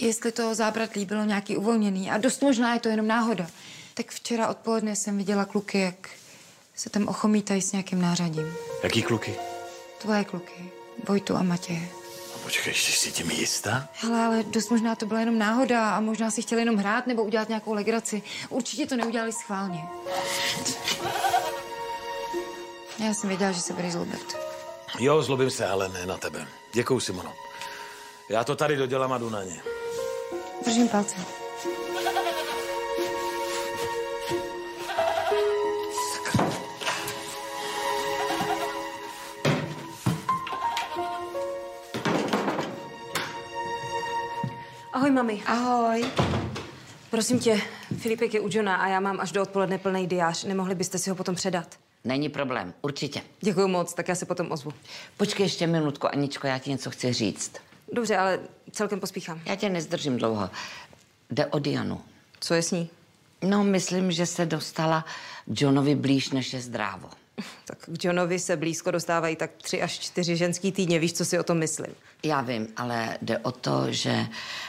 Jestli 0.04 0.32
to 0.32 0.56
zábradlí 0.56 1.06
bylo 1.06 1.24
nějaký 1.24 1.58
uvolněný 1.58 2.12
a 2.12 2.18
dost 2.18 2.42
možná 2.42 2.74
je 2.74 2.80
to 2.80 2.90
jenom 2.90 3.08
náhoda, 3.08 3.48
tak 3.94 4.12
včera 4.12 4.48
odpoledne 4.48 4.96
jsem 4.96 5.18
viděla 5.18 5.46
kluky, 5.46 5.80
jak 5.80 6.10
se 6.76 6.90
tam 6.90 7.08
ochomítají 7.08 7.62
s 7.62 7.72
nějakým 7.72 8.02
nářadím. 8.02 8.54
Jaký 8.84 9.04
kluky? 9.04 9.36
Tvoje 10.02 10.24
kluky, 10.24 10.72
Vojtu 11.08 11.36
a 11.36 11.44
Matěje. 11.44 11.90
Počkej, 12.44 12.74
jsi 12.74 12.92
si 12.92 13.12
tím 13.12 13.32
jistá? 13.32 13.88
Hele, 13.94 14.26
ale 14.26 14.44
dost 14.44 14.70
možná 14.70 14.96
to 14.96 15.06
byla 15.06 15.20
jenom 15.20 15.38
náhoda 15.40 15.90
a 15.90 16.00
možná 16.00 16.32
si 16.32 16.42
chtěli 16.42 16.62
jenom 16.62 16.76
hrát 16.76 17.08
nebo 17.08 17.24
udělat 17.24 17.50
nějakou 17.50 17.74
legraci. 17.74 18.22
Určitě 18.50 18.86
to 18.86 18.96
neudělali 18.96 19.34
schválně. 19.34 19.84
Já 23.00 23.14
jsem 23.14 23.30
věděla, 23.30 23.52
že 23.52 23.62
se 23.62 23.74
budeš 23.74 23.92
zlobit. 23.92 24.36
Jo, 25.00 25.22
zlobím 25.24 25.50
se, 25.50 25.68
ale 25.68 25.90
ne 25.90 26.06
na 26.06 26.18
tebe. 26.18 26.48
Děkuju, 26.74 27.00
Simono. 27.00 27.34
Já 28.30 28.44
to 28.44 28.56
tady 28.56 28.76
dodělám 28.76 29.14
a 29.14 29.18
jdu 29.18 29.30
na 29.30 29.44
ně. 29.44 29.62
Držím 30.66 30.90
palce. 30.90 31.16
Ahoj, 44.94 45.12
mami. 45.12 45.44
Ahoj. 45.46 46.06
Prosím 47.10 47.40
tě, 47.40 47.62
Filipek 47.98 48.34
je 48.34 48.40
u 48.40 48.48
Johna 48.52 48.76
a 48.76 48.88
já 48.88 49.00
mám 49.00 49.20
až 49.20 49.32
do 49.32 49.42
odpoledne 49.42 49.78
plný 49.78 50.08
diář. 50.08 50.44
Nemohli 50.44 50.76
byste 50.76 50.98
si 50.98 51.10
ho 51.10 51.16
potom 51.16 51.36
předat? 51.36 51.80
Není 52.04 52.30
problém, 52.30 52.74
určitě. 52.82 53.22
Děkuji 53.42 53.68
moc, 53.68 53.94
tak 53.94 54.08
já 54.08 54.16
se 54.16 54.26
potom 54.26 54.52
ozvu. 54.52 54.72
Počkej 55.18 55.46
ještě 55.46 55.68
minutku, 55.68 56.08
Aničko, 56.08 56.48
já 56.48 56.60
ti 56.60 56.70
něco 56.70 56.92
chci 56.92 57.14
říct. 57.14 57.52
Dobře, 57.92 58.18
ale 58.18 58.40
celkem 58.72 59.00
pospíchám. 59.00 59.42
Já 59.46 59.56
tě 59.56 59.70
nezdržím 59.70 60.18
dlouho. 60.18 60.50
Jde 61.30 61.46
o 61.46 61.60
Dianu. 61.60 62.02
Co 62.40 62.54
je 62.54 62.62
s 62.62 62.72
ní? 62.72 62.90
No, 63.42 63.64
myslím, 63.64 64.12
že 64.12 64.26
se 64.26 64.46
dostala 64.46 65.06
Johnovi 65.48 65.96
blíž, 65.96 66.30
než 66.30 66.54
je 66.54 66.62
zdrávo. 66.62 67.10
Tak 67.66 67.78
k 67.80 68.04
Johnovi 68.04 68.40
se 68.40 68.58
blízko 68.58 68.92
dostávají 68.92 69.36
tak 69.36 69.52
tři 69.62 69.82
až 69.82 70.00
čtyři 70.00 70.38
ženský 70.38 70.72
týdně. 70.72 71.00
Víš, 71.00 71.14
co 71.14 71.26
si 71.26 71.40
o 71.40 71.44
tom 71.44 71.58
myslím? 71.58 71.88
Já 72.24 72.42
vím, 72.42 72.68
ale 72.78 73.18
jde 73.22 73.38
o 73.38 73.52
to, 73.52 73.92
že 73.92 74.28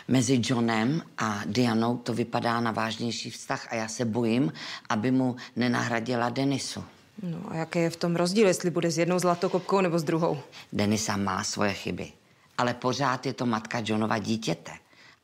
mezi 0.08 0.40
Johnem 0.44 1.02
a 1.18 1.40
Dianou 1.46 1.96
to 1.96 2.14
vypadá 2.14 2.60
na 2.60 2.72
vážnější 2.72 3.30
vztah 3.30 3.66
a 3.70 3.74
já 3.74 3.88
se 3.88 4.04
bojím, 4.04 4.52
aby 4.88 5.10
mu 5.10 5.36
nenahradila 5.56 6.28
Denisu. 6.28 6.84
No 7.22 7.38
a 7.48 7.54
jaký 7.56 7.78
je 7.78 7.90
v 7.90 7.96
tom 7.96 8.16
rozdíl, 8.16 8.46
jestli 8.46 8.70
bude 8.70 8.90
s 8.90 8.98
jednou 8.98 9.18
zlatokopkou 9.18 9.80
nebo 9.80 9.98
s 9.98 10.02
druhou? 10.02 10.38
Denisa 10.72 11.16
má 11.16 11.44
svoje 11.44 11.72
chyby, 11.72 12.12
ale 12.59 12.74
pořád 12.74 13.26
je 13.26 13.32
to 13.32 13.46
matka 13.46 13.82
Johnova 13.84 14.18
dítěte. 14.18 14.72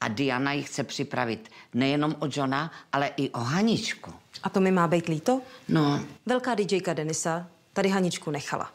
A 0.01 0.09
Diana 0.09 0.53
ji 0.53 0.63
chce 0.63 0.85
připravit 0.85 1.49
nejenom 1.75 2.17
o 2.19 2.27
Johna, 2.33 2.73
ale 2.93 3.11
i 3.17 3.31
o 3.31 3.39
Haničku. 3.39 4.13
A 4.43 4.49
to 4.49 4.61
mi 4.61 4.71
má 4.71 4.89
být 4.89 5.09
líto? 5.09 5.41
No. 5.69 6.01
Velká 6.27 6.55
DJka 6.55 6.93
Denisa 6.93 7.47
tady 7.73 7.89
Haničku 7.89 8.31
nechala. 8.31 8.71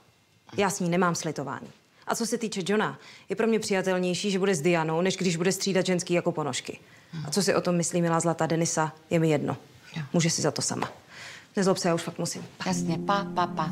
Já 0.58 0.70
s 0.70 0.80
ní 0.80 0.90
nemám 0.90 1.16
slitování. 1.16 1.68
A 2.08 2.16
co 2.16 2.26
se 2.26 2.38
týče 2.38 2.62
Johna, 2.66 3.00
je 3.30 3.36
pro 3.36 3.48
mě 3.48 3.60
přijatelnější, 3.60 4.32
že 4.32 4.40
bude 4.40 4.56
s 4.56 4.62
Dianou, 4.62 5.02
než 5.02 5.18
když 5.18 5.36
bude 5.36 5.52
střídat 5.52 5.86
ženský 5.86 6.14
jako 6.14 6.32
ponožky. 6.32 6.80
A 7.28 7.32
co 7.32 7.44
si 7.44 7.56
o 7.56 7.62
tom 7.62 7.76
myslí 7.76 8.02
milá 8.02 8.20
zlatá 8.20 8.46
Denisa, 8.46 8.94
je 9.10 9.20
mi 9.20 9.30
jedno. 9.30 9.58
Může 10.14 10.30
si 10.30 10.42
za 10.42 10.52
to 10.52 10.62
sama. 10.62 10.92
Nezlob 11.56 11.78
se, 11.78 11.88
já 11.88 11.96
už 11.96 12.02
fakt 12.02 12.20
musím. 12.20 12.46
Jasně, 12.66 12.98
pa, 12.98 13.28
pa, 13.36 13.48
pa. 13.48 13.72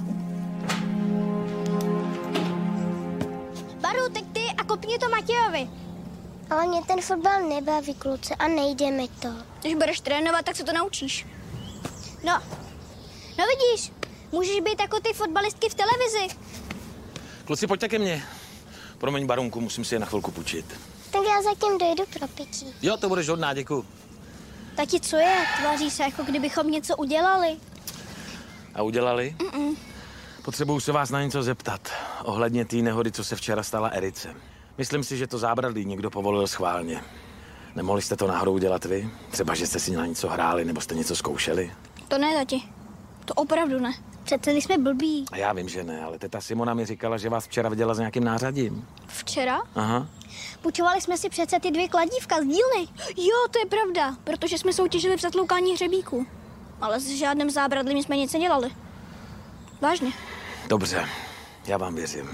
Kopni 4.73 4.99
to 4.99 5.09
Matějovi. 5.09 5.69
Ale 6.49 6.67
mě 6.67 6.81
ten 6.87 7.01
fotbal 7.01 7.49
nebaví, 7.49 7.93
kluce, 7.93 8.35
a 8.35 8.47
nejde 8.47 8.91
mi 8.91 9.07
to. 9.07 9.29
Když 9.61 9.73
budeš 9.75 9.99
trénovat, 9.99 10.45
tak 10.45 10.55
se 10.55 10.63
to 10.63 10.73
naučíš. 10.73 11.27
No, 12.23 12.41
no 13.37 13.45
vidíš, 13.45 13.91
můžeš 14.31 14.59
být 14.59 14.79
jako 14.79 14.99
ty 14.99 15.13
fotbalistky 15.13 15.69
v 15.69 15.75
televizi. 15.75 16.35
Kluci, 17.45 17.67
pojďte 17.67 17.89
ke 17.89 17.99
mně. 17.99 18.23
Promiň, 18.97 19.25
Barunku, 19.25 19.61
musím 19.61 19.85
si 19.85 19.95
je 19.95 19.99
na 19.99 20.05
chvilku 20.05 20.31
půjčit. 20.31 20.65
Tak 21.11 21.21
já 21.23 21.41
zatím 21.41 21.77
dojdu 21.77 22.03
pro 22.19 22.27
pití. 22.27 22.73
Jo, 22.81 22.97
to 22.97 23.09
budeš 23.09 23.29
hodná, 23.29 23.53
děkuju. 23.53 23.85
Tati, 24.75 24.99
co 24.99 25.15
je? 25.15 25.45
Tváří 25.59 25.91
se, 25.91 26.03
jako 26.03 26.23
kdybychom 26.23 26.71
něco 26.71 26.95
udělali. 26.95 27.57
A 28.75 28.81
udělali? 28.81 29.35
Mm-mm. 29.39 29.75
Potřebuju 30.45 30.79
se 30.79 30.91
vás 30.91 31.09
na 31.09 31.23
něco 31.23 31.43
zeptat. 31.43 31.89
Ohledně 32.23 32.65
té 32.65 32.75
nehody, 32.75 33.11
co 33.11 33.23
se 33.23 33.35
včera 33.35 33.63
stala 33.63 33.87
Erice. 33.87 34.35
Myslím 34.77 35.03
si, 35.03 35.17
že 35.17 35.27
to 35.27 35.37
zábradlí 35.37 35.85
někdo 35.85 36.09
povolil 36.09 36.47
schválně. 36.47 37.01
Nemohli 37.75 38.01
jste 38.01 38.15
to 38.15 38.27
náhodou 38.27 38.53
udělat 38.53 38.85
vy? 38.85 39.09
Třeba, 39.31 39.55
že 39.55 39.67
jste 39.67 39.79
si 39.79 39.91
na 39.91 40.05
něco 40.05 40.27
hráli 40.29 40.65
nebo 40.65 40.81
jste 40.81 40.95
něco 40.95 41.15
zkoušeli? 41.15 41.71
To 42.07 42.17
ne, 42.17 42.33
tati. 42.33 42.61
To 43.25 43.33
opravdu 43.33 43.79
ne. 43.79 43.93
Přece 44.23 44.51
jsme 44.51 44.77
blbí. 44.77 45.25
A 45.31 45.37
já 45.37 45.53
vím, 45.53 45.69
že 45.69 45.83
ne, 45.83 46.03
ale 46.03 46.19
teta 46.19 46.41
Simona 46.41 46.73
mi 46.73 46.85
říkala, 46.85 47.17
že 47.17 47.29
vás 47.29 47.45
včera 47.45 47.69
viděla 47.69 47.93
s 47.93 47.99
nějakým 47.99 48.23
nářadím. 48.23 48.87
Včera 49.07 49.61
Aha. 49.75 50.07
Půjčovali 50.61 51.01
jsme 51.01 51.17
si 51.17 51.29
přece 51.29 51.59
ty 51.59 51.71
dvě 51.71 51.87
kladívka 51.87 52.35
z 52.35 52.43
dílny. 52.43 52.87
Jo, 53.17 53.47
to 53.51 53.59
je 53.59 53.65
pravda, 53.65 54.15
protože 54.23 54.57
jsme 54.57 54.73
soutěžili 54.73 55.17
v 55.17 55.21
zatloukání 55.21 55.73
hřebíku. 55.73 56.25
Ale 56.81 56.99
s 56.99 57.07
žádným 57.07 57.49
zábradlím 57.49 58.03
jsme 58.03 58.17
nic 58.17 58.33
nedělali. 58.33 58.69
Vážně. 59.81 60.11
Dobře, 60.67 61.05
já 61.65 61.77
vám 61.77 61.95
věřím. 61.95 62.29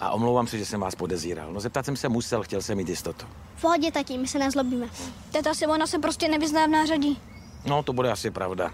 A 0.00 0.10
omlouvám 0.10 0.46
se, 0.46 0.58
že 0.58 0.66
jsem 0.66 0.80
vás 0.80 0.94
podezíral. 0.94 1.52
No 1.52 1.60
zeptat 1.60 1.84
jsem 1.86 1.96
se 1.96 2.08
musel, 2.08 2.42
chtěl 2.42 2.62
jsem 2.62 2.76
mít 2.76 2.88
jistotu. 2.88 3.26
V 3.56 3.60
pohodě, 3.60 3.92
tati, 3.92 4.18
my 4.18 4.28
se 4.28 4.38
nezlobíme. 4.38 4.86
Teta 5.32 5.54
Simona 5.54 5.86
se 5.86 5.98
prostě 5.98 6.28
nevyzná 6.28 6.66
v 6.66 6.70
nářadí. 6.70 7.20
No, 7.66 7.82
to 7.82 7.92
bude 7.92 8.12
asi 8.12 8.30
pravda. 8.30 8.70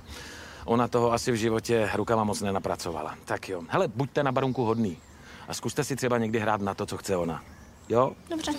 Ona 0.65 0.89
toho 0.89 1.13
asi 1.13 1.33
v 1.33 1.35
životě 1.35 1.91
rukama 1.95 2.25
moc 2.25 2.41
nenapracovala. 2.41 3.15
Tak 3.25 3.49
jo. 3.49 3.63
Hele, 3.69 3.89
buďte 3.89 4.23
na 4.23 4.33
barunku 4.33 4.65
hodný. 4.65 4.97
A 5.49 5.55
zkuste 5.55 5.85
si 5.85 5.97
třeba 5.97 6.19
někdy 6.19 6.39
hrát 6.39 6.61
na 6.61 6.75
to, 6.75 6.87
co 6.87 6.97
chce 6.97 7.17
ona. 7.17 7.43
Jo? 7.89 8.13
Dobře. 8.31 8.53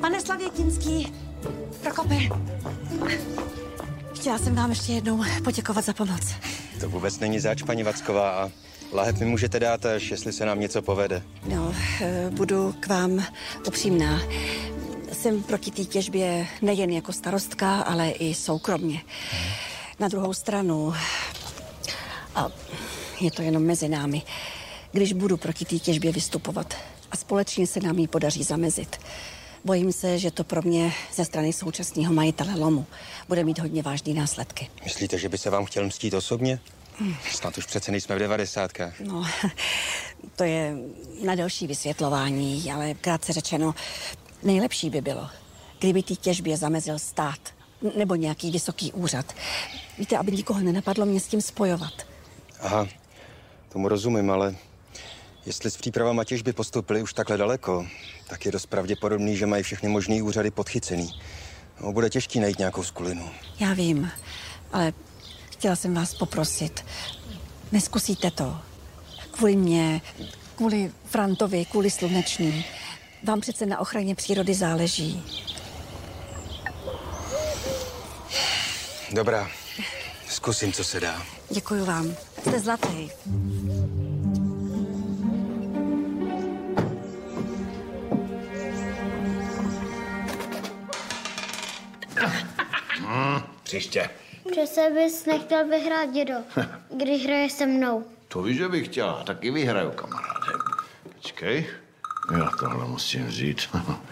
Pane 0.00 0.20
Slavětinský, 0.20 1.12
Prokope, 1.82 2.18
chtěla 4.26 4.38
jsem 4.38 4.54
vám 4.54 4.70
ještě 4.70 4.92
jednou 4.92 5.24
poděkovat 5.44 5.84
za 5.84 5.92
pomoc. 5.92 6.34
To 6.80 6.88
vůbec 6.88 7.18
není 7.18 7.40
zač, 7.40 7.62
paní 7.62 7.82
Vacková. 7.82 8.30
A 8.30 8.50
lahev 8.92 9.20
mi 9.20 9.26
můžete 9.26 9.60
dát, 9.60 9.86
až 9.86 10.10
jestli 10.10 10.32
se 10.32 10.46
nám 10.46 10.60
něco 10.60 10.82
povede. 10.82 11.22
No, 11.48 11.74
eh, 12.00 12.30
budu 12.30 12.74
k 12.80 12.86
vám 12.86 13.24
upřímná. 13.66 14.20
Jsem 15.12 15.42
proti 15.42 15.70
té 15.70 15.84
těžbě 15.84 16.46
nejen 16.62 16.90
jako 16.90 17.12
starostka, 17.12 17.80
ale 17.80 18.10
i 18.10 18.34
soukromně. 18.34 19.02
Na 19.98 20.08
druhou 20.08 20.34
stranu, 20.34 20.94
a 22.34 22.48
je 23.20 23.30
to 23.30 23.42
jenom 23.42 23.62
mezi 23.62 23.88
námi, 23.88 24.22
když 24.92 25.12
budu 25.12 25.36
proti 25.36 25.64
té 25.64 25.78
těžbě 25.78 26.12
vystupovat 26.12 26.74
a 27.10 27.16
společně 27.16 27.66
se 27.66 27.80
nám 27.80 27.98
ji 27.98 28.08
podaří 28.08 28.42
zamezit, 28.42 28.96
bojím 29.66 29.92
se, 29.92 30.18
že 30.18 30.30
to 30.30 30.44
pro 30.44 30.62
mě 30.62 30.92
ze 31.14 31.24
strany 31.24 31.52
současného 31.52 32.14
majitele 32.14 32.54
lomu 32.54 32.86
bude 33.28 33.44
mít 33.44 33.58
hodně 33.58 33.82
vážné 33.82 34.14
následky. 34.14 34.68
Myslíte, 34.84 35.18
že 35.18 35.28
by 35.28 35.38
se 35.38 35.50
vám 35.50 35.64
chtěl 35.64 35.86
mstít 35.86 36.14
osobně? 36.14 36.60
Snad 37.30 37.58
už 37.58 37.66
přece 37.66 37.90
nejsme 37.90 38.16
v 38.16 38.18
devadesátkách. 38.18 39.00
No, 39.00 39.24
to 40.36 40.44
je 40.44 40.76
na 41.24 41.34
další 41.34 41.66
vysvětlování, 41.66 42.72
ale 42.72 42.94
krátce 42.94 43.32
řečeno, 43.32 43.74
nejlepší 44.42 44.90
by 44.90 45.00
bylo, 45.00 45.28
kdyby 45.78 46.02
té 46.02 46.14
těžbě 46.14 46.56
zamezil 46.56 46.98
stát 46.98 47.38
nebo 47.96 48.14
nějaký 48.14 48.50
vysoký 48.50 48.92
úřad. 48.92 49.32
Víte, 49.98 50.18
aby 50.18 50.32
nikoho 50.32 50.60
nenapadlo 50.60 51.06
mě 51.06 51.20
s 51.20 51.26
tím 51.26 51.40
spojovat. 51.40 51.92
Aha, 52.60 52.86
tomu 53.72 53.88
rozumím, 53.88 54.30
ale 54.30 54.56
jestli 55.46 55.70
s 55.70 55.76
přípravama 55.76 56.24
těžby 56.24 56.52
postoupili 56.52 57.02
už 57.02 57.12
takhle 57.12 57.36
daleko, 57.36 57.86
tak 58.26 58.46
je 58.46 58.52
dost 58.52 58.66
pravděpodobný, 58.66 59.36
že 59.36 59.46
mají 59.46 59.62
všechny 59.62 59.88
možný 59.88 60.22
úřady 60.22 60.50
podchycený. 60.50 61.20
No, 61.80 61.92
bude 61.92 62.10
těžký 62.10 62.40
najít 62.40 62.58
nějakou 62.58 62.82
skulinu. 62.82 63.30
Já 63.60 63.74
vím, 63.74 64.10
ale 64.72 64.92
chtěla 65.52 65.76
jsem 65.76 65.94
vás 65.94 66.14
poprosit, 66.14 66.84
neskusíte 67.72 68.30
to. 68.30 68.58
Kvůli 69.30 69.56
mě, 69.56 70.00
kvůli 70.56 70.92
Frantovi, 71.04 71.64
kvůli 71.64 71.90
Slunečný. 71.90 72.64
Vám 73.24 73.40
přece 73.40 73.66
na 73.66 73.80
ochraně 73.80 74.14
přírody 74.14 74.54
záleží. 74.54 75.24
Dobrá, 79.12 79.48
zkusím, 80.28 80.72
co 80.72 80.84
se 80.84 81.00
dá. 81.00 81.22
Děkuji 81.50 81.84
vám. 81.84 82.14
Jste 82.40 82.60
zlatý. 82.60 83.10
Hmm, 92.98 93.40
příště. 93.62 94.10
Přece 94.50 94.90
bys 94.94 95.26
nechtěl 95.26 95.68
vyhrát, 95.68 96.10
dědo, 96.10 96.34
když 96.96 97.24
hraje 97.26 97.50
se 97.50 97.66
mnou. 97.66 98.04
To 98.28 98.42
víš, 98.42 98.56
že 98.56 98.68
bych 98.68 98.86
chtěla. 98.88 99.22
Taky 99.24 99.50
vyhraju, 99.50 99.90
kamaráde. 99.90 100.52
Počkej. 101.16 101.66
Já 102.38 102.50
tohle 102.60 102.84
musím 102.84 103.26
vzít. 103.26 103.62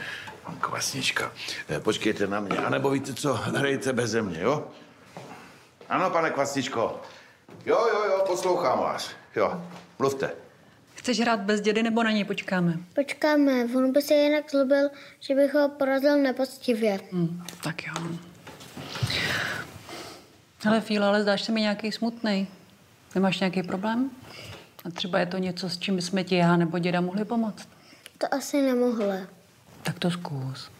Kvasnička. 0.61 1.32
Eh, 1.68 1.80
Počkejte 1.80 2.26
na 2.26 2.40
mě. 2.40 2.59
A 2.59 2.70
nebo 2.70 2.90
víte 2.90 3.14
co, 3.14 3.34
hrajte 3.34 3.92
beze 3.92 4.22
mě, 4.22 4.40
jo? 4.40 4.64
Ano, 5.88 6.11
pane 6.11 6.30
Kvasničko. 6.30 7.00
Jo, 7.66 7.86
jo, 7.92 8.05
jo, 8.05 8.24
poslouchám 8.26 8.78
vás. 8.78 9.11
Jo, 9.36 9.62
mluvte. 9.98 10.30
Chceš 11.05 11.20
hrát 11.20 11.40
bez 11.40 11.61
dědy 11.61 11.82
nebo 11.82 12.02
na 12.02 12.11
něj 12.11 12.24
počkáme? 12.24 12.78
Počkáme, 12.94 13.64
on 13.64 13.92
by 13.92 14.02
se 14.02 14.14
jinak 14.14 14.50
zlobil, 14.50 14.90
že 15.20 15.34
bych 15.34 15.55
ho 15.55 15.68
porazil 15.68 16.18
nepoctivě. 16.18 17.00
Hmm, 17.12 17.44
tak 17.62 17.82
jo. 17.86 17.94
Hele, 20.64 20.80
Fíla, 20.80 21.09
ale 21.09 21.22
zdáš 21.22 21.42
se 21.42 21.52
mi 21.52 21.61
nějaký 21.61 21.92
smutný. 21.92 22.48
Nemáš 23.14 23.40
nějaký 23.40 23.62
problém? 23.62 24.11
A 24.84 24.90
třeba 24.90 25.18
je 25.18 25.26
to 25.26 25.38
něco, 25.38 25.68
s 25.70 25.78
čím 25.78 26.00
jsme 26.00 26.24
ti 26.24 26.36
já 26.36 26.57
nebo 26.57 26.78
děda 26.78 27.00
mohli 27.00 27.24
pomoct? 27.24 27.68
To 28.18 28.34
asi 28.34 28.62
nemohle. 28.62 29.26
Tak 29.82 29.98
to 29.98 30.11
zkus. 30.11 30.70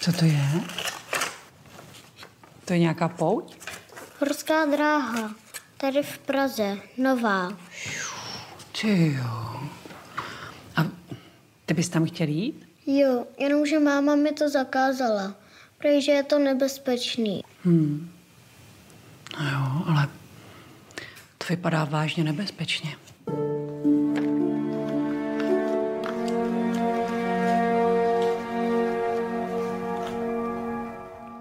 Co 0.00 0.12
to 0.12 0.24
je? 0.24 0.48
To 2.64 2.72
je 2.72 2.78
nějaká 2.78 3.08
pouť? 3.08 3.57
Horská 4.20 4.64
dráha. 4.66 5.30
Tady 5.76 6.02
v 6.02 6.18
Praze. 6.18 6.78
Nová. 6.96 7.52
Ty 8.80 9.14
jo. 9.14 9.60
A 10.76 10.86
ty 11.66 11.74
bys 11.74 11.88
tam 11.88 12.06
chtěl 12.06 12.28
jít? 12.28 12.68
Jo, 12.86 13.26
jenomže 13.38 13.78
máma 13.78 14.14
mi 14.14 14.32
to 14.32 14.48
zakázala. 14.48 15.34
Protože 15.78 16.12
je 16.12 16.22
to 16.22 16.38
nebezpečný. 16.38 17.44
Hmm. 17.64 18.10
No 19.40 19.50
jo, 19.50 19.82
ale 19.86 20.08
to 21.38 21.46
vypadá 21.48 21.84
vážně 21.84 22.24
nebezpečně. 22.24 22.96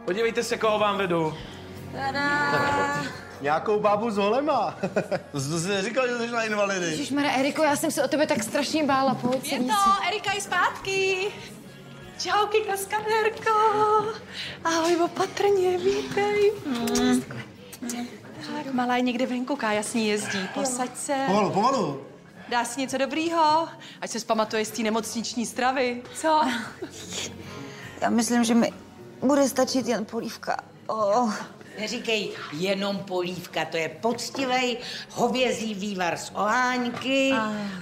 Podívejte 0.05 0.43
se, 0.43 0.57
koho 0.57 0.79
vám 0.79 0.97
vedu. 0.97 1.33
Nějakou 3.41 3.79
bábu 3.79 4.11
s 4.11 4.17
holema. 4.17 4.75
to 5.31 5.39
jsi 5.39 5.67
neříkal, 5.67 6.07
že 6.07 6.17
jsi 6.17 6.31
na 6.31 6.43
invalidy. 6.43 6.85
Ježišmarja, 6.85 7.31
Eriko, 7.31 7.63
já 7.63 7.75
jsem 7.75 7.91
se 7.91 8.03
o 8.03 8.07
tebe 8.07 8.27
tak 8.27 8.43
strašně 8.43 8.83
bála. 8.83 9.15
Pojď 9.15 9.51
Je 9.51 9.59
to, 9.59 9.73
Erika 10.07 10.33
je 10.33 10.41
zpátky. 10.41 11.27
Čauky, 12.19 12.57
kaskadérko. 12.61 13.51
Ahoj, 14.63 14.95
opatrně, 15.03 15.77
vítej. 15.77 16.51
Tak, 18.55 18.73
malá 18.73 18.95
je 18.95 19.01
někde 19.01 19.25
venku, 19.25 19.55
Kája 19.55 19.83
s 19.83 19.93
ní 19.93 20.07
jezdí. 20.07 20.49
Posaď 20.53 20.97
se. 20.97 21.15
Pomalu, 21.27 21.51
pomalu. 21.51 22.01
Dá 22.49 22.65
si 22.65 22.81
něco 22.81 22.97
dobrýho, 22.97 23.67
ať 24.01 24.09
se 24.09 24.19
zpamatuje 24.19 24.65
z 24.65 24.71
té 24.71 24.83
nemocniční 24.83 25.45
stravy. 25.45 26.01
Co? 26.15 26.41
Já 28.01 28.09
myslím, 28.09 28.43
že 28.43 28.53
mi 28.53 28.73
bude 29.21 29.47
stačit 29.49 29.87
jen 29.87 30.05
polívka. 30.05 30.57
Oh. 30.87 31.33
Neříkej 31.79 32.29
jenom 32.53 32.97
polívka, 32.97 33.65
to 33.65 33.77
je 33.77 33.89
poctivý 33.89 34.77
hovězí 35.11 35.73
vývar 35.73 36.17
z 36.17 36.31
oháňky 36.35 37.31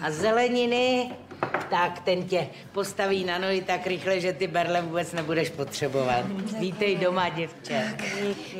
a 0.01 0.11
zeleniny. 0.11 1.11
Tak 1.69 1.99
ten 1.99 2.23
tě 2.23 2.47
postaví 2.71 3.23
na 3.23 3.37
nohy 3.37 3.61
tak 3.61 3.87
rychle, 3.87 4.19
že 4.19 4.33
ty 4.33 4.47
berle 4.47 4.81
vůbec 4.81 5.13
nebudeš 5.13 5.49
potřebovat. 5.49 6.25
Vítej 6.59 6.95
doma, 6.95 7.29
děvče. 7.29 7.97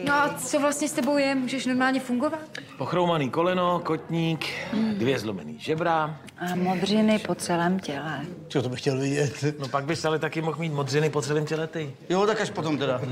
No 0.04 0.14
a 0.14 0.34
co 0.34 0.60
vlastně 0.60 0.88
s 0.90 0.92
tebou 0.92 1.18
je? 1.18 1.36
Můžeš 1.36 1.66
normálně 1.66 2.00
fungovat? 2.00 2.40
Pochroumaný 2.78 3.30
koleno, 3.30 3.80
kotník, 3.80 4.46
dvě 4.74 5.20
zlomený 5.20 5.60
žebra. 5.60 6.20
A 6.38 6.56
modřiny 6.56 7.20
po 7.20 7.36
celém 7.36 7.80
těle. 7.80 8.22
Co 8.48 8.62
to 8.62 8.70
bych 8.70 8.80
chtěl 8.80 9.00
vidět? 9.00 9.44
No 9.60 9.68
pak 9.68 9.86
bys 9.86 10.06
ale 10.06 10.20
taky 10.20 10.42
mohl 10.42 10.60
mít 10.60 10.74
modřiny 10.74 11.10
po 11.10 11.22
celém 11.22 11.46
těle 11.46 11.68
ty. 11.68 11.96
Jo, 12.10 12.26
tak 12.28 12.42
až 12.42 12.50
potom 12.50 12.78
teda. 12.78 13.02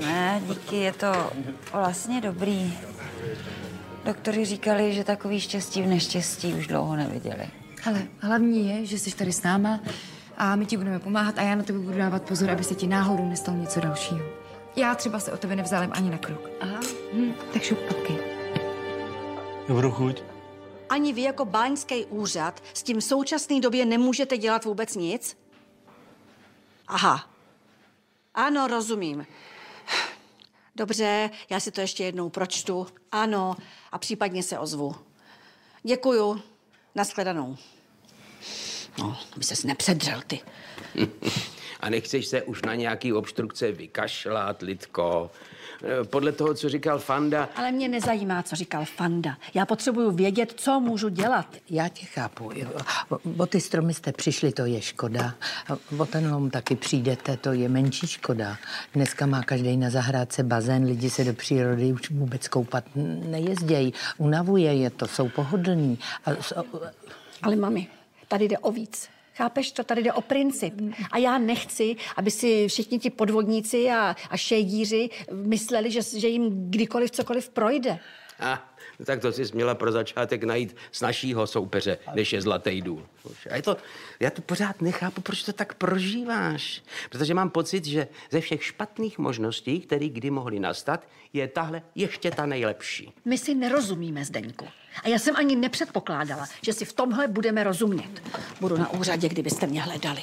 Ne, 0.00 0.42
díky, 0.46 0.76
je 0.76 0.92
to 0.92 1.32
vlastně 1.72 2.20
dobrý. 2.20 2.78
Doktory 4.04 4.44
říkali, 4.44 4.94
že 4.94 5.04
takový 5.04 5.40
štěstí 5.40 5.82
v 5.82 5.86
neštěstí 5.86 6.54
už 6.54 6.66
dlouho 6.66 6.96
neviděli. 6.96 7.46
Ale 7.86 8.06
hlavní 8.18 8.68
je, 8.68 8.86
že 8.86 8.98
jsi 8.98 9.16
tady 9.16 9.32
s 9.32 9.42
náma 9.42 9.80
a 10.36 10.56
my 10.56 10.66
ti 10.66 10.76
budeme 10.76 10.98
pomáhat 10.98 11.38
a 11.38 11.42
já 11.42 11.54
na 11.54 11.62
tebe 11.62 11.78
budu 11.78 11.98
dávat 11.98 12.22
pozor, 12.22 12.50
aby 12.50 12.64
se 12.64 12.74
ti 12.74 12.86
náhodou 12.86 13.28
nestalo 13.28 13.58
něco 13.58 13.80
dalšího. 13.80 14.26
Já 14.76 14.94
třeba 14.94 15.20
se 15.20 15.32
o 15.32 15.36
tebe 15.36 15.56
nevzálem 15.56 15.90
ani 15.94 16.10
na 16.10 16.18
krok. 16.18 16.50
Aha. 16.60 16.80
Hm, 17.12 17.32
tak 17.52 17.62
šup, 17.62 17.78
papky. 17.78 18.18
Dobrou 19.68 19.90
chuť. 19.90 20.22
Ani 20.88 21.12
vy 21.12 21.22
jako 21.22 21.44
báňský 21.44 22.04
úřad 22.04 22.62
s 22.74 22.82
tím 22.82 23.00
v 23.00 23.04
současné 23.04 23.60
době 23.60 23.84
nemůžete 23.86 24.38
dělat 24.38 24.64
vůbec 24.64 24.94
nic? 24.94 25.36
Aha. 26.88 27.30
Ano, 28.34 28.66
rozumím. 28.66 29.26
Dobře, 30.76 31.30
já 31.50 31.60
si 31.60 31.70
to 31.70 31.80
ještě 31.80 32.04
jednou 32.04 32.28
pročtu. 32.28 32.86
Ano, 33.12 33.56
a 33.92 33.98
případně 33.98 34.42
se 34.42 34.58
ozvu. 34.58 34.94
Děkuju. 35.82 36.42
Naschledanou. 36.98 37.56
No, 38.98 39.16
aby 39.36 39.44
ses 39.44 39.64
nepředřel, 39.64 40.22
ty. 40.26 40.40
A 41.80 41.90
nechceš 41.90 42.26
se 42.26 42.42
už 42.42 42.62
na 42.62 42.74
nějaký 42.74 43.12
obstrukce 43.12 43.72
vykašlat, 43.72 44.62
Lidko? 44.62 45.30
Eh, 45.84 46.04
Podle 46.04 46.32
toho, 46.32 46.54
co 46.54 46.68
říkal 46.68 46.98
Fanda, 46.98 47.48
Ale 47.56 47.72
mě 47.72 47.88
nezajímá, 47.88 48.42
co 48.42 48.56
říkal 48.56 48.84
Fanda. 48.84 49.36
Já 49.54 49.66
potřebuju 49.66 50.10
vědět, 50.10 50.54
co 50.56 50.80
můžu 50.80 51.08
dělat. 51.08 51.56
Já 51.70 51.88
tě 51.88 52.06
chápu. 52.06 52.50
O, 53.10 53.18
o 53.38 53.46
ty 53.46 53.60
stromy 53.60 53.94
jste 53.94 54.12
přišli, 54.12 54.52
to 54.52 54.64
je 54.64 54.82
škoda. 54.82 55.34
O 55.98 56.06
ten 56.06 56.32
lom 56.32 56.50
taky 56.50 56.76
přijdete, 56.76 57.36
to 57.36 57.52
je 57.52 57.68
menší 57.68 58.06
škoda. 58.06 58.56
Dneska 58.94 59.26
má 59.26 59.42
každý 59.42 59.76
na 59.76 59.90
zahrádce 59.90 60.42
bazén, 60.42 60.84
lidi 60.84 61.10
se 61.10 61.24
do 61.24 61.34
přírody 61.34 61.92
už 61.92 62.10
vůbec 62.10 62.48
koupat 62.48 62.84
nejezdějí. 63.28 63.94
Unavuje 64.18 64.74
je 64.74 64.90
to, 64.90 65.06
jsou 65.06 65.28
pohodlní. 65.28 65.98
A, 66.26 66.30
Ale 67.42 67.56
mami, 67.56 67.86
tady 68.28 68.44
jde 68.48 68.58
o 68.58 68.72
víc. 68.72 69.08
Chápeš 69.38 69.72
to? 69.72 69.84
Tady 69.84 70.02
jde 70.02 70.12
o 70.12 70.20
princip. 70.20 70.74
A 71.10 71.18
já 71.18 71.38
nechci, 71.38 71.96
aby 72.16 72.30
si 72.30 72.68
všichni 72.68 72.98
ti 72.98 73.10
podvodníci 73.10 73.90
a, 73.90 74.16
a 74.30 74.36
šejdíři 74.36 75.10
mysleli, 75.32 75.90
že, 75.90 76.02
že 76.02 76.28
jim 76.28 76.70
kdykoliv 76.70 77.10
cokoliv 77.10 77.48
projde. 77.48 77.98
a, 78.40 78.54
no 78.54 78.67
tak 79.04 79.20
to 79.20 79.32
si 79.32 79.42
měla 79.54 79.74
pro 79.74 79.92
začátek 79.92 80.44
najít 80.44 80.76
snažšího 80.92 81.46
soupeře, 81.46 81.98
než 82.14 82.32
je 82.32 82.42
Zlatý 82.42 82.82
důl. 82.82 83.06
A 83.50 83.56
je 83.56 83.62
to, 83.62 83.76
já 84.20 84.30
to 84.30 84.42
pořád 84.42 84.82
nechápu, 84.82 85.20
proč 85.20 85.42
to 85.42 85.52
tak 85.52 85.74
prožíváš. 85.74 86.82
Protože 87.10 87.34
mám 87.34 87.50
pocit, 87.50 87.84
že 87.84 88.08
ze 88.30 88.40
všech 88.40 88.64
špatných 88.64 89.18
možností, 89.18 89.80
které 89.80 90.08
kdy 90.08 90.30
mohly 90.30 90.60
nastat, 90.60 91.08
je 91.32 91.48
tahle 91.48 91.82
ještě 91.94 92.30
ta 92.30 92.46
nejlepší. 92.46 93.12
My 93.24 93.38
si 93.38 93.54
nerozumíme, 93.54 94.24
Zdeňku. 94.24 94.68
A 95.02 95.08
já 95.08 95.18
jsem 95.18 95.36
ani 95.36 95.56
nepředpokládala, 95.56 96.46
že 96.62 96.72
si 96.72 96.84
v 96.84 96.92
tomhle 96.92 97.28
budeme 97.28 97.64
rozumět. 97.64 98.22
Budu 98.60 98.76
na 98.76 98.92
úřadě, 98.92 99.28
kdybyste 99.28 99.66
mě 99.66 99.82
hledali. 99.82 100.22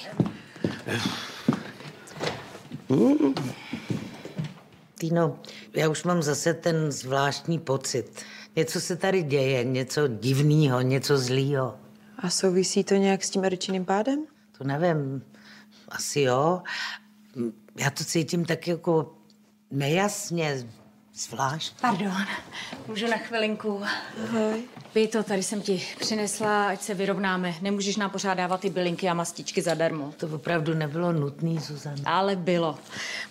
Týno, 5.00 5.40
já 5.74 5.90
už 5.90 6.04
mám 6.04 6.24
zase 6.24 6.54
ten 6.54 6.92
zvláštní 6.92 7.60
pocit. 7.60 8.26
Něco 8.56 8.82
se 8.82 8.96
tady 8.96 9.24
děje, 9.24 9.64
něco 9.64 10.08
divného, 10.08 10.82
něco 10.82 11.18
zlýho. 11.18 11.76
A 12.20 12.30
souvisí 12.30 12.84
to 12.84 12.96
nějak 12.96 13.24
s 13.24 13.30
tím 13.30 13.46
Eričiným 13.46 13.86
pádem? 13.86 14.26
To 14.58 14.64
nevím, 14.64 15.24
asi 15.90 16.22
jo. 16.22 16.62
Já 17.76 17.90
to 17.90 18.04
cítím 18.04 18.46
tak 18.46 18.68
jako 18.68 19.18
nejasně, 19.72 20.68
zvlášť. 21.14 21.74
Pardon, 21.82 22.26
můžu 22.88 23.08
na 23.08 23.18
chvilinku. 23.18 23.82
Ahoj. 24.24 24.64
Pito, 24.94 25.24
tady 25.24 25.44
jsem 25.44 25.62
ti 25.62 25.84
přinesla, 26.00 26.68
ať 26.68 26.82
se 26.82 26.94
vyrovnáme. 26.94 27.56
Nemůžeš 27.62 27.96
nám 27.96 28.10
pořád 28.10 28.34
dávat 28.34 28.62
ty 28.62 28.70
bylinky 28.70 29.10
a 29.10 29.14
mastičky 29.14 29.62
zadarmo. 29.62 30.14
To 30.18 30.28
opravdu 30.28 30.74
nebylo 30.74 31.12
nutné, 31.12 31.62
Zuzana. 31.62 32.04
Ale 32.06 32.36
bylo. 32.36 32.80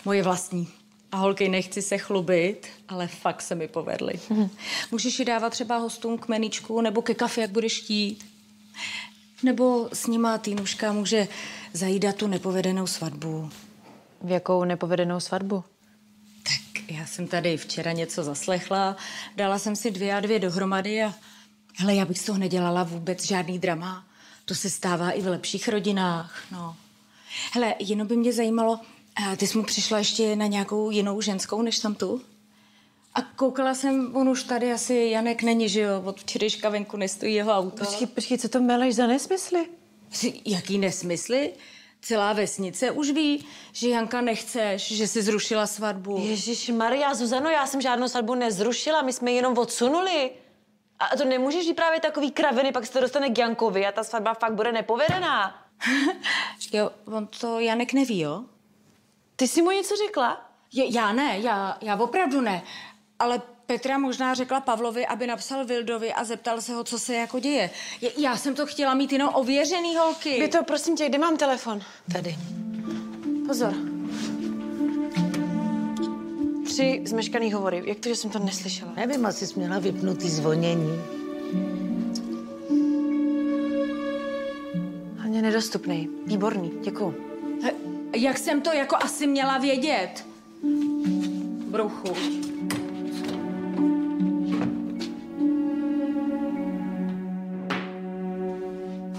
Moje 0.05 0.23
vlastní. 0.23 0.67
A 1.11 1.17
holky, 1.17 1.49
nechci 1.49 1.81
se 1.81 1.97
chlubit, 1.97 2.67
ale 2.87 3.07
fakt 3.07 3.41
se 3.41 3.55
mi 3.55 3.67
povedly. 3.67 4.13
Můžeš 4.91 5.19
ji 5.19 5.25
dávat 5.25 5.49
třeba 5.49 5.77
hostům 5.77 6.17
k 6.17 6.27
meničku 6.27 6.81
nebo 6.81 7.01
ke 7.01 7.13
kafe, 7.13 7.41
jak 7.41 7.51
budeš 7.51 7.81
chtít. 7.81 8.25
Nebo 9.43 9.89
s 9.93 10.07
nima 10.07 10.37
Týnuška 10.37 10.91
může 10.91 11.27
zajídat 11.73 12.15
tu 12.15 12.27
nepovedenou 12.27 12.87
svatbu. 12.87 13.49
V 14.21 14.31
jakou 14.31 14.63
nepovedenou 14.63 15.19
svatbu? 15.19 15.63
Já 16.87 17.05
jsem 17.05 17.27
tady 17.27 17.57
včera 17.57 17.91
něco 17.91 18.23
zaslechla, 18.23 18.95
dala 19.35 19.59
jsem 19.59 19.75
si 19.75 19.91
dvě 19.91 20.15
a 20.15 20.19
dvě 20.19 20.39
dohromady 20.39 21.03
a 21.03 21.13
hele, 21.75 21.95
já 21.95 22.05
bych 22.05 22.19
z 22.19 22.25
toho 22.25 22.37
nedělala 22.37 22.83
vůbec 22.83 23.25
žádný 23.25 23.59
drama. 23.59 24.05
To 24.45 24.55
se 24.55 24.69
stává 24.69 25.11
i 25.11 25.21
v 25.21 25.27
lepších 25.27 25.67
rodinách, 25.67 26.43
no. 26.51 26.75
Hele, 27.53 27.75
jenom 27.79 28.07
by 28.07 28.17
mě 28.17 28.33
zajímalo, 28.33 28.79
a 29.15 29.35
ty 29.35 29.47
jsi 29.47 29.57
mu 29.57 29.63
přišla 29.63 29.97
ještě 29.97 30.35
na 30.35 30.47
nějakou 30.47 30.91
jinou 30.91 31.21
ženskou, 31.21 31.61
než 31.61 31.77
jsem 31.77 31.95
tu? 31.95 32.21
A 33.15 33.21
koukala 33.21 33.73
jsem, 33.73 34.15
on 34.15 34.29
už 34.29 34.43
tady 34.43 34.73
asi 34.73 34.95
Janek 34.95 35.43
není, 35.43 35.69
že 35.69 35.81
jo? 35.81 36.01
Od 36.05 36.19
včerejška 36.19 36.69
venku 36.69 36.97
nestojí 36.97 37.33
jeho 37.33 37.51
auto. 37.51 37.85
Počkej, 37.85 38.07
počkej, 38.07 38.37
co 38.37 38.49
to 38.49 38.61
meleš 38.61 38.95
za 38.95 39.07
nesmysly? 39.07 39.65
Jaký 40.45 40.77
nesmysly? 40.77 41.53
Celá 42.01 42.33
vesnice 42.33 42.91
už 42.91 43.11
ví, 43.11 43.45
že 43.73 43.89
Janka 43.89 44.21
nechceš, 44.21 44.91
že 44.91 45.07
si 45.07 45.21
zrušila 45.21 45.67
svatbu. 45.67 46.17
Ježíš 46.27 46.69
Maria, 46.69 47.13
Zuzano, 47.13 47.49
já 47.49 47.67
jsem 47.67 47.81
žádnou 47.81 48.07
svatbu 48.07 48.35
nezrušila, 48.35 49.01
my 49.01 49.13
jsme 49.13 49.31
ji 49.31 49.37
jenom 49.37 49.57
odsunuli. 49.57 50.31
A 50.99 51.17
to 51.17 51.25
nemůžeš 51.25 51.67
vyprávět 51.67 52.01
takový 52.01 52.31
kraviny, 52.31 52.71
pak 52.71 52.85
se 52.85 52.93
to 52.93 53.01
dostane 53.01 53.29
k 53.29 53.37
Jankovi 53.37 53.85
a 53.85 53.91
ta 53.91 54.03
svatba 54.03 54.33
fakt 54.33 54.53
bude 54.53 54.71
nepovedená. 54.71 55.65
jo, 56.73 56.91
on 57.05 57.27
to 57.39 57.59
Janek 57.59 57.93
neví, 57.93 58.19
jo? 58.19 58.45
Ty 59.35 59.47
jsi 59.47 59.61
mu 59.61 59.71
něco 59.71 59.95
řekla? 59.95 60.51
Je, 60.73 60.93
já 60.93 61.13
ne, 61.13 61.39
já, 61.39 61.77
já 61.81 61.95
opravdu 61.95 62.41
ne. 62.41 62.63
Ale 63.19 63.41
Petra 63.65 63.97
možná 63.97 64.33
řekla 64.33 64.61
Pavlovi, 64.61 65.05
aby 65.07 65.27
napsal 65.27 65.65
Vildovi 65.65 66.13
a 66.13 66.23
zeptal 66.23 66.61
se 66.61 66.73
ho, 66.73 66.83
co 66.83 66.99
se 66.99 67.15
jako 67.15 67.39
děje. 67.39 67.69
Je, 68.01 68.11
já 68.17 68.37
jsem 68.37 68.55
to 68.55 68.65
chtěla 68.65 68.93
mít 68.93 69.11
jenom 69.11 69.29
ověřený 69.33 69.95
holky. 69.95 70.39
By 70.39 70.47
to, 70.47 70.63
prosím 70.63 70.95
tě, 70.95 71.09
kde 71.09 71.17
mám 71.17 71.37
telefon? 71.37 71.81
Tady. 72.13 72.35
Pozor. 73.47 73.73
Tři 76.65 77.01
zmeškaný 77.05 77.53
hovory. 77.53 77.83
Jak 77.85 77.99
to, 77.99 78.09
že 78.09 78.15
jsem 78.15 78.29
to 78.29 78.39
neslyšela? 78.39 78.93
Nevím, 78.95 79.25
asi 79.25 79.47
jsi 79.47 79.59
měla 79.59 79.79
vypnutý 79.79 80.29
zvonění. 80.29 81.01
Hlavně 85.17 85.41
nedostupný. 85.41 86.09
Výborný, 86.25 86.71
děkuju. 86.81 87.15
He, 87.63 87.71
jak 88.15 88.37
jsem 88.37 88.61
to 88.61 88.73
jako 88.73 88.95
asi 88.95 89.27
měla 89.27 89.57
vědět? 89.57 90.25
Brouchu. 91.67 92.15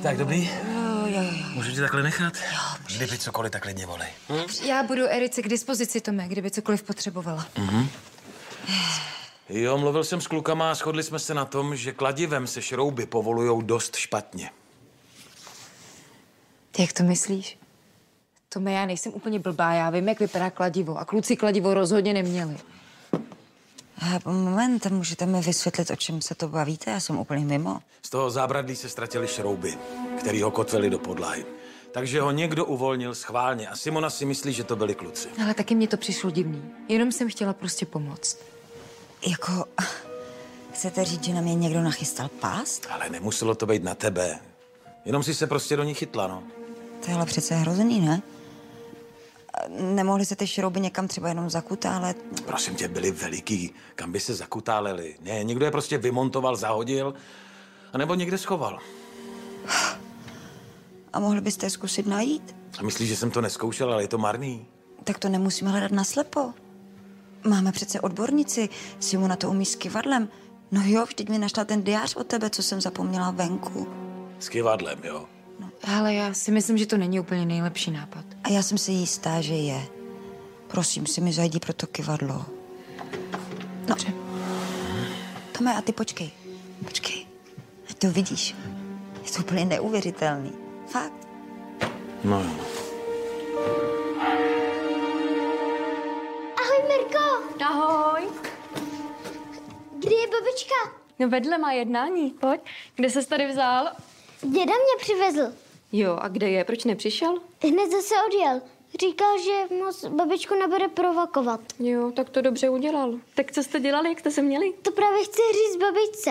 Tak 0.03 0.17
dobrý? 0.17 0.45
Jo, 0.75 1.07
jo, 1.07 1.23
jo. 1.23 1.47
Můžu 1.55 1.71
ti 1.73 1.81
takhle 1.81 2.03
nechat? 2.03 2.35
Jo, 2.37 2.59
Kdyby 2.97 3.19
cokoliv, 3.19 3.53
tak 3.53 3.63
klidně 3.63 3.87
volej. 3.87 4.09
Já 4.67 4.83
budu 4.83 5.07
Erice 5.09 5.43
k 5.43 5.49
dispozici, 5.49 6.01
Tome, 6.01 6.29
kdyby 6.29 6.51
cokoliv 6.51 6.83
potřebovala. 6.83 7.47
Mhm. 7.59 7.89
Jo, 9.49 9.79
mluvil 9.79 10.05
jsem 10.05 10.21
s 10.21 10.27
klukama 10.27 10.71
a 10.71 10.75
shodli 10.75 11.03
jsme 11.03 11.19
se 11.19 11.35
na 11.35 11.45
tom, 11.45 11.77
že 11.77 11.93
kladivem 11.93 12.47
se 12.47 12.63
šrouby 12.63 13.07
povolujou 13.07 13.61
dost 13.61 13.97
špatně. 13.97 14.51
Jak 16.79 16.93
to 16.93 17.03
myslíš? 17.03 17.59
Tome, 18.57 18.73
já 18.73 18.87
nejsem 18.87 19.13
úplně 19.15 19.39
blbá, 19.39 19.73
já 19.73 19.91
vím, 19.91 20.09
jak 20.09 20.21
vypadá 20.21 20.51
kladivo 20.51 20.99
a 20.99 21.05
kluci 21.05 21.37
kladivo 21.37 21.75
rozhodně 21.75 22.15
neměli. 22.15 22.57
Moment, 24.27 24.87
můžete 24.87 25.27
mi 25.27 25.41
vysvětlit, 25.41 25.91
o 25.91 25.97
čem 25.97 26.23
se 26.23 26.35
to 26.35 26.49
bavíte? 26.49 26.91
Já 26.91 27.01
jsem 27.01 27.19
úplně 27.19 27.45
mimo. 27.45 27.79
Z 28.03 28.11
toho 28.11 28.31
zábradlí 28.31 28.77
se 28.77 28.89
ztratily 28.89 29.29
šrouby, 29.29 29.79
které 30.19 30.45
ho 30.45 30.51
kotvily 30.51 30.91
do 30.91 30.99
podlahy. 30.99 31.47
Takže 31.93 32.21
ho 32.21 32.31
někdo 32.31 32.65
uvolnil 32.65 33.15
schválně 33.15 33.69
a 33.69 33.77
Simona 33.77 34.11
si 34.11 34.25
myslí, 34.25 34.53
že 34.53 34.65
to 34.65 34.77
byli 34.77 34.95
kluci. 34.95 35.29
Ale 35.45 35.55
taky 35.55 35.75
mě 35.75 35.89
to 35.89 35.97
přišlo 35.97 36.31
divný. 36.31 36.63
Jenom 36.89 37.13
jsem 37.13 37.29
chtěla 37.29 37.53
prostě 37.53 37.87
pomoct. 37.87 38.39
Jako, 39.27 39.65
chcete 40.73 41.05
říct, 41.05 41.25
že 41.25 41.35
na 41.35 41.41
mě 41.41 41.55
někdo 41.55 41.83
nachystal 41.83 42.29
pást? 42.29 42.87
Ale 42.91 43.11
nemuselo 43.11 43.55
to 43.55 43.67
být 43.67 43.85
na 43.85 43.95
tebe. 43.95 44.39
Jenom 45.05 45.23
si 45.23 45.35
se 45.35 45.47
prostě 45.47 45.77
do 45.77 45.85
ní 45.85 45.95
chytla, 45.95 46.27
no. 46.27 46.43
To 47.05 47.11
je 47.11 47.17
ale 47.17 47.27
přece 47.27 47.55
hrozný, 47.55 48.01
ne? 48.01 48.23
Nemohli 49.69 50.25
se 50.25 50.37
ty 50.37 50.47
šrouby 50.47 50.81
někam 50.81 51.09
třeba 51.09 51.29
jenom 51.29 51.51
zakutálet? 51.51 52.17
Prosím 52.47 52.75
tě, 52.75 52.89
byli 52.89 53.11
veliký. 53.11 53.75
Kam 53.95 54.13
by 54.13 54.21
se 54.21 54.35
zakutáleli? 54.35 55.17
Ne, 55.21 55.45
někdo 55.45 55.65
je 55.65 55.71
prostě 55.71 55.99
vymontoval, 55.99 56.57
zahodil, 56.57 57.15
anebo 57.93 58.15
někde 58.15 58.39
schoval. 58.39 58.79
A 61.13 61.21
mohli 61.21 61.41
byste 61.41 61.67
je 61.67 61.71
zkusit 61.71 62.07
najít? 62.07 62.57
A 62.79 62.83
myslíš, 62.83 63.09
že 63.09 63.17
jsem 63.17 63.31
to 63.31 63.41
neskoušel, 63.41 63.93
ale 63.93 64.03
je 64.03 64.09
to 64.09 64.19
marný? 64.19 64.67
Tak 65.05 65.19
to 65.19 65.29
nemusíme 65.29 65.71
hledat 65.71 65.91
naslepo. 65.91 66.53
Máme 67.49 67.73
přece 67.73 68.01
odbornici, 68.01 68.69
Simona 69.01 69.37
to 69.37 69.51
umí 69.51 69.67
s 69.67 69.77
kivadlem. 69.77 70.29
No 70.71 70.83
jo, 70.85 71.05
vždyť 71.05 71.29
mi 71.29 71.39
našla 71.39 71.65
ten 71.65 71.83
diář 71.83 72.17
od 72.17 72.27
tebe, 72.27 72.51
co 72.51 72.63
jsem 72.63 72.81
zapomněla 72.81 73.31
venku. 73.31 73.89
S 74.39 74.49
kivadlem, 74.49 74.99
jo. 75.05 75.27
Ale 75.85 76.15
já 76.15 76.35
si 76.35 76.51
myslím, 76.51 76.79
že 76.79 76.87
to 76.87 76.97
není 76.97 77.21
úplně 77.21 77.47
nejlepší 77.47 77.91
nápad. 77.91 78.25
A 78.45 78.49
já 78.49 78.63
jsem 78.63 78.79
si 78.79 78.93
jistá, 78.93 79.41
že 79.41 79.55
je. 79.55 79.87
Prosím 80.67 81.07
si 81.07 81.21
mi 81.21 81.33
zajdi 81.33 81.61
pro 81.61 81.73
to 81.73 81.87
kivadlo. 81.87 82.29
No. 82.29 82.47
Dobře. 83.87 84.13
Tome, 85.59 85.75
a 85.75 85.81
ty 85.83 85.93
počkej. 85.93 86.31
Počkej. 86.85 87.27
Ať 87.91 87.99
to 87.99 88.11
vidíš. 88.11 88.55
Je 89.25 89.33
to 89.33 89.39
úplně 89.41 89.65
neuvěřitelný. 89.65 90.53
Fakt. 90.87 91.29
No 92.25 92.41
jo. 92.41 92.51
Ahoj, 96.57 96.89
Mirko. 96.89 97.65
Ahoj. 97.65 98.29
Kdy 99.99 100.15
je 100.15 100.27
babička? 100.27 100.75
No 101.19 101.29
vedle 101.29 101.59
má 101.59 101.73
jednání, 101.73 102.31
pojď. 102.31 102.61
Kde 102.97 103.11
ses 103.11 103.27
tady 103.27 103.47
vzal? 103.47 103.89
Děda 104.43 104.73
mě 104.73 104.97
přivezl. 105.01 105.53
Jo, 105.93 106.19
a 106.21 106.29
kde 106.29 106.49
je? 106.51 106.65
Proč 106.65 106.85
nepřišel? 106.85 107.39
Hned 107.63 107.91
zase 107.91 108.15
odjel. 108.29 108.61
Říkal, 109.01 109.39
že 109.39 109.75
moc 109.75 110.05
babičku 110.05 110.55
nebude 110.55 110.89
provokovat. 110.89 111.61
Jo, 111.79 112.13
tak 112.17 112.31
to 112.31 112.41
dobře 112.41 112.71
udělal. 112.71 113.15
Tak 113.35 113.53
co 113.53 113.63
jste 113.63 113.81
dělali, 113.81 114.09
jak 114.09 114.19
jste 114.21 114.31
se 114.31 114.43
měli? 114.43 114.73
To 114.83 114.91
právě 114.91 115.25
chci 115.25 115.43
říct 115.53 115.77
babičce. 115.81 116.31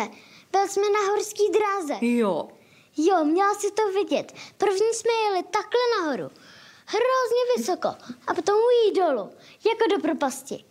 Byl 0.51 0.67
jsme 0.67 0.83
na 0.89 0.99
horský 1.11 1.43
dráze. 1.53 2.05
Jo. 2.05 2.49
Jo, 2.97 3.25
měla 3.25 3.53
si 3.53 3.71
to 3.71 3.91
vidět. 3.91 4.33
První 4.57 4.93
jsme 4.93 5.11
jeli 5.25 5.43
takhle 5.43 5.81
nahoru. 5.99 6.35
Hrozně 6.85 7.43
vysoko. 7.57 7.87
A 8.27 8.33
potom 8.33 8.55
ujít 8.55 8.95
dolů. 8.99 9.29
Jako 9.65 9.95
do 9.95 10.01
propasti. 10.01 10.63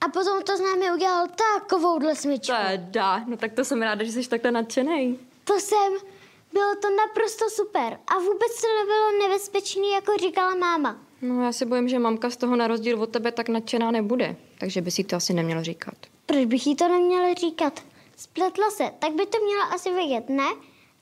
A 0.00 0.08
potom 0.08 0.42
to 0.42 0.56
s 0.56 0.60
námi 0.60 0.92
udělal 0.92 1.26
takovouhle 1.60 2.14
smyčku. 2.16 2.52
Teda, 2.68 3.24
no 3.26 3.36
tak 3.36 3.52
to 3.52 3.64
jsem 3.64 3.82
ráda, 3.82 4.04
že 4.04 4.12
jsi 4.12 4.28
takhle 4.28 4.50
nadšenej. 4.50 5.18
To 5.44 5.60
jsem. 5.60 5.92
Bylo 6.52 6.74
to 6.82 6.88
naprosto 6.96 7.50
super. 7.50 7.98
A 8.06 8.18
vůbec 8.18 8.60
to 8.60 8.66
nebylo 8.80 9.28
nebezpečný, 9.28 9.92
jako 9.92 10.12
říkala 10.20 10.54
máma. 10.54 11.00
No 11.22 11.44
já 11.44 11.52
se 11.52 11.66
bojím, 11.66 11.88
že 11.88 11.98
mamka 11.98 12.30
z 12.30 12.36
toho 12.36 12.56
na 12.56 12.66
rozdíl 12.66 13.02
od 13.02 13.10
tebe 13.10 13.32
tak 13.32 13.48
nadšená 13.48 13.90
nebude. 13.90 14.36
Takže 14.58 14.80
by 14.80 14.90
si 14.90 15.04
to 15.04 15.16
asi 15.16 15.32
nemělo 15.32 15.62
říkat. 15.64 15.94
Proč 16.26 16.44
bych 16.44 16.66
jí 16.66 16.76
to 16.76 16.88
neměla 16.88 17.34
říkat? 17.34 17.80
Spletla 18.16 18.70
se, 18.70 18.90
tak 18.98 19.12
by 19.12 19.26
to 19.26 19.38
měla 19.44 19.64
asi 19.64 19.90
vědět, 19.94 20.28
ne? 20.28 20.48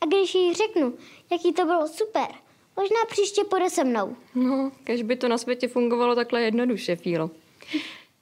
A 0.01 0.07
když 0.07 0.35
jí 0.35 0.55
řeknu, 0.55 0.95
jaký 1.31 1.53
to 1.53 1.65
bylo 1.65 1.89
super, 1.89 2.27
možná 2.77 2.97
příště 3.09 3.45
půjde 3.45 3.71
se 3.71 3.85
mnou. 3.85 4.17
No, 4.35 4.73
kež 4.85 5.03
by 5.03 5.17
to 5.17 5.29
na 5.29 5.39
světě 5.39 5.69
fungovalo 5.69 6.15
takhle 6.15 6.43
jednoduše, 6.43 6.97
Fílo. 6.97 7.31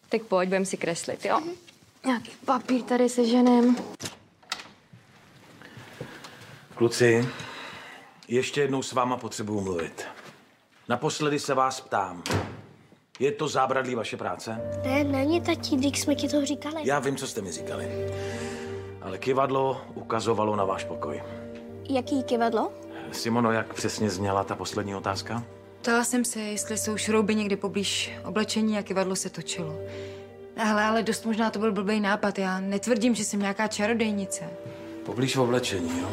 Tak 0.08 0.22
pojď, 0.22 0.48
budem 0.48 0.64
si 0.64 0.76
kreslit, 0.76 1.24
jo? 1.24 1.40
Nějaký 2.06 2.30
papír 2.44 2.82
tady 2.82 3.08
se 3.08 3.24
ženem. 3.24 3.76
Kluci, 6.78 7.28
ještě 8.28 8.60
jednou 8.60 8.82
s 8.82 8.92
váma 8.92 9.16
potřebuju 9.16 9.60
mluvit. 9.60 10.04
Naposledy 10.88 11.38
se 11.38 11.54
vás 11.54 11.80
ptám. 11.80 12.22
Je 13.18 13.32
to 13.32 13.48
zábradlí 13.48 13.94
vaše 13.94 14.16
práce? 14.16 14.60
Ne, 14.84 15.04
není 15.04 15.40
tatí, 15.40 15.76
když 15.76 16.00
jsme 16.00 16.14
ti 16.14 16.28
to 16.28 16.46
říkali. 16.46 16.76
Já 16.84 16.98
vím, 16.98 17.16
co 17.16 17.26
jste 17.26 17.40
mi 17.42 17.52
říkali. 17.52 17.88
Ale 19.02 19.18
kivadlo 19.18 19.80
ukazovalo 19.94 20.56
na 20.56 20.64
váš 20.64 20.84
pokoj. 20.84 21.22
Jaký 21.90 22.22
kivadlo? 22.22 22.72
Simono, 23.12 23.52
jak 23.52 23.74
přesně 23.74 24.10
zněla 24.10 24.44
ta 24.44 24.54
poslední 24.54 24.94
otázka? 24.94 25.44
Ptala 25.82 26.04
jsem 26.04 26.24
se, 26.24 26.40
jestli 26.40 26.78
jsou 26.78 26.96
šrouby 26.96 27.34
někdy 27.34 27.56
poblíž 27.56 28.12
oblečení 28.24 28.78
a 28.78 28.82
kivadlo 28.82 29.16
se 29.16 29.30
točilo. 29.30 29.78
Ale, 30.70 30.84
ale 30.84 31.02
dost 31.02 31.26
možná 31.26 31.50
to 31.50 31.58
byl 31.58 31.72
blbý 31.72 32.00
nápad. 32.00 32.38
Já 32.38 32.60
netvrdím, 32.60 33.14
že 33.14 33.24
jsem 33.24 33.40
nějaká 33.40 33.66
čarodejnice. 33.66 34.50
Poblíž 35.08 35.36
v 35.36 35.40
oblečení, 35.40 36.00
jo? 36.00 36.08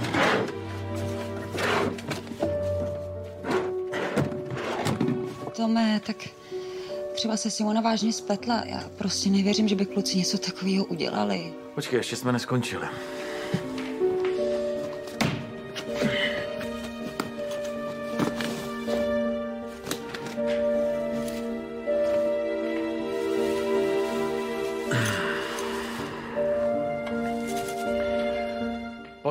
Tome, 5.56 6.02
tak 6.06 6.18
třeba 7.16 7.38
se 7.38 7.52
Simona 7.52 7.82
vážně 7.82 8.14
spletla. 8.14 8.64
Já 8.66 8.84
prostě 8.98 9.30
nevěřím, 9.30 9.68
že 9.68 9.76
by 9.76 9.86
kluci 9.86 10.18
něco 10.18 10.38
takového 10.38 10.86
udělali. 10.86 11.54
Počkej, 11.76 11.98
ještě 11.98 12.16
jsme 12.16 12.32
neskončili. 12.32 12.88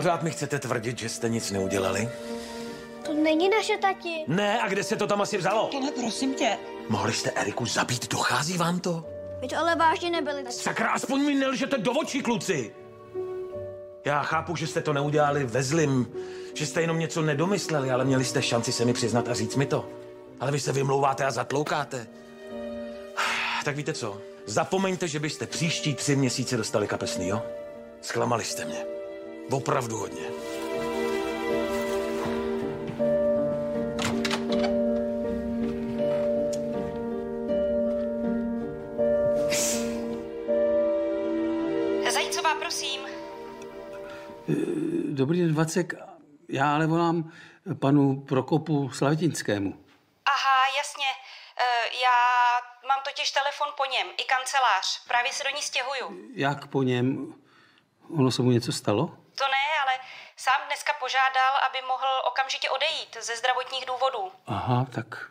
Pořád 0.05 0.23
mi 0.23 0.31
chcete 0.31 0.59
tvrdit, 0.59 0.99
že 0.99 1.09
jste 1.09 1.29
nic 1.29 1.51
neudělali? 1.51 2.09
To 3.07 3.13
není 3.15 3.49
naše 3.49 3.77
tati. 3.77 4.25
Ne, 4.27 4.63
a 4.63 4.69
kde 4.69 4.85
se 4.85 4.97
to 4.97 5.07
tam 5.07 5.21
asi 5.21 5.39
vzalo? 5.39 5.69
Tome, 5.69 5.91
prosím 5.91 6.35
tě. 6.35 6.59
Mohli 6.89 7.13
jste 7.13 7.31
Eriku 7.31 7.67
zabít, 7.67 8.11
dochází 8.13 8.59
vám 8.59 8.81
to? 8.81 9.05
My 9.41 9.49
to 9.49 9.57
ale 9.57 9.77
vážně 9.77 10.11
nebyli 10.11 10.43
tati. 10.43 10.55
Sakra, 10.55 10.91
aspoň 10.91 11.21
mi 11.21 11.35
nelžete 11.35 11.79
do 11.79 11.93
očí, 11.93 12.23
kluci! 12.23 12.75
Já 14.05 14.23
chápu, 14.23 14.57
že 14.57 14.67
jste 14.67 14.81
to 14.81 14.93
neudělali 14.93 15.45
ve 15.45 15.63
zlým, 15.63 16.13
že 16.55 16.67
jste 16.67 16.81
jenom 16.81 16.99
něco 16.99 17.23
nedomysleli, 17.23 17.91
ale 17.91 18.05
měli 18.05 18.25
jste 18.25 18.43
šanci 18.43 18.73
se 18.73 18.85
mi 18.85 18.93
přiznat 18.93 19.29
a 19.29 19.35
říct 19.35 19.57
mi 19.57 19.67
to. 19.67 19.89
Ale 20.41 20.53
vy 20.53 20.61
se 20.61 20.73
vymlouváte 20.73 21.25
a 21.25 21.31
zatloukáte. 21.31 22.07
Tak 23.65 23.77
víte 23.77 23.93
co? 23.93 24.21
Zapomeňte, 24.47 25.09
že 25.09 25.21
byste 25.21 25.47
příští 25.47 25.95
tři 25.95 26.17
měsíce 26.17 26.57
dostali 26.57 26.87
kapesný, 26.87 27.29
jo? 27.29 27.43
Zklamali 28.01 28.45
jste 28.45 28.65
mě. 28.65 29.04
Opravdu 29.51 29.97
hodně. 29.97 30.25
Zajícová, 42.13 42.55
prosím. 42.55 43.01
Dobrý 45.09 45.41
den, 45.41 45.55
Vacek. 45.55 45.95
Já 46.49 46.75
ale 46.75 46.87
volám 46.87 47.33
panu 47.81 48.21
Prokopu 48.21 48.91
Slavitinskému. 48.91 49.85
Aha, 50.27 50.59
jasně. 50.79 51.05
E, 51.57 51.65
já 52.03 52.19
mám 52.89 52.99
totiž 53.05 53.31
telefon 53.31 53.69
po 53.77 53.85
něm, 53.85 54.07
i 54.19 54.25
kancelář. 54.25 55.07
Právě 55.09 55.33
se 55.33 55.45
do 55.45 55.51
ní 55.57 55.63
stěhuju. 55.63 56.31
Jak 56.35 56.67
po 56.67 56.83
něm? 56.83 57.35
Ono 58.19 58.31
se 58.31 58.43
mu 58.43 58.51
něco 58.51 58.73
stalo? 58.73 59.24
Sám 60.45 60.67
dneska 60.67 60.93
požádal, 61.01 61.53
aby 61.69 61.79
mohl 61.89 62.07
okamžitě 62.29 62.71
odejít 62.71 63.17
ze 63.27 63.37
zdravotních 63.37 63.87
důvodů. 63.87 64.33
Aha, 64.47 64.87
tak. 64.95 65.31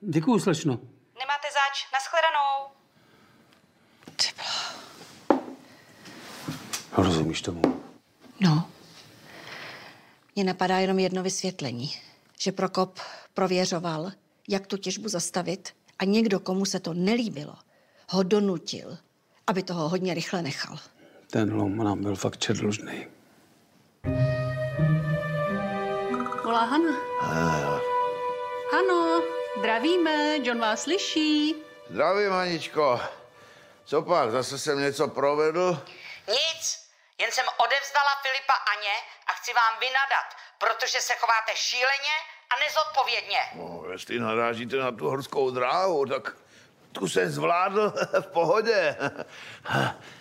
Děkuju, 0.00 0.40
slečno. 0.40 0.72
Nemáte 1.18 1.48
zač. 1.52 1.86
Naschledanou. 1.92 2.70
Rozumíš 6.92 7.42
tomu? 7.42 7.82
No. 8.40 8.70
Mně 10.34 10.44
napadá 10.44 10.78
jenom 10.78 10.98
jedno 10.98 11.22
vysvětlení. 11.22 11.94
Že 12.38 12.52
Prokop 12.52 13.00
prověřoval, 13.34 14.12
jak 14.48 14.66
tu 14.66 14.76
těžbu 14.76 15.08
zastavit 15.08 15.76
a 15.98 16.04
někdo, 16.04 16.40
komu 16.40 16.64
se 16.64 16.80
to 16.80 16.94
nelíbilo, 16.94 17.56
ho 18.10 18.22
donutil, 18.22 18.98
aby 19.46 19.62
toho 19.62 19.88
hodně 19.88 20.14
rychle 20.14 20.42
nechal. 20.42 20.78
Ten 21.30 21.54
lom 21.54 21.76
nám 21.76 22.02
byl 22.02 22.16
fakt 22.16 22.38
čerdlužný. 22.38 23.19
Volá 26.44 26.64
Hana. 26.64 26.92
Hano, 28.72 29.22
Zdravíme, 29.58 30.36
John 30.42 30.60
vás 30.60 30.82
slyší. 30.82 31.54
Zdravím, 31.90 32.32
Aničko. 32.32 33.00
Co 33.84 34.02
pak, 34.02 34.30
zase 34.30 34.58
jsem 34.58 34.78
něco 34.80 35.08
provedl? 35.08 35.84
Nic, 36.28 36.88
jen 37.18 37.32
jsem 37.32 37.44
odevzdala 37.58 38.10
Filipa 38.22 38.52
Aně 38.52 38.94
a 39.26 39.32
chci 39.32 39.52
vám 39.54 39.80
vynadat, 39.80 40.26
protože 40.58 41.00
se 41.00 41.14
chováte 41.14 41.52
šíleně 41.54 42.14
a 42.50 42.54
nezodpovědně. 42.64 43.38
No, 43.54 43.92
jestli 43.92 44.18
narážíte 44.20 44.76
na 44.76 44.92
tu 44.92 45.08
horskou 45.10 45.50
dráhu, 45.50 46.06
tak 46.06 46.36
tu 46.92 47.08
jsem 47.08 47.30
zvládl 47.30 47.92
v 48.20 48.26
pohodě. 48.26 48.96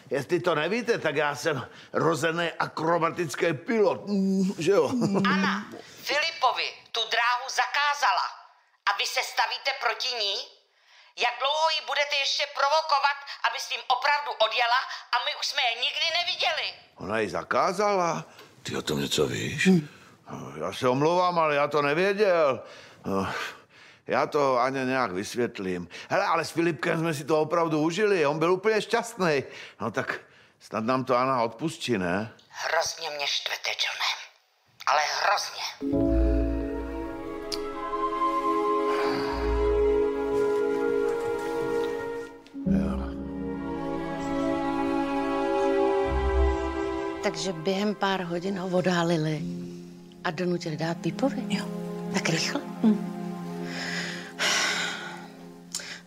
Jestli 0.10 0.40
to 0.40 0.56
nevíte, 0.56 0.98
tak 0.98 1.16
já 1.16 1.36
jsem 1.36 1.68
rozený 1.94 2.52
akrobatický 2.60 3.54
pilot, 3.54 4.08
mm, 4.08 4.54
že 4.58 4.72
jo? 4.72 4.90
Anna 5.34 5.66
Filipovi 6.04 6.68
tu 6.92 7.02
dráhu 7.12 7.46
zakázala 7.62 8.26
a 8.86 8.98
vy 9.00 9.06
se 9.06 9.20
stavíte 9.24 9.72
proti 9.84 10.08
ní? 10.24 10.36
Jak 11.24 11.34
dlouho 11.40 11.68
ji 11.76 11.82
budete 11.88 12.16
ještě 12.16 12.44
provokovat, 12.60 13.18
aby 13.50 13.58
s 13.60 13.68
tím 13.70 13.82
opravdu 13.96 14.32
odjela 14.46 14.80
a 15.14 15.16
my 15.26 15.32
už 15.40 15.46
jsme 15.48 15.62
je 15.70 15.76
nikdy 15.86 16.06
neviděli? 16.20 16.68
Ona 16.96 17.20
ji 17.20 17.30
zakázala? 17.30 18.24
Ty 18.64 18.78
o 18.78 18.82
tom 18.82 19.02
něco 19.02 19.28
víš? 19.28 19.70
Já 20.60 20.74
se 20.74 20.90
omlouvám, 20.90 21.40
ale 21.40 21.56
já 21.56 21.68
to 21.68 21.82
nevěděl. 21.82 22.64
Já 24.10 24.28
to 24.28 24.60
Aně 24.60 24.86
nějak 24.86 25.12
vysvětlím. 25.12 25.88
Hele, 26.10 26.26
ale 26.26 26.46
s 26.46 26.50
Filipkem 26.50 27.00
jsme 27.00 27.14
si 27.14 27.24
to 27.24 27.42
opravdu 27.42 27.82
užili. 27.82 28.26
On 28.26 28.40
byl 28.40 28.52
úplně 28.52 28.82
šťastný. 28.82 29.44
No 29.82 29.92
tak 29.92 30.20
snad 30.60 30.84
nám 30.84 31.04
to 31.04 31.18
Anna 31.18 31.42
odpustí, 31.42 31.98
ne? 31.98 32.32
Hrozně 32.50 33.10
mě 33.10 33.28
štvete, 33.28 33.70
Johne. 33.70 34.10
Ale 34.88 35.02
hrozně. 35.24 36.00
Takže 47.24 47.54
během 47.54 47.96
pár 47.96 48.22
hodin 48.22 48.60
ho 48.60 48.68
odhalili 48.78 49.42
a 50.24 50.32
donutili 50.32 50.78
dát 50.78 50.98
Pipovi? 50.98 51.44
Jo. 51.50 51.66
Tak 52.14 52.30
rychle? 52.30 52.62
Hm. 52.84 53.19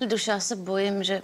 Duša, 0.07 0.33
já 0.33 0.41
se 0.41 0.57
bojím, 0.57 1.05
že 1.05 1.23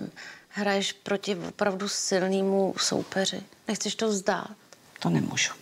hraješ 0.49 0.93
proti 0.93 1.37
opravdu 1.49 1.89
silnému 1.89 2.75
soupeři. 2.79 3.43
Nechceš 3.69 3.95
to 3.95 4.09
vzdát? 4.09 4.57
To 4.99 5.11
nemůžu. 5.11 5.53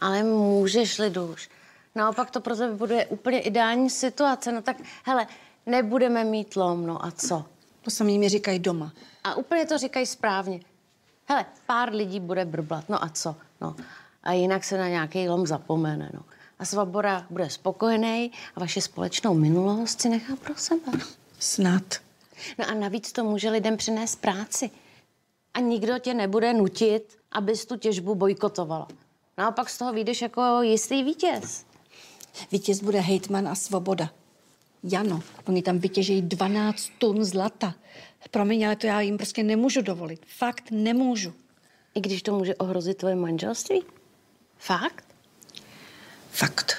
Ale 0.00 0.22
můžeš, 0.22 0.98
Liduš. 0.98 1.48
Naopak 1.94 2.30
to 2.30 2.40
pro 2.40 2.56
tebe 2.56 2.74
bude 2.74 3.06
úplně 3.06 3.40
ideální 3.40 3.90
situace. 3.90 4.52
No 4.52 4.62
tak, 4.62 4.76
hele, 5.04 5.26
nebudeme 5.66 6.24
mít 6.24 6.56
lom, 6.56 6.86
no 6.86 7.04
a 7.04 7.10
co? 7.10 7.44
To 7.82 7.90
samý 7.90 8.18
mi 8.18 8.28
říkají 8.28 8.58
doma. 8.58 8.92
A 9.24 9.34
úplně 9.34 9.66
to 9.66 9.78
říkají 9.78 10.06
správně. 10.06 10.60
Hele, 11.24 11.44
pár 11.66 11.92
lidí 11.94 12.20
bude 12.20 12.44
brblat, 12.44 12.88
no 12.88 13.04
a 13.04 13.08
co? 13.08 13.36
No. 13.60 13.76
A 14.22 14.32
jinak 14.32 14.64
se 14.64 14.78
na 14.78 14.88
nějaký 14.88 15.28
lom 15.28 15.46
zapomene, 15.46 16.10
no. 16.14 16.20
A 16.58 16.64
Svabora 16.64 17.26
bude 17.30 17.50
spokojený 17.50 18.32
a 18.56 18.60
vaše 18.60 18.80
společnou 18.80 19.34
minulost 19.34 20.00
si 20.00 20.08
nechá 20.08 20.36
pro 20.36 20.54
sebe. 20.56 20.92
Snad. 21.38 21.82
No 22.58 22.68
a 22.68 22.74
navíc 22.74 23.12
to 23.12 23.24
může 23.24 23.50
lidem 23.50 23.76
přinést 23.76 24.16
práci. 24.16 24.70
A 25.54 25.60
nikdo 25.60 25.98
tě 25.98 26.14
nebude 26.14 26.54
nutit, 26.54 27.18
abys 27.32 27.66
tu 27.66 27.76
těžbu 27.76 28.14
bojkotovala. 28.14 28.88
Naopak 29.38 29.70
z 29.70 29.78
toho 29.78 29.92
vyjdeš 29.92 30.22
jako 30.22 30.62
jistý 30.62 31.02
vítěz. 31.02 31.64
Vítěz 32.52 32.82
bude 32.82 33.00
hejtman 33.00 33.48
a 33.48 33.54
svoboda. 33.54 34.10
Jano, 34.82 35.20
oni 35.48 35.62
tam 35.62 35.78
vytěžejí 35.78 36.22
12 36.22 36.90
tun 36.98 37.24
zlata. 37.24 37.74
Promiň, 38.30 38.66
ale 38.66 38.76
to 38.76 38.86
já 38.86 39.00
jim 39.00 39.16
prostě 39.16 39.42
nemůžu 39.42 39.82
dovolit. 39.82 40.20
Fakt 40.26 40.70
nemůžu. 40.70 41.32
I 41.94 42.00
když 42.00 42.22
to 42.22 42.38
může 42.38 42.54
ohrozit 42.54 42.96
tvoje 42.96 43.14
manželství? 43.14 43.82
Fakt? 44.58 45.04
Fakt. 46.30 46.74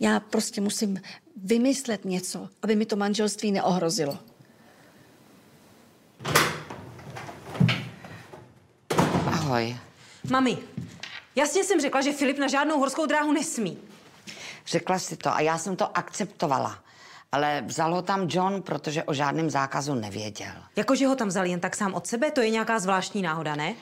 Já 0.00 0.20
prostě 0.20 0.60
musím 0.60 1.00
vymyslet 1.36 2.04
něco, 2.04 2.48
aby 2.62 2.76
mi 2.76 2.86
to 2.86 2.96
manželství 2.96 3.52
neohrozilo. 3.52 4.18
Ahoj. 9.50 9.76
Mami, 10.30 10.58
jasně 11.36 11.64
jsem 11.64 11.80
řekla, 11.80 12.00
že 12.00 12.12
Filip 12.12 12.38
na 12.38 12.48
žádnou 12.48 12.78
horskou 12.78 13.06
dráhu 13.06 13.32
nesmí. 13.32 13.78
Řekla 14.66 14.98
si 14.98 15.16
to 15.16 15.34
a 15.34 15.40
já 15.40 15.58
jsem 15.58 15.76
to 15.76 15.98
akceptovala. 15.98 16.78
Ale 17.32 17.64
vzal 17.66 17.94
ho 17.94 18.02
tam 18.02 18.26
John, 18.30 18.62
protože 18.62 19.04
o 19.04 19.14
žádném 19.14 19.50
zákazu 19.50 19.94
nevěděl. 19.94 20.52
Jakože 20.76 21.06
ho 21.06 21.16
tam 21.16 21.28
vzal 21.28 21.46
jen 21.46 21.60
tak 21.60 21.76
sám 21.76 21.94
od 21.94 22.06
sebe? 22.06 22.30
To 22.30 22.40
je 22.40 22.50
nějaká 22.50 22.78
zvláštní 22.78 23.22
náhoda, 23.22 23.56
ne? 23.56 23.74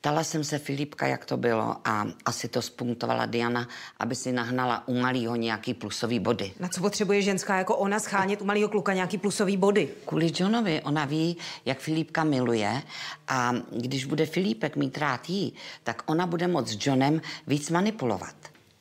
Ptala 0.00 0.24
jsem 0.24 0.44
se 0.44 0.58
Filipka, 0.58 1.06
jak 1.06 1.24
to 1.24 1.36
bylo 1.36 1.76
a 1.84 2.06
asi 2.24 2.48
to 2.48 2.62
spunktovala 2.62 3.26
Diana, 3.26 3.68
aby 3.98 4.14
si 4.14 4.32
nahnala 4.32 4.88
u 4.88 5.00
malýho 5.00 5.36
nějaký 5.36 5.74
plusový 5.74 6.18
body. 6.18 6.52
Na 6.60 6.68
co 6.68 6.80
potřebuje 6.80 7.22
ženská 7.22 7.58
jako 7.58 7.76
ona 7.76 7.98
schánět 7.98 8.42
u 8.42 8.44
malého 8.44 8.68
kluka 8.68 8.92
nějaký 8.92 9.18
plusový 9.18 9.56
body? 9.56 9.88
Kvůli 10.06 10.32
Johnovi 10.36 10.82
ona 10.82 11.04
ví, 11.04 11.36
jak 11.64 11.78
Filipka 11.78 12.24
miluje 12.24 12.82
a 13.28 13.52
když 13.70 14.04
bude 14.04 14.26
Filipek 14.26 14.76
mít 14.76 14.98
rád 14.98 15.28
jí, 15.30 15.52
tak 15.84 16.02
ona 16.06 16.26
bude 16.26 16.48
moc 16.48 16.68
s 16.68 16.86
Johnem 16.86 17.20
víc 17.46 17.70
manipulovat. 17.70 18.34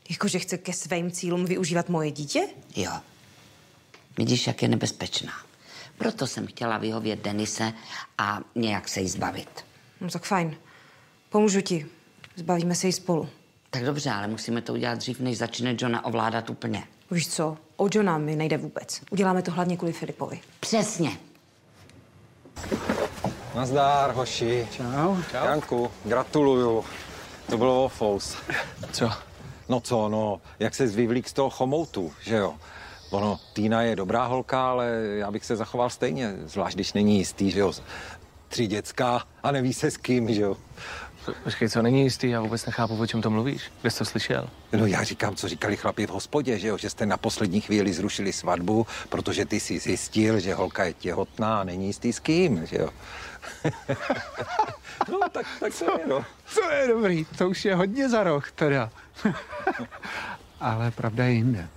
Jakože 0.09 0.39
chce 0.39 0.57
ke 0.57 0.73
svým 0.73 1.11
cílům 1.11 1.45
využívat 1.45 1.89
moje 1.89 2.11
dítě? 2.11 2.47
Jo. 2.75 2.91
Vidíš, 4.17 4.47
jak 4.47 4.61
je 4.61 4.67
nebezpečná. 4.67 5.33
Proto 5.97 6.27
jsem 6.27 6.47
chtěla 6.47 6.77
vyhovět 6.77 7.23
Denise 7.23 7.73
a 8.17 8.39
nějak 8.55 8.87
se 8.87 9.01
jí 9.01 9.09
zbavit. 9.09 9.65
No 10.01 10.09
tak 10.09 10.23
fajn. 10.23 10.57
Pomůžu 11.29 11.61
ti. 11.61 11.85
Zbavíme 12.35 12.75
se 12.75 12.87
jí 12.87 12.93
spolu. 12.93 13.29
Tak 13.69 13.85
dobře, 13.85 14.09
ale 14.11 14.27
musíme 14.27 14.61
to 14.61 14.73
udělat 14.73 14.97
dřív, 14.97 15.19
než 15.19 15.37
začne 15.37 15.75
Johna 15.79 16.05
ovládat 16.05 16.49
úplně. 16.49 16.83
Víš 17.11 17.27
co, 17.27 17.57
o 17.77 17.87
Johna 17.93 18.17
mi 18.17 18.35
nejde 18.35 18.57
vůbec. 18.57 19.01
Uděláme 19.11 19.41
to 19.41 19.51
hlavně 19.51 19.77
kvůli 19.77 19.93
Filipovi. 19.93 20.39
Přesně. 20.59 21.11
Nazdár, 23.55 24.11
hoši. 24.11 24.67
Čau. 24.71 25.15
Čau. 25.31 25.45
Janku, 25.45 25.91
gratuluju. 26.05 26.85
To 27.49 27.57
bylo 27.57 27.85
ofous. 27.85 28.37
Co? 28.91 29.09
No 29.69 29.79
co, 29.79 30.09
no, 30.09 30.41
jak 30.59 30.75
se 30.75 30.85
vyvlík 30.85 31.29
z 31.29 31.33
toho 31.33 31.49
chomoutu, 31.49 32.13
že 32.21 32.35
jo? 32.35 32.55
Ono, 33.09 33.39
Týna 33.53 33.81
je 33.81 33.95
dobrá 33.95 34.25
holka, 34.25 34.69
ale 34.69 34.89
já 35.17 35.31
bych 35.31 35.45
se 35.45 35.55
zachoval 35.55 35.89
stejně, 35.89 36.35
zvlášť 36.45 36.75
když 36.75 36.93
není 36.93 37.17
jistý, 37.17 37.51
že 37.51 37.59
jo? 37.59 37.73
Tři 38.47 38.67
děcka 38.67 39.23
a 39.43 39.51
neví 39.51 39.73
se 39.73 39.91
s 39.91 39.97
kým, 39.97 40.33
že 40.33 40.41
jo? 40.41 40.57
Počkej, 41.43 41.69
co 41.69 41.81
není 41.81 42.03
jistý? 42.03 42.29
Já 42.29 42.41
vůbec 42.41 42.65
nechápu, 42.65 42.99
o 42.99 43.07
čem 43.07 43.21
to 43.21 43.29
mluvíš. 43.29 43.71
Kde 43.81 43.91
jsi 43.91 43.97
to 43.97 44.05
slyšel? 44.05 44.49
No 44.71 44.85
já 44.85 45.03
říkám, 45.03 45.35
co 45.35 45.47
říkali 45.47 45.77
chlapi 45.77 46.07
v 46.07 46.09
hospodě, 46.09 46.59
že 46.59 46.67
jo? 46.67 46.77
Že 46.77 46.89
jste 46.89 47.05
na 47.05 47.17
poslední 47.17 47.61
chvíli 47.61 47.93
zrušili 47.93 48.33
svatbu, 48.33 48.87
protože 49.09 49.45
ty 49.45 49.59
si 49.59 49.79
zjistil, 49.79 50.39
že 50.39 50.53
holka 50.53 50.83
je 50.83 50.93
těhotná 50.93 51.59
a 51.59 51.63
není 51.63 51.87
jistý 51.87 52.13
s 52.13 52.19
kým, 52.19 52.65
že 52.65 52.77
jo? 52.77 52.89
no, 55.11 55.19
tak, 55.31 55.45
tak 55.59 55.73
to 55.79 55.85
je, 55.85 56.07
no. 56.07 56.25
To 56.53 56.71
je 56.71 56.87
dobrý, 56.87 57.25
to 57.37 57.49
už 57.49 57.65
je 57.65 57.75
hodně 57.75 58.09
za 58.09 58.23
rok 58.23 58.51
teda. 58.51 58.89
Ale 60.59 60.91
pravda 60.91 61.25
je 61.25 61.31
jinde. 61.31 61.67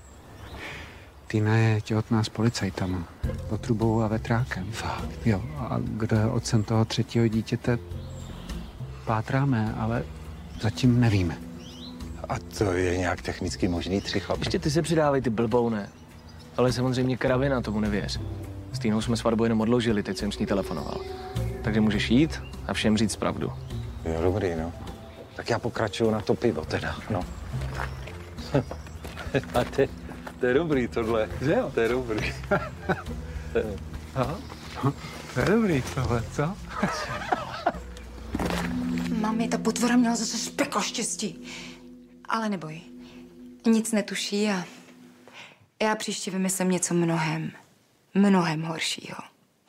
Týna 1.26 1.56
je 1.56 1.80
těhotná 1.80 2.24
s 2.24 2.28
policajtama. 2.28 3.08
Potrubou 3.48 4.02
a 4.02 4.08
vetrákem. 4.08 4.72
Fakt? 4.72 5.10
Jo, 5.24 5.42
a 5.58 5.76
kdo 5.80 6.16
je 6.16 6.26
otcem 6.26 6.62
toho 6.62 6.84
třetího 6.84 7.28
dítěte, 7.28 7.78
pátráme, 9.04 9.74
ale 9.78 10.04
zatím 10.60 11.00
nevíme. 11.00 11.36
A 12.28 12.34
to 12.58 12.72
je 12.72 12.98
nějak 12.98 13.22
technicky 13.22 13.68
možný, 13.68 14.00
tři 14.00 14.20
chlapy? 14.20 14.40
Ještě 14.40 14.58
ty 14.58 14.70
se 14.70 14.82
přidávej, 14.82 15.22
ty 15.22 15.30
blboune. 15.30 15.88
Ale 16.56 16.72
samozřejmě 16.72 17.16
kravina, 17.16 17.60
tomu 17.60 17.80
nevěř. 17.80 18.20
S 18.72 18.78
Týnou 18.78 19.00
jsme 19.00 19.16
svatbu 19.16 19.44
jenom 19.44 19.60
odložili, 19.60 20.02
teď 20.02 20.16
jsem 20.18 20.32
s 20.32 20.38
ní 20.38 20.46
telefonoval. 20.46 21.00
Takže 21.62 21.80
můžeš 21.80 22.10
jít 22.10 22.42
a 22.66 22.72
všem 22.72 22.96
říct 22.96 23.16
pravdu. 23.16 23.52
Jo, 24.04 24.22
dobrý, 24.22 24.54
no. 24.56 24.72
Tak 25.36 25.50
já 25.50 25.58
pokračuju 25.58 26.10
na 26.10 26.20
to 26.20 26.34
pivo 26.34 26.64
teda, 26.64 26.96
no. 27.10 27.20
a 29.54 29.64
ty, 29.64 29.88
to 30.40 30.46
je 30.46 30.54
dobrý 30.54 30.88
tohle. 30.88 31.28
Že 31.40 31.52
jo? 31.52 31.70
To 31.74 31.80
je 31.80 31.88
dobrý. 31.88 32.32
Aha. 34.14 34.38
To 35.34 35.40
je 35.40 35.46
dobrý 35.46 35.82
tohle, 35.94 36.22
co? 36.32 36.54
Mami, 39.20 39.48
ta 39.48 39.58
potvora 39.58 39.96
měla 39.96 40.16
zase 40.16 40.38
spekla 40.38 40.82
štěstí. 40.82 41.48
Ale 42.28 42.48
neboj, 42.48 42.80
nic 43.66 43.92
netuší 43.92 44.48
a 44.48 44.64
já 45.82 45.96
příště 45.96 46.30
vymyslím 46.30 46.70
něco 46.70 46.94
mnohem, 46.94 47.52
mnohem 48.14 48.62
horšího. 48.62 49.18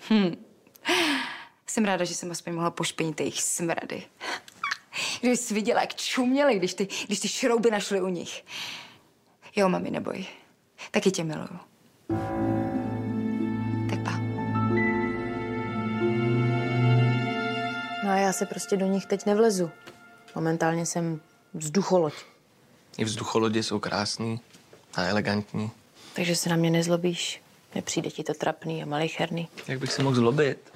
Hm. 0.09 0.43
Jsem 1.67 1.85
ráda, 1.85 2.05
že 2.05 2.15
jsem 2.15 2.31
aspoň 2.31 2.53
mohla 2.53 2.71
pošpinit 2.71 3.19
jejich 3.19 3.41
smrady. 3.41 4.03
Kdyby 5.19 5.37
jsi 5.37 5.53
viděla, 5.53 5.81
jak 5.81 5.95
čuměli, 5.95 6.55
když 6.55 6.73
ty, 6.73 6.87
když 7.07 7.19
ty 7.19 7.27
šrouby 7.27 7.71
našly 7.71 8.01
u 8.01 8.07
nich. 8.07 8.45
Jo, 9.55 9.69
mami, 9.69 9.91
neboj. 9.91 10.25
Taky 10.91 11.11
tě 11.11 11.23
miluju. 11.23 11.59
A 18.13 18.17
já 18.17 18.33
se 18.33 18.45
prostě 18.45 18.77
do 18.77 18.85
nich 18.85 19.05
teď 19.05 19.25
nevlezu. 19.25 19.71
Momentálně 20.35 20.85
jsem 20.85 21.21
vzducholoď. 21.53 22.13
I 22.97 23.05
vzducholodě 23.05 23.63
jsou 23.63 23.79
krásný 23.79 24.39
a 24.95 25.03
elegantní. 25.03 25.71
Takže 26.13 26.35
se 26.35 26.49
na 26.49 26.55
mě 26.55 26.69
nezlobíš. 26.69 27.41
Nepřijde 27.75 28.09
ti 28.09 28.23
to 28.23 28.33
trapný 28.33 28.83
a 28.83 28.85
malicherný. 28.85 29.47
Jak 29.67 29.79
bych 29.79 29.91
se 29.93 30.03
mohl 30.03 30.15
zlobit? 30.15 30.73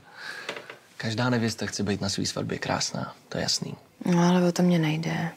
Každá 0.98 1.30
nevěsta 1.30 1.66
chce 1.66 1.84
být 1.84 2.02
na 2.02 2.10
svý 2.10 2.26
svatbě 2.26 2.60
krásná, 2.60 3.16
to 3.30 3.38
je 3.38 3.42
jasný. 3.42 3.76
No 4.06 4.30
ale 4.30 4.48
o 4.48 4.52
to 4.52 4.64
mě 4.64 4.80
nejde. 4.80 5.30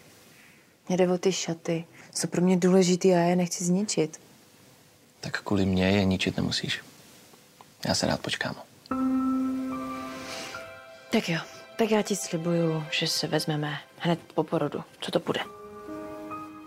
Mě 0.89 0.97
jde 0.97 1.09
o 1.09 1.19
ty 1.19 1.33
šaty. 1.33 1.85
Jsou 2.15 2.29
pro 2.29 2.41
mě 2.41 2.57
důležitý 2.57 3.13
a 3.13 3.17
já 3.19 3.25
je 3.25 3.37
nechci 3.37 3.65
zničit. 3.65 4.21
Tak 5.21 5.43
kvůli 5.43 5.67
mě 5.67 5.91
je 5.91 6.05
ničit 6.05 6.37
nemusíš. 6.37 6.81
Já 7.89 7.95
se 7.95 8.07
rád 8.07 8.21
počkám. 8.21 8.55
Tak 11.13 11.29
jo, 11.29 11.41
tak 11.81 11.91
já 11.91 12.03
ti 12.03 12.17
slibuju, 12.17 12.85
že 12.91 13.07
se 13.07 13.27
vezmeme 13.27 13.79
hned 13.99 14.19
po 14.35 14.45
porodu. 14.45 14.85
Co 15.01 15.11
to 15.11 15.19
bude? 15.19 15.41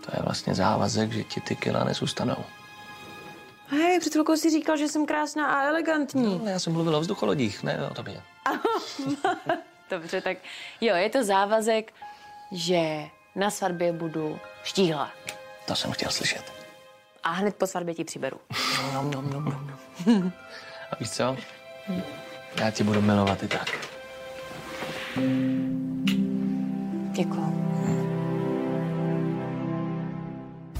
To 0.04 0.10
je 0.16 0.22
vlastně 0.22 0.54
závazek, 0.54 1.12
že 1.12 1.24
ti 1.24 1.40
ty 1.40 1.56
kila 1.56 1.84
nezůstanou. 1.84 2.36
Hej, 3.68 4.00
před 4.00 4.12
chvilkou 4.12 4.36
si 4.36 4.50
říkal, 4.50 4.76
že 4.76 4.88
jsem 4.88 5.06
krásná 5.06 5.46
a 5.46 5.62
elegantní. 5.68 6.40
No, 6.44 6.50
já 6.50 6.58
jsem 6.58 6.72
mluvil 6.72 6.96
o 6.96 7.00
vzducholodích, 7.00 7.62
ne 7.62 7.88
o 7.90 7.94
tobě. 7.94 8.22
Dobře, 9.90 10.20
tak 10.20 10.38
jo, 10.80 10.96
je 10.96 11.10
to 11.10 11.24
závazek, 11.24 11.92
že 12.52 13.04
na 13.34 13.50
svatbě 13.50 13.92
budu 13.92 14.38
štíhla. 14.64 15.10
To 15.66 15.74
jsem 15.74 15.92
chtěl 15.92 16.10
slyšet. 16.10 16.52
A 17.22 17.30
hned 17.30 17.56
po 17.56 17.66
svatbě 17.66 17.94
ti 17.94 18.04
přiberu. 18.04 18.40
Nom, 18.94 19.10
nom, 19.10 19.30
nom, 19.30 19.44
nom. 19.44 20.32
A 20.90 20.96
víš 21.00 21.10
co? 21.10 21.36
Já 22.56 22.70
tě 22.70 22.84
budu 22.84 23.02
milovat 23.02 23.42
i 23.42 23.48
tak. 23.48 23.93
Děkuju. 27.12 27.63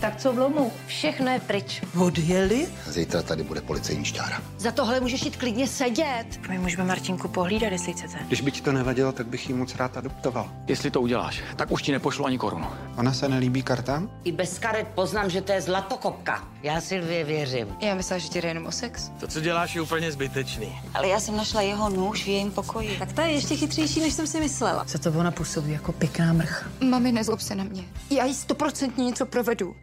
Tak 0.00 0.16
co 0.16 0.32
v 0.32 0.38
lomu? 0.38 0.72
Všechno 0.86 1.30
je 1.30 1.40
pryč. 1.40 1.82
Odjeli? 1.98 2.68
Zítra 2.86 3.22
tady 3.22 3.42
bude 3.42 3.60
policejní 3.60 4.04
šťára. 4.04 4.42
Za 4.58 4.70
tohle 4.70 5.00
můžeš 5.00 5.22
jít 5.24 5.36
klidně 5.36 5.66
sedět. 5.66 6.24
My 6.48 6.58
můžeme 6.58 6.84
Martinku 6.84 7.28
pohlídat, 7.28 7.72
jestli 7.72 7.92
chcete. 7.92 8.18
Když 8.26 8.40
by 8.40 8.50
ti 8.52 8.60
to 8.60 8.72
nevadilo, 8.72 9.12
tak 9.12 9.26
bych 9.26 9.48
ji 9.48 9.54
moc 9.54 9.74
rád 9.76 9.96
adoptoval. 9.96 10.50
Jestli 10.66 10.90
to 10.90 11.00
uděláš, 11.00 11.42
tak 11.56 11.70
už 11.70 11.82
ti 11.82 11.92
nepošlu 11.92 12.26
ani 12.26 12.38
korunu. 12.38 12.66
Ona 12.96 13.12
se 13.12 13.28
nelíbí 13.28 13.62
kartám? 13.62 14.10
I 14.24 14.32
bez 14.32 14.58
karet 14.58 14.88
poznám, 14.88 15.30
že 15.30 15.40
to 15.42 15.52
je 15.52 15.60
zlatokopka. 15.60 16.48
Já 16.62 16.80
Silvě 16.80 17.24
věřím. 17.24 17.68
Já 17.80 17.94
myslela, 17.94 18.18
že 18.18 18.28
ti 18.28 18.40
jde 18.40 18.48
jenom 18.48 18.66
o 18.66 18.72
sex. 18.72 19.10
To, 19.20 19.26
co 19.26 19.40
děláš, 19.40 19.74
je 19.74 19.80
úplně 19.82 20.12
zbytečný. 20.12 20.78
Ale 20.94 21.08
já 21.08 21.20
jsem 21.20 21.36
našla 21.36 21.60
jeho 21.60 21.90
nůž 21.90 22.24
v 22.24 22.28
jejím 22.28 22.50
pokoji. 22.50 22.96
Tak 22.98 23.12
ta 23.12 23.22
je 23.26 23.32
ještě 23.32 23.56
chytřejší, 23.56 24.00
než 24.00 24.14
jsem 24.14 24.26
si 24.26 24.40
myslela. 24.40 24.84
Co 24.84 24.98
to 24.98 25.10
ona 25.12 25.30
působí 25.30 25.72
jako 25.72 25.92
pěkná 25.92 26.32
mrcha? 26.32 26.66
Mami, 26.80 27.12
nezlob 27.12 27.40
se 27.40 27.54
na 27.54 27.64
mě. 27.64 27.84
Já 28.10 28.24
jí 28.24 28.34
stoprocentně 28.34 29.04
něco 29.04 29.26
provedu. 29.26 29.76